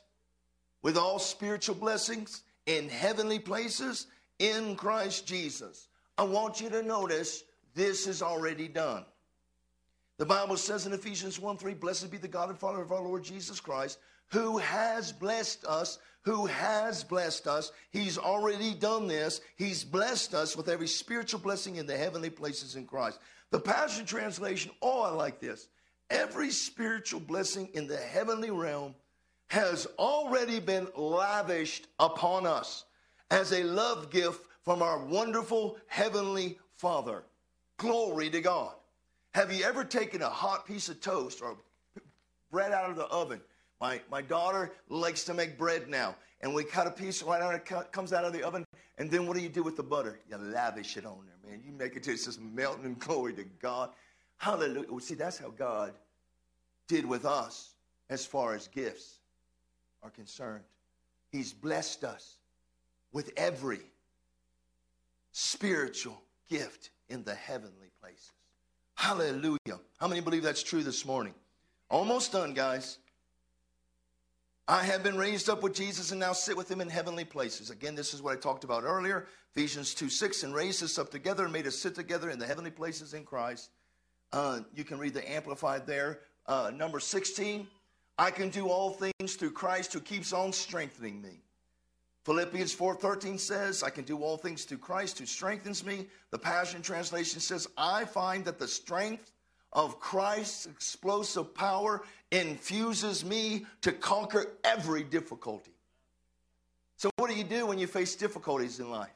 with 0.81 0.97
all 0.97 1.19
spiritual 1.19 1.75
blessings 1.75 2.43
in 2.65 2.89
heavenly 2.89 3.39
places 3.39 4.07
in 4.37 4.75
Christ 4.75 5.25
Jesus. 5.25 5.87
I 6.17 6.23
want 6.23 6.61
you 6.61 6.69
to 6.69 6.83
notice 6.83 7.43
this 7.75 8.07
is 8.07 8.21
already 8.21 8.67
done. 8.67 9.05
The 10.17 10.25
Bible 10.25 10.57
says 10.57 10.85
in 10.85 10.93
Ephesians 10.93 11.39
1 11.39 11.57
3, 11.57 11.73
Blessed 11.75 12.11
be 12.11 12.17
the 12.17 12.27
God 12.27 12.49
and 12.49 12.59
Father 12.59 12.81
of 12.81 12.91
our 12.91 13.01
Lord 13.01 13.23
Jesus 13.23 13.59
Christ, 13.59 13.99
who 14.27 14.57
has 14.57 15.13
blessed 15.13 15.65
us, 15.65 15.97
who 16.23 16.45
has 16.45 17.03
blessed 17.03 17.47
us. 17.47 17.71
He's 17.91 18.17
already 18.17 18.73
done 18.73 19.07
this. 19.07 19.39
He's 19.55 19.83
blessed 19.83 20.33
us 20.33 20.57
with 20.57 20.67
every 20.67 20.87
spiritual 20.87 21.39
blessing 21.39 21.77
in 21.77 21.85
the 21.85 21.97
heavenly 21.97 22.29
places 22.29 22.75
in 22.75 22.85
Christ. 22.85 23.19
The 23.51 23.59
Passion 23.59 24.05
Translation, 24.05 24.71
oh, 24.81 25.01
I 25.01 25.09
like 25.09 25.39
this. 25.39 25.67
Every 26.09 26.51
spiritual 26.51 27.19
blessing 27.19 27.69
in 27.73 27.87
the 27.87 27.97
heavenly 27.97 28.51
realm 28.51 28.95
has 29.47 29.87
already 29.97 30.59
been 30.59 30.87
lavished 30.95 31.87
upon 31.99 32.45
us 32.45 32.85
as 33.31 33.51
a 33.51 33.63
love 33.63 34.11
gift 34.11 34.45
from 34.63 34.81
our 34.81 35.03
wonderful 35.03 35.77
heavenly 35.87 36.59
Father. 36.75 37.23
Glory 37.77 38.29
to 38.29 38.41
God. 38.41 38.73
Have 39.33 39.51
you 39.51 39.63
ever 39.63 39.83
taken 39.83 40.21
a 40.21 40.29
hot 40.29 40.65
piece 40.65 40.89
of 40.89 41.01
toast 41.01 41.41
or 41.41 41.57
bread 42.51 42.71
out 42.71 42.89
of 42.89 42.95
the 42.95 43.05
oven? 43.05 43.41
My, 43.81 44.01
my 44.11 44.21
daughter 44.21 44.73
likes 44.89 45.23
to 45.25 45.33
make 45.33 45.57
bread 45.57 45.89
now, 45.89 46.15
and 46.41 46.53
we 46.53 46.63
cut 46.63 46.87
a 46.87 46.91
piece 46.91 47.23
right 47.23 47.41
out, 47.41 47.53
it 47.55 47.91
comes 47.91 48.11
out 48.11 48.25
of 48.25 48.33
the 48.33 48.43
oven, 48.43 48.65
and 48.97 49.09
then 49.09 49.25
what 49.25 49.37
do 49.37 49.41
you 49.41 49.49
do 49.49 49.63
with 49.63 49.77
the 49.77 49.83
butter? 49.83 50.19
You 50.29 50.37
lavish 50.37 50.97
it 50.97 51.05
on 51.05 51.19
there, 51.25 51.51
man. 51.51 51.61
You 51.65 51.71
make 51.71 51.95
it 51.95 52.03
just 52.03 52.25
this 52.25 52.37
melting 52.39 52.95
glory 52.99 53.33
to 53.33 53.45
God. 53.61 53.91
Hallelujah. 54.37 54.87
Well, 54.89 54.99
see, 54.99 55.15
that's 55.15 55.37
how 55.37 55.49
God 55.49 55.93
did 56.87 57.05
with 57.05 57.25
us 57.25 57.75
as 58.09 58.25
far 58.25 58.53
as 58.55 58.67
gifts 58.67 59.19
are 60.03 60.09
concerned. 60.09 60.63
He's 61.31 61.53
blessed 61.53 62.03
us 62.03 62.35
with 63.13 63.31
every 63.37 63.81
spiritual 65.31 66.21
gift 66.49 66.89
in 67.07 67.23
the 67.23 67.35
heavenly 67.35 67.91
places. 68.01 68.31
Hallelujah. 68.95 69.79
How 69.99 70.07
many 70.07 70.19
believe 70.19 70.43
that's 70.43 70.63
true 70.63 70.83
this 70.83 71.05
morning? 71.05 71.33
Almost 71.89 72.33
done, 72.33 72.53
guys. 72.53 72.97
I 74.69 74.83
have 74.83 75.01
been 75.01 75.17
raised 75.17 75.49
up 75.49 75.63
with 75.63 75.73
Jesus 75.73 76.11
and 76.11 76.19
now 76.19 76.31
sit 76.31 76.55
with 76.55 76.69
him 76.69 76.79
in 76.79 76.89
heavenly 76.89 77.25
places. 77.25 77.71
Again, 77.71 77.95
this 77.95 78.13
is 78.13 78.21
what 78.21 78.37
I 78.37 78.39
talked 78.39 78.63
about 78.63 78.83
earlier. 78.83 79.25
Ephesians 79.55 79.95
2 79.95 80.09
6, 80.09 80.43
and 80.43 80.53
raised 80.53 80.83
us 80.83 80.99
up 80.99 81.09
together 81.09 81.43
and 81.45 81.51
made 81.51 81.65
us 81.65 81.75
sit 81.75 81.95
together 81.95 82.29
in 82.29 82.37
the 82.37 82.45
heavenly 82.45 82.69
places 82.69 83.15
in 83.15 83.23
Christ. 83.25 83.71
Uh, 84.31 84.59
you 84.75 84.83
can 84.83 84.99
read 84.99 85.15
the 85.15 85.27
Amplified 85.27 85.87
there. 85.87 86.19
Uh, 86.45 86.71
number 86.71 86.99
16, 86.99 87.67
I 88.19 88.29
can 88.29 88.49
do 88.49 88.67
all 88.67 88.91
things 88.91 89.33
through 89.33 89.53
Christ 89.53 89.91
who 89.91 90.01
keeps 90.01 90.33
on 90.33 90.53
strengthening 90.53 91.19
me. 91.19 91.41
Philippians 92.25 92.75
4:13 92.75 93.39
says, 93.39 93.81
I 93.81 93.89
can 93.89 94.03
do 94.03 94.19
all 94.19 94.37
things 94.37 94.65
through 94.65 94.77
Christ 94.77 95.17
who 95.17 95.25
strengthens 95.25 95.83
me. 95.83 96.05
The 96.29 96.37
Passion 96.37 96.83
Translation 96.83 97.39
says, 97.39 97.67
I 97.75 98.05
find 98.05 98.45
that 98.45 98.59
the 98.59 98.67
strength 98.67 99.31
of 99.73 99.99
Christ's 99.99 100.65
explosive 100.65 101.53
power 101.53 102.03
infuses 102.31 103.23
me 103.23 103.65
to 103.81 103.91
conquer 103.91 104.57
every 104.63 105.03
difficulty. 105.03 105.71
So, 106.97 107.09
what 107.17 107.29
do 107.29 107.35
you 107.35 107.43
do 107.43 107.65
when 107.65 107.79
you 107.79 107.87
face 107.87 108.15
difficulties 108.15 108.79
in 108.79 108.89
life? 108.89 109.09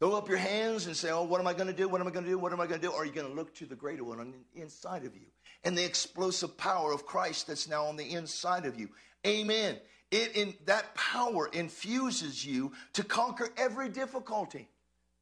Throw 0.00 0.14
up 0.14 0.28
your 0.28 0.38
hands 0.38 0.86
and 0.86 0.96
say, 0.96 1.10
Oh, 1.10 1.22
what 1.22 1.40
am 1.40 1.46
I 1.46 1.52
going 1.52 1.68
to 1.68 1.72
do? 1.72 1.88
What 1.88 2.00
am 2.00 2.08
I 2.08 2.10
going 2.10 2.24
to 2.24 2.30
do? 2.30 2.38
What 2.38 2.52
am 2.52 2.60
I 2.60 2.66
going 2.66 2.80
to 2.80 2.86
do? 2.86 2.92
Or 2.92 3.02
are 3.02 3.04
you 3.04 3.12
going 3.12 3.28
to 3.28 3.34
look 3.34 3.54
to 3.56 3.66
the 3.66 3.76
greater 3.76 4.02
one 4.02 4.18
on 4.18 4.32
the 4.32 4.60
inside 4.60 5.04
of 5.04 5.14
you 5.14 5.26
and 5.62 5.78
the 5.78 5.84
explosive 5.84 6.56
power 6.56 6.92
of 6.92 7.06
Christ 7.06 7.46
that's 7.46 7.68
now 7.68 7.84
on 7.84 7.96
the 7.96 8.10
inside 8.10 8.66
of 8.66 8.80
you? 8.80 8.88
Amen. 9.26 9.76
It 10.10 10.36
in 10.36 10.54
that 10.64 10.94
power 10.94 11.48
infuses 11.52 12.44
you 12.44 12.72
to 12.94 13.04
conquer 13.04 13.50
every 13.56 13.88
difficulty. 13.88 14.68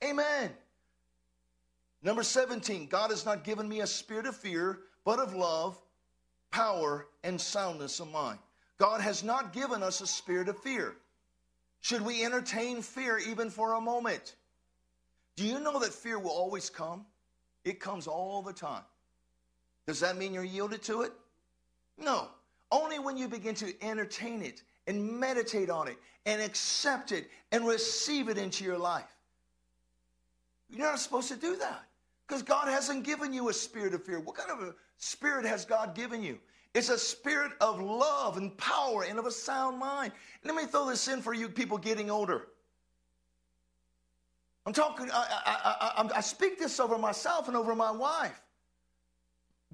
Amen. 0.03 0.51
Number 2.03 2.23
17, 2.23 2.87
God 2.87 3.11
has 3.11 3.27
not 3.27 3.45
given 3.45 3.69
me 3.69 3.81
a 3.81 3.87
spirit 3.87 4.27
of 4.27 4.37
fear, 4.37 4.81
but 5.05 5.19
of 5.19 5.35
love, 5.35 5.79
power, 6.51 7.07
and 7.23 7.41
soundness 7.41 8.01
of 8.01 8.11
mind. 8.11 8.39
God 8.79 9.01
has 9.01 9.23
not 9.23 9.53
given 9.53 9.83
us 9.83 10.01
a 10.01 10.07
spirit 10.07 10.49
of 10.49 10.59
fear. 10.59 10.97
Should 11.83 12.03
we 12.03 12.25
entertain 12.25 12.81
fear 12.81 13.19
even 13.19 13.51
for 13.51 13.75
a 13.75 13.81
moment? 13.81 14.37
Do 15.37 15.45
you 15.45 15.61
know 15.61 15.79
that 15.79 15.93
fear 15.93 16.19
will 16.19 16.31
always 16.31 16.71
come? 16.71 17.05
It 17.65 17.81
comes 17.81 18.07
all 18.07 18.41
the 18.43 18.53
time. 18.53 18.83
Does 19.87 20.01
that 20.01 20.17
mean 20.17 20.33
you're 20.33 20.45
yielded 20.45 20.83
to 20.85 21.03
it? 21.03 21.13
No. 21.99 22.29
Only 22.73 22.99
when 22.99 23.17
you 23.17 23.29
begin 23.29 23.55
to 23.57 23.73
entertain 23.83 24.43
it 24.43 24.63
and 24.87 25.19
meditate 25.19 25.69
on 25.69 25.89
it 25.89 25.99
and 26.25 26.41
accept 26.41 27.13
it 27.13 27.29
and 27.53 27.67
receive 27.67 28.29
it 28.29 28.39
into 28.39 28.65
your 28.65 28.79
life. 28.79 29.17
You're 30.71 30.87
not 30.87 31.01
supposed 31.01 31.29
to 31.29 31.37
do 31.37 31.57
that. 31.57 31.85
Because 32.31 32.45
God 32.45 32.69
hasn't 32.69 33.03
given 33.03 33.33
you 33.33 33.49
a 33.49 33.53
spirit 33.53 33.93
of 33.93 34.05
fear. 34.05 34.21
What 34.21 34.37
kind 34.37 34.53
of 34.53 34.61
a 34.61 34.73
spirit 34.99 35.45
has 35.45 35.65
God 35.65 35.97
given 35.97 36.23
you? 36.23 36.39
It's 36.75 36.89
a 36.89 36.97
spirit 36.97 37.51
of 37.61 37.81
love 37.81 38.37
and 38.37 38.57
power 38.57 39.03
and 39.03 39.19
of 39.19 39.27
a 39.27 39.33
sound 39.33 39.81
mind. 39.81 40.13
Let 40.45 40.55
me 40.55 40.65
throw 40.65 40.89
this 40.89 41.09
in 41.09 41.23
for 41.23 41.35
you 41.35 41.49
people 41.49 41.77
getting 41.77 42.09
older. 42.09 42.47
I'm 44.65 44.73
talking, 44.73 45.11
I, 45.13 45.43
I, 45.45 46.03
I, 46.05 46.19
I, 46.19 46.21
speak 46.21 46.57
this 46.57 46.79
over 46.79 46.97
myself 46.99 47.49
and 47.49 47.57
over 47.57 47.75
my 47.75 47.91
wife. 47.91 48.41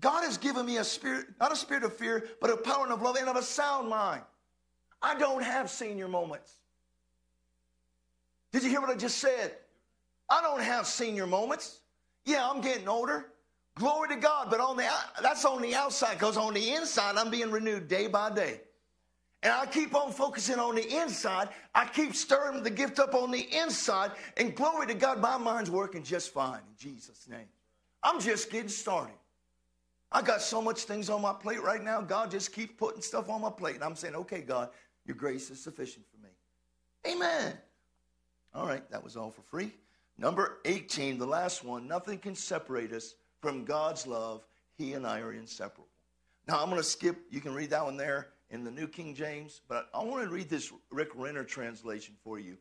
God 0.01 0.25
has 0.25 0.39
given 0.39 0.65
me 0.65 0.79
a 0.79 0.85
spirit, 0.85 1.27
not 1.39 1.53
a 1.53 1.57
spirit 1.57 1.83
of 1.85 1.95
fear, 1.95 2.27
but 2.41 2.49
a 2.49 2.57
power 2.57 2.85
and 2.85 2.93
of 2.93 3.03
love 3.03 3.17
and 3.17 3.29
of 3.29 3.37
a 3.37 3.43
sound 3.43 3.91
mind. 3.91 4.23
I 5.03 5.19
don't 5.19 5.43
have 5.43 5.69
senior 5.69 6.09
moments. 6.09 6.55
Did 8.51 8.63
you 8.63 8.71
hear 8.71 8.81
what 8.81 8.89
I 8.89 8.95
just 8.97 9.19
said? 9.19 9.53
I 10.31 10.41
don't 10.41 10.63
have 10.63 10.87
senior 10.87 11.27
moments. 11.27 11.81
Yeah, 12.27 12.49
I'm 12.49 12.61
getting 12.61 12.89
older. 12.89 13.27
Glory 13.77 14.09
to 14.09 14.17
God, 14.17 14.49
but 14.51 14.59
on 14.59 14.77
the 14.77 14.89
that's 15.23 15.45
on 15.45 15.63
the 15.63 15.75
outside 15.75 16.15
because 16.15 16.37
on 16.37 16.55
the 16.55 16.73
inside 16.73 17.17
I'm 17.17 17.31
being 17.31 17.51
renewed 17.51 17.89
day 17.89 18.07
by 18.07 18.31
day. 18.31 18.61
And 19.43 19.53
I 19.53 19.67
keep 19.67 19.95
on 19.95 20.13
focusing 20.13 20.59
on 20.59 20.75
the 20.75 20.97
inside. 20.97 21.51
I 21.75 21.87
keep 21.87 22.15
stirring 22.15 22.63
the 22.63 22.71
gift 22.71 22.99
up 22.99 23.15
on 23.15 23.31
the 23.31 23.47
inside. 23.57 24.13
And 24.37 24.57
glory 24.57 24.89
to 24.89 24.95
God, 24.95 25.21
my 25.21 25.37
mind's 25.37 25.71
working 25.71 26.03
just 26.03 26.33
fine 26.33 26.59
in 26.59 26.77
Jesus' 26.77 27.29
name. 27.29 27.47
I'm 28.03 28.19
just 28.19 28.51
getting 28.51 28.69
started. 28.69 29.15
I 30.11 30.23
got 30.23 30.41
so 30.41 30.63
much 30.63 30.85
things 30.85 31.11
on 31.11 31.21
my 31.21 31.33
plate 31.33 31.63
right 31.63 31.83
now. 31.83 32.01
God 32.01 32.31
just 32.31 32.53
keeps 32.53 32.73
putting 32.77 33.03
stuff 33.03 33.29
on 33.29 33.43
my 33.43 33.51
plate. 33.51 33.75
And 33.75 33.85
I'm 33.85 33.95
saying, 33.95 34.15
okay, 34.17 34.41
God, 34.41 34.71
your 35.05 35.17
grace 35.17 35.51
is 35.51 35.61
sufficient 35.61 36.07
for 36.11 36.17
me. 36.25 37.15
Amen. 37.15 37.53
All 38.55 38.67
right, 38.67 38.89
that 38.91 39.05
was 39.05 39.17
all 39.17 39.31
for 39.31 39.43
free. 39.43 39.71
Number 40.19 40.59
18, 40.65 41.19
the 41.19 41.27
last 41.27 41.65
one, 41.65 41.87
nothing 41.87 42.19
can 42.19 42.35
separate 42.35 42.93
us 42.93 43.15
from 43.41 43.65
God's 43.65 44.07
love. 44.07 44.45
He 44.79 44.95
and 44.95 45.07
I 45.07 45.21
are 45.21 45.33
inseparable. 45.33 45.89
Now, 46.49 46.63
I'm 46.63 46.71
going 46.71 46.81
to 46.81 46.89
skip, 46.89 47.17
you 47.31 47.41
can 47.41 47.55
read 47.55 47.71
that 47.71 47.85
one 47.85 47.97
there 47.97 48.29
in 48.51 48.65
the 48.65 48.71
New 48.71 48.87
King 48.87 49.15
James, 49.15 49.61
but 49.69 49.89
I 49.93 50.03
want 50.05 50.23
to 50.23 50.31
read 50.31 50.49
this 50.49 50.73
Rick 50.91 51.11
Renner 51.15 51.45
translation 51.45 52.15
for 52.23 52.39
you. 52.39 52.57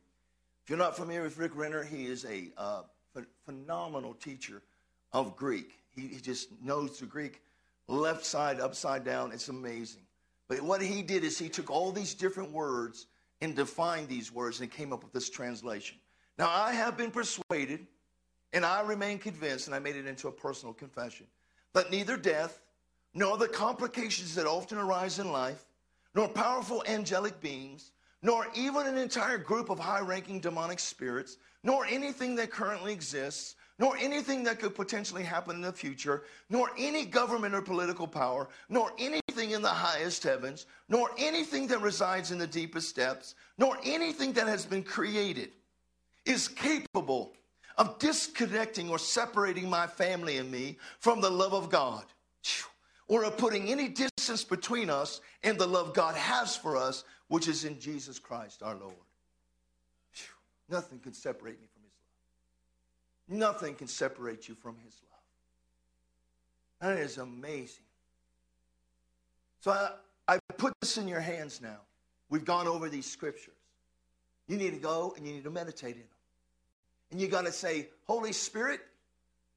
If 0.63 0.69
you're 0.69 0.79
not 0.79 0.97
familiar 0.97 1.21
with 1.21 1.37
Rick 1.37 1.55
Renner, 1.55 1.83
he 1.83 2.05
is 2.05 2.25
a 2.25 2.51
uh, 2.57 2.81
ph- 3.13 3.27
phenomenal 3.45 4.15
teacher 4.15 4.63
of 5.13 5.35
Greek. 5.35 5.79
He, 5.95 6.07
he 6.07 6.19
just 6.19 6.49
knows 6.61 6.99
the 6.99 7.05
Greek 7.05 7.41
left 7.87 8.25
side, 8.25 8.59
upside 8.59 9.05
down. 9.05 9.31
It's 9.31 9.49
amazing. 9.49 10.01
But 10.47 10.61
what 10.61 10.81
he 10.81 11.03
did 11.03 11.23
is 11.23 11.37
he 11.37 11.49
took 11.49 11.69
all 11.69 11.91
these 11.91 12.13
different 12.13 12.51
words 12.51 13.05
and 13.41 13.55
defined 13.55 14.07
these 14.07 14.31
words 14.31 14.59
and 14.59 14.71
came 14.71 14.91
up 14.91 15.03
with 15.03 15.13
this 15.13 15.29
translation. 15.29 15.97
Now, 16.37 16.49
I 16.49 16.73
have 16.73 16.97
been 16.97 17.11
persuaded, 17.11 17.87
and 18.51 18.65
I 18.65 18.81
remain 18.81 19.19
convinced, 19.19 19.67
and 19.67 19.75
I 19.75 19.79
made 19.79 19.95
it 19.95 20.05
into 20.05 20.27
a 20.27 20.31
personal 20.31 20.73
confession, 20.73 21.27
that 21.73 21.91
neither 21.91 22.17
death, 22.17 22.61
nor 23.13 23.37
the 23.37 23.47
complications 23.47 24.35
that 24.35 24.45
often 24.45 24.77
arise 24.77 25.19
in 25.19 25.31
life, 25.31 25.65
nor 26.13 26.27
powerful 26.27 26.83
angelic 26.87 27.39
beings, 27.39 27.91
nor 28.21 28.47
even 28.53 28.85
an 28.87 28.97
entire 28.97 29.37
group 29.37 29.69
of 29.69 29.79
high 29.79 30.01
ranking 30.01 30.39
demonic 30.39 30.79
spirits, 30.79 31.37
nor 31.63 31.85
anything 31.85 32.35
that 32.35 32.51
currently 32.51 32.91
exists, 32.91 33.55
nor 33.79 33.97
anything 33.97 34.43
that 34.43 34.59
could 34.59 34.75
potentially 34.75 35.23
happen 35.23 35.55
in 35.55 35.61
the 35.61 35.71
future, 35.71 36.23
nor 36.49 36.69
any 36.77 37.05
government 37.05 37.53
or 37.53 37.61
political 37.61 38.07
power, 38.07 38.49
nor 38.69 38.91
anything 38.97 39.51
in 39.51 39.61
the 39.61 39.67
highest 39.67 40.23
heavens, 40.23 40.65
nor 40.89 41.09
anything 41.17 41.67
that 41.67 41.81
resides 41.81 42.31
in 42.31 42.37
the 42.37 42.47
deepest 42.47 42.95
depths, 42.95 43.35
nor 43.57 43.77
anything 43.83 44.33
that 44.33 44.47
has 44.47 44.65
been 44.65 44.83
created 44.83 45.51
is 46.25 46.47
capable 46.47 47.33
of 47.77 47.99
disconnecting 47.99 48.89
or 48.89 48.97
separating 48.97 49.69
my 49.69 49.85
family 49.87 50.37
and 50.37 50.49
me 50.49 50.77
from 50.99 51.21
the 51.21 51.29
love 51.29 51.53
of 51.53 51.69
God, 51.69 52.05
or 53.07 53.23
of 53.23 53.37
putting 53.37 53.71
any 53.71 53.89
distance 53.89 54.43
between 54.43 54.89
us 54.89 55.21
and 55.43 55.59
the 55.59 55.67
love 55.67 55.93
God 55.93 56.15
has 56.15 56.55
for 56.55 56.77
us, 56.77 57.03
which 57.27 57.47
is 57.47 57.65
in 57.65 57.79
Jesus 57.79 58.17
Christ 58.19 58.63
our 58.63 58.75
Lord. 58.75 58.93
Nothing 60.69 60.99
can 60.99 61.13
separate 61.13 61.59
me 61.61 61.67
from 61.73 61.83
His 61.83 61.93
love. 63.29 63.39
Nothing 63.39 63.75
can 63.75 63.87
separate 63.87 64.47
you 64.47 64.55
from 64.55 64.77
His 64.83 64.99
love. 66.81 66.95
That 66.95 66.99
is 66.99 67.17
amazing. 67.17 67.83
So 69.59 69.71
I, 69.71 69.91
I 70.27 70.39
put 70.57 70.73
this 70.81 70.97
in 70.97 71.07
your 71.07 71.19
hands 71.19 71.61
now. 71.61 71.77
We've 72.29 72.45
gone 72.45 72.67
over 72.67 72.89
these 72.89 73.05
scriptures. 73.05 73.53
You 74.47 74.57
need 74.57 74.71
to 74.71 74.79
go 74.79 75.13
and 75.17 75.25
you 75.25 75.33
need 75.33 75.43
to 75.43 75.49
meditate 75.49 75.95
in 75.95 76.01
them. 76.01 76.09
And 77.15 77.21
you 77.21 77.29
got 77.29 77.45
to 77.45 77.51
say, 77.53 77.87
Holy 78.07 78.33
Spirit, 78.33 78.81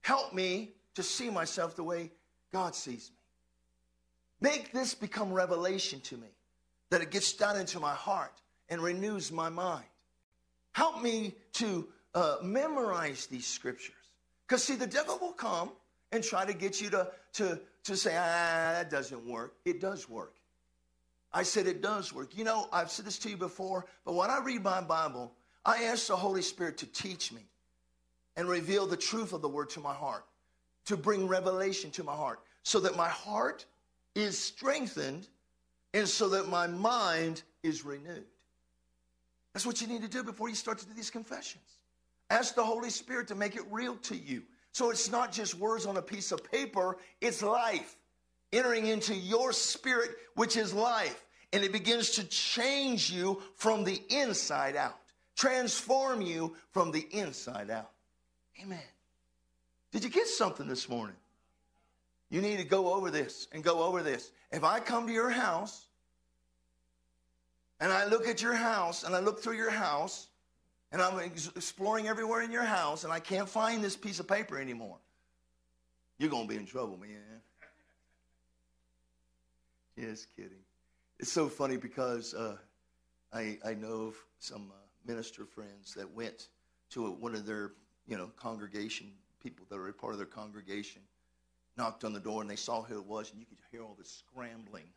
help 0.02 0.32
me 0.32 0.70
to 0.94 1.02
see 1.02 1.28
myself 1.28 1.74
the 1.74 1.82
way 1.82 2.12
God 2.52 2.76
sees 2.76 3.10
me. 3.10 4.48
Make 4.48 4.72
this 4.72 4.94
become 4.94 5.32
revelation 5.32 5.98
to 6.02 6.16
me, 6.16 6.28
that 6.90 7.00
it 7.00 7.10
gets 7.10 7.32
down 7.32 7.56
into 7.56 7.80
my 7.80 7.94
heart 7.94 8.30
and 8.68 8.80
renews 8.80 9.32
my 9.32 9.48
mind. 9.48 9.86
Help 10.70 11.02
me 11.02 11.34
to 11.54 11.88
uh, 12.14 12.36
memorize 12.44 13.26
these 13.26 13.48
scriptures. 13.48 13.96
Because, 14.46 14.62
see, 14.62 14.76
the 14.76 14.86
devil 14.86 15.18
will 15.20 15.32
come 15.32 15.72
and 16.12 16.22
try 16.22 16.46
to 16.46 16.52
get 16.52 16.80
you 16.80 16.90
to, 16.90 17.10
to, 17.32 17.58
to 17.82 17.96
say, 17.96 18.12
ah, 18.16 18.70
that 18.74 18.88
doesn't 18.88 19.26
work. 19.26 19.54
It 19.64 19.80
does 19.80 20.08
work. 20.08 20.34
I 21.32 21.42
said 21.42 21.66
it 21.66 21.82
does 21.82 22.14
work. 22.14 22.38
You 22.38 22.44
know, 22.44 22.68
I've 22.72 22.92
said 22.92 23.04
this 23.04 23.18
to 23.18 23.30
you 23.30 23.36
before, 23.36 23.86
but 24.04 24.14
when 24.14 24.30
I 24.30 24.38
read 24.44 24.62
my 24.62 24.80
Bible, 24.80 25.32
I 25.68 25.84
ask 25.84 26.06
the 26.06 26.16
Holy 26.16 26.40
Spirit 26.40 26.78
to 26.78 26.86
teach 26.86 27.30
me 27.30 27.42
and 28.38 28.48
reveal 28.48 28.86
the 28.86 28.96
truth 28.96 29.34
of 29.34 29.42
the 29.42 29.50
word 29.50 29.68
to 29.70 29.80
my 29.80 29.92
heart, 29.92 30.24
to 30.86 30.96
bring 30.96 31.28
revelation 31.28 31.90
to 31.90 32.02
my 32.02 32.14
heart, 32.14 32.40
so 32.62 32.80
that 32.80 32.96
my 32.96 33.08
heart 33.08 33.66
is 34.14 34.38
strengthened 34.38 35.28
and 35.92 36.08
so 36.08 36.30
that 36.30 36.48
my 36.48 36.66
mind 36.66 37.42
is 37.62 37.84
renewed. 37.84 38.24
That's 39.52 39.66
what 39.66 39.82
you 39.82 39.88
need 39.88 40.00
to 40.00 40.08
do 40.08 40.22
before 40.22 40.48
you 40.48 40.54
start 40.54 40.78
to 40.78 40.86
do 40.86 40.94
these 40.94 41.10
confessions. 41.10 41.64
Ask 42.30 42.54
the 42.54 42.64
Holy 42.64 42.88
Spirit 42.88 43.28
to 43.28 43.34
make 43.34 43.54
it 43.54 43.64
real 43.70 43.96
to 43.96 44.16
you. 44.16 44.44
So 44.72 44.88
it's 44.88 45.10
not 45.10 45.32
just 45.32 45.54
words 45.54 45.84
on 45.84 45.98
a 45.98 46.02
piece 46.02 46.32
of 46.32 46.50
paper, 46.50 46.96
it's 47.20 47.42
life 47.42 47.94
entering 48.54 48.86
into 48.86 49.14
your 49.14 49.52
spirit, 49.52 50.12
which 50.34 50.56
is 50.56 50.72
life. 50.72 51.26
And 51.52 51.62
it 51.62 51.72
begins 51.72 52.12
to 52.12 52.24
change 52.24 53.10
you 53.10 53.42
from 53.56 53.84
the 53.84 54.00
inside 54.08 54.74
out, 54.74 54.96
transform 55.38 56.20
you 56.20 56.54
from 56.72 56.90
the 56.90 57.06
inside 57.12 57.70
out. 57.70 57.92
Amen. 58.60 58.82
Did 59.92 60.02
you 60.02 60.10
get 60.10 60.26
something 60.26 60.66
this 60.66 60.88
morning? 60.88 61.16
You 62.28 62.42
need 62.42 62.58
to 62.58 62.64
go 62.64 62.92
over 62.92 63.10
this 63.10 63.46
and 63.52 63.62
go 63.62 63.84
over 63.84 64.02
this. 64.02 64.32
If 64.50 64.64
I 64.64 64.80
come 64.80 65.06
to 65.06 65.12
your 65.12 65.30
house 65.30 65.86
and 67.80 67.92
I 67.92 68.04
look 68.06 68.26
at 68.26 68.42
your 68.42 68.52
house 68.52 69.04
and 69.04 69.14
I 69.14 69.20
look 69.20 69.40
through 69.40 69.56
your 69.56 69.70
house 69.70 70.26
and 70.90 71.00
I'm 71.00 71.18
exploring 71.20 72.08
everywhere 72.08 72.42
in 72.42 72.50
your 72.50 72.64
house 72.64 73.04
and 73.04 73.12
I 73.12 73.20
can't 73.20 73.48
find 73.48 73.82
this 73.82 73.96
piece 73.96 74.18
of 74.18 74.26
paper 74.26 74.58
anymore, 74.58 74.96
you're 76.18 76.30
going 76.30 76.48
to 76.48 76.48
be 76.48 76.56
in 76.56 76.66
trouble, 76.66 76.98
man. 76.98 77.10
Just 79.96 80.34
kidding. 80.36 80.58
It's 81.20 81.32
so 81.32 81.48
funny 81.48 81.76
because 81.76 82.34
uh, 82.34 82.56
I, 83.32 83.58
I 83.64 83.74
know 83.74 84.08
of 84.08 84.16
some 84.40 84.70
uh, 84.70 84.87
minister 85.08 85.44
friends 85.44 85.94
that 85.94 86.08
went 86.10 86.48
to 86.90 87.06
a, 87.06 87.10
one 87.10 87.34
of 87.34 87.46
their, 87.46 87.72
you 88.06 88.16
know, 88.16 88.30
congregation 88.36 89.10
people 89.42 89.66
that 89.68 89.76
are 89.76 89.88
a 89.88 89.92
part 89.92 90.12
of 90.12 90.18
their 90.18 90.26
congregation, 90.26 91.02
knocked 91.76 92.04
on 92.04 92.12
the 92.12 92.20
door 92.20 92.40
and 92.40 92.50
they 92.50 92.56
saw 92.56 92.82
who 92.82 92.98
it 92.98 93.06
was, 93.06 93.30
and 93.30 93.40
you 93.40 93.46
could 93.46 93.58
hear 93.70 93.82
all 93.82 93.94
this 93.98 94.22
scrambling 94.26 94.88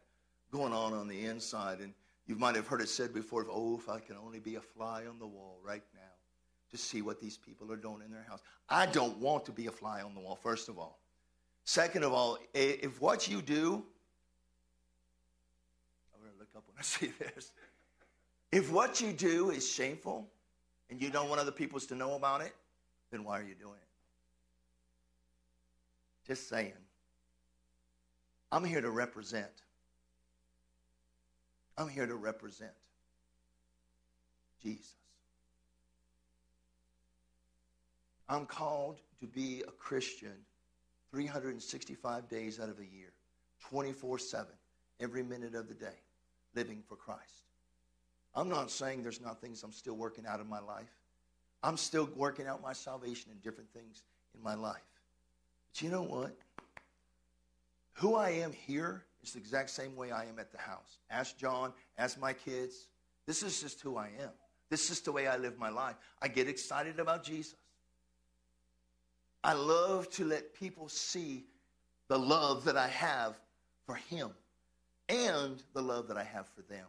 going 0.51 0.73
on 0.73 0.93
on 0.93 1.07
the 1.07 1.25
inside. 1.25 1.79
And 1.79 1.93
you 2.27 2.35
might 2.35 2.55
have 2.55 2.67
heard 2.67 2.81
it 2.81 2.89
said 2.89 3.13
before, 3.13 3.45
"Oh, 3.49 3.77
if 3.77 3.89
I 3.89 3.99
can 3.99 4.17
only 4.17 4.39
be 4.39 4.55
a 4.55 4.61
fly 4.61 5.05
on 5.05 5.19
the 5.19 5.27
wall 5.27 5.59
right 5.63 5.83
now 5.93 5.99
to 6.71 6.77
see 6.77 7.01
what 7.01 7.19
these 7.19 7.37
people 7.37 7.71
are 7.71 7.77
doing 7.77 8.01
in 8.03 8.11
their 8.11 8.23
house." 8.23 8.41
I 8.69 8.85
don't 8.85 9.17
want 9.17 9.45
to 9.45 9.51
be 9.51 9.67
a 9.67 9.71
fly 9.71 10.01
on 10.01 10.13
the 10.13 10.19
wall. 10.19 10.35
First 10.35 10.69
of 10.69 10.79
all, 10.79 10.99
second 11.65 12.03
of 12.03 12.13
all, 12.13 12.37
if 12.53 12.99
what 13.01 13.27
you 13.27 13.41
do 13.41 13.85
I'm 16.13 16.21
going 16.21 16.33
to 16.33 16.39
look 16.39 16.49
up 16.55 16.63
when 16.67 16.77
I 16.77 16.81
see 16.83 17.11
this. 17.19 17.51
If 18.51 18.71
what 18.71 18.99
you 18.99 19.13
do 19.13 19.51
is 19.51 19.69
shameful 19.69 20.27
and 20.89 21.01
you 21.01 21.09
don't 21.09 21.29
want 21.29 21.39
other 21.39 21.51
people 21.51 21.79
to 21.79 21.95
know 21.95 22.15
about 22.15 22.41
it, 22.41 22.53
then 23.11 23.23
why 23.23 23.39
are 23.39 23.43
you 23.43 23.55
doing 23.55 23.75
it? 23.75 23.87
Just 26.27 26.49
saying. 26.49 26.73
I'm 28.51 28.65
here 28.65 28.81
to 28.81 28.89
represent. 28.89 29.51
I'm 31.77 31.87
here 31.87 32.05
to 32.05 32.15
represent 32.15 32.71
Jesus. 34.61 34.95
I'm 38.27 38.45
called 38.45 38.99
to 39.19 39.27
be 39.27 39.63
a 39.67 39.71
Christian 39.71 40.35
365 41.11 42.29
days 42.29 42.59
out 42.59 42.69
of 42.69 42.77
the 42.77 42.85
year, 42.85 43.11
24 43.69 44.19
7, 44.19 44.47
every 44.99 45.23
minute 45.23 45.55
of 45.55 45.67
the 45.67 45.73
day 45.73 45.97
living 46.55 46.83
for 46.87 46.95
Christ. 46.95 47.50
I'm 48.35 48.49
not 48.49 48.71
saying 48.71 49.03
there's 49.03 49.21
not 49.21 49.41
things 49.41 49.63
I'm 49.63 49.71
still 49.71 49.95
working 49.95 50.25
out 50.25 50.39
in 50.39 50.47
my 50.47 50.59
life. 50.59 50.91
I'm 51.63 51.77
still 51.77 52.09
working 52.15 52.47
out 52.47 52.61
my 52.61 52.73
salvation 52.73 53.31
in 53.31 53.37
different 53.39 53.71
things 53.73 54.03
in 54.35 54.41
my 54.41 54.55
life. 54.55 54.81
But 55.71 55.81
you 55.81 55.89
know 55.89 56.03
what? 56.03 56.35
Who 57.93 58.15
I 58.15 58.29
am 58.29 58.51
here 58.51 59.03
is 59.21 59.33
the 59.33 59.39
exact 59.39 59.69
same 59.69 59.95
way 59.95 60.11
I 60.11 60.25
am 60.25 60.39
at 60.39 60.51
the 60.51 60.57
house. 60.57 60.97
Ask 61.09 61.37
John, 61.37 61.73
ask 61.97 62.19
my 62.19 62.33
kids. 62.33 62.87
This 63.27 63.43
is 63.43 63.61
just 63.61 63.81
who 63.81 63.97
I 63.97 64.07
am. 64.19 64.31
This 64.69 64.89
is 64.89 65.01
the 65.01 65.11
way 65.11 65.27
I 65.27 65.37
live 65.37 65.59
my 65.59 65.69
life. 65.69 65.95
I 66.21 66.29
get 66.29 66.47
excited 66.47 66.99
about 66.99 67.23
Jesus. 67.23 67.55
I 69.43 69.53
love 69.53 70.09
to 70.11 70.25
let 70.25 70.53
people 70.53 70.87
see 70.87 71.45
the 72.07 72.17
love 72.17 72.63
that 72.65 72.77
I 72.77 72.87
have 72.87 73.37
for 73.85 73.95
him 73.95 74.31
and 75.09 75.61
the 75.73 75.81
love 75.81 76.07
that 76.07 76.17
I 76.17 76.23
have 76.23 76.47
for 76.47 76.61
them. 76.61 76.85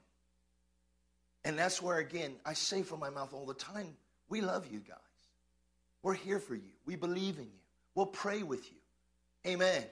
And 1.45 1.59
that's 1.59 1.82
where, 1.82 1.99
again, 1.99 2.36
I 2.47 2.53
say 2.53 2.82
from 2.82 3.01
my 3.01 3.11
mouth 3.11 3.32
all 3.34 3.47
the 3.47 3.55
time 3.55 3.97
we 4.28 4.40
love 4.40 4.66
you 4.72 4.78
guys. 4.78 4.97
We're 6.03 6.14
here 6.14 6.38
for 6.38 6.55
you. 6.55 6.72
We 6.86 6.97
believe 6.97 7.36
in 7.36 7.45
you. 7.45 7.61
We'll 7.95 8.07
pray 8.07 8.43
with 8.43 8.64
you. 8.72 8.78
Amen. 9.47 9.84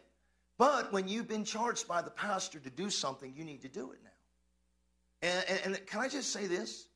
But 0.57 0.92
when 0.92 1.09
you've 1.09 1.28
been 1.28 1.44
charged 1.44 1.86
by 1.86 2.01
the 2.01 2.11
pastor 2.11 2.59
to 2.59 2.70
do 2.70 2.88
something, 2.88 3.34
you 3.36 3.44
need 3.44 3.61
to 3.62 3.68
do 3.68 3.92
it 3.92 3.98
now. 4.03 5.28
And, 5.28 5.44
and, 5.48 5.61
and 5.76 5.86
can 5.86 6.01
I 6.01 6.09
just 6.09 6.32
say 6.32 6.46
this? 6.46 6.86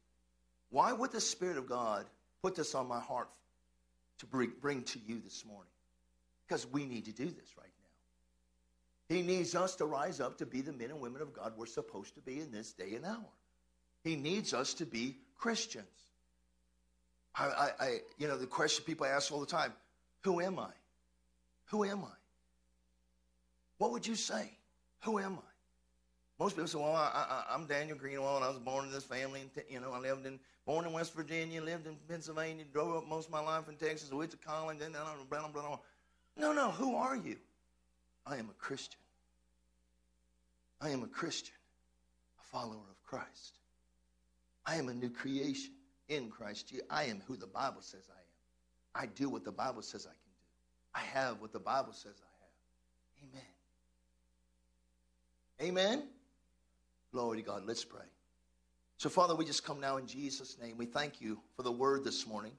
Why 0.71 0.93
would 0.93 1.13
the 1.13 1.21
Spirit 1.21 1.59
of 1.59 1.69
God 1.69 2.07
put 2.41 2.55
this 2.55 2.75
on 2.75 2.89
my 2.89 2.99
heart 2.99 3.29
to 4.19 4.27
bring, 4.27 4.53
bring 4.61 4.83
to 4.85 4.99
you 5.07 5.21
this 5.21 5.45
morning? 5.45 5.71
Because 6.49 6.67
we 6.67 6.87
need 6.87 7.05
to 7.05 7.13
do 7.13 7.27
this 7.27 7.57
right 7.59 7.69
now. 9.09 9.17
he 9.17 9.23
needs 9.23 9.55
us 9.55 9.77
to 9.77 9.85
rise 9.85 10.19
up 10.19 10.39
to 10.39 10.47
be 10.47 10.63
the 10.63 10.73
men 10.73 10.91
and 10.91 11.01
women 11.01 11.21
of 11.21 11.35
God 11.35 11.53
we're 11.59 11.67
supposed 11.67 12.15
to 12.15 12.21
be 12.23 12.41
in 12.41 12.51
this 12.51 12.73
day 12.73 12.95
and 12.95 13.05
hour. 13.05 13.29
He 14.05 14.17
needs 14.17 14.53
us 14.53 14.75
to 14.75 14.87
be 14.87 15.17
Christians. 15.37 15.87
I, 17.35 17.47
I, 17.47 17.71
I, 17.81 17.99
you 18.19 18.29
know, 18.29 18.39
the 18.39 18.47
question 18.47 18.85
people 18.85 19.07
ask 19.07 19.33
all 19.33 19.41
the 19.41 19.47
time 19.47 19.73
Who 20.21 20.41
am 20.41 20.59
I? 20.59 20.71
Who 21.67 21.85
am 21.85 22.05
I? 22.05 22.15
What 23.79 23.91
would 23.91 24.07
you 24.07 24.15
say? 24.15 24.51
Who 25.01 25.19
am 25.19 25.33
I? 25.35 25.51
Most 26.39 26.57
people 26.57 26.69
say, 26.69 26.79
"Well, 26.79 26.95
I, 26.95 27.45
am 27.51 27.67
Daniel 27.67 27.97
Greenwald, 27.97 28.43
I 28.43 28.49
was 28.49 28.59
born 28.59 28.87
in 28.87 28.93
this 28.93 29.05
family. 29.05 29.41
And 29.41 29.51
you 29.69 29.81
know, 29.81 29.93
I 29.93 29.99
lived 29.99 30.27
in, 30.27 30.39
born 30.67 30.85
in 30.85 30.93
West 30.93 31.15
Virginia, 31.15 31.63
lived 31.63 31.87
in 31.87 31.97
Pennsylvania, 32.09 32.65
drove 32.73 32.97
up 32.97 33.09
most 33.09 33.27
of 33.27 33.33
my 33.33 33.41
life 33.41 33.69
in 33.69 33.77
Texas, 33.77 34.13
went 34.13 34.31
to 34.33 34.37
college, 34.37 34.79
and 34.83 34.93
blah 34.93 35.15
blah 35.29 35.49
blah 35.49 35.49
blah." 35.49 35.79
No, 36.37 36.53
no. 36.53 36.71
Who 36.73 36.97
are 36.97 37.17
you? 37.17 37.37
I 38.27 38.37
am 38.37 38.49
a 38.51 38.55
Christian. 38.55 39.01
I 40.81 40.91
am 40.91 41.03
a 41.03 41.07
Christian, 41.07 41.55
a 42.41 42.43
follower 42.43 42.75
of 42.91 43.03
Christ. 43.05 43.59
I 44.67 44.77
am 44.77 44.89
a 44.89 44.95
new 44.95 45.11
creation 45.11 45.73
in 46.09 46.31
Christ. 46.31 46.69
Jesus. 46.69 46.87
I 46.91 47.05
am 47.05 47.23
who 47.27 47.37
the 47.37 47.47
Bible 47.47 47.83
says 47.83 48.09
I 48.11 48.19
am. 48.19 49.05
I 49.05 49.07
do 49.07 49.29
what 49.29 49.45
the 49.45 49.53
Bible 49.53 49.83
says 49.83 50.07
I 50.07 50.11
can 50.11 50.17
do. 50.17 50.95
I 50.95 51.01
have 51.01 51.41
what 51.41 51.53
the 51.53 51.59
Bible 51.59 51.93
says 51.93 52.15
I 52.21 52.31
have. 53.31 53.41
Amen. 55.61 55.79
Amen. 55.99 56.09
Glory 57.13 57.39
to 57.39 57.45
God. 57.45 57.65
Let's 57.67 57.85
pray. 57.85 58.05
So, 58.97 59.09
Father, 59.09 59.35
we 59.35 59.45
just 59.45 59.65
come 59.65 59.81
now 59.81 59.97
in 59.97 60.07
Jesus' 60.07 60.57
name. 60.61 60.77
We 60.77 60.87
thank 60.87 61.21
you 61.21 61.39
for 61.57 61.63
the 61.63 61.73
word 61.73 62.05
this 62.05 62.27
morning. 62.27 62.53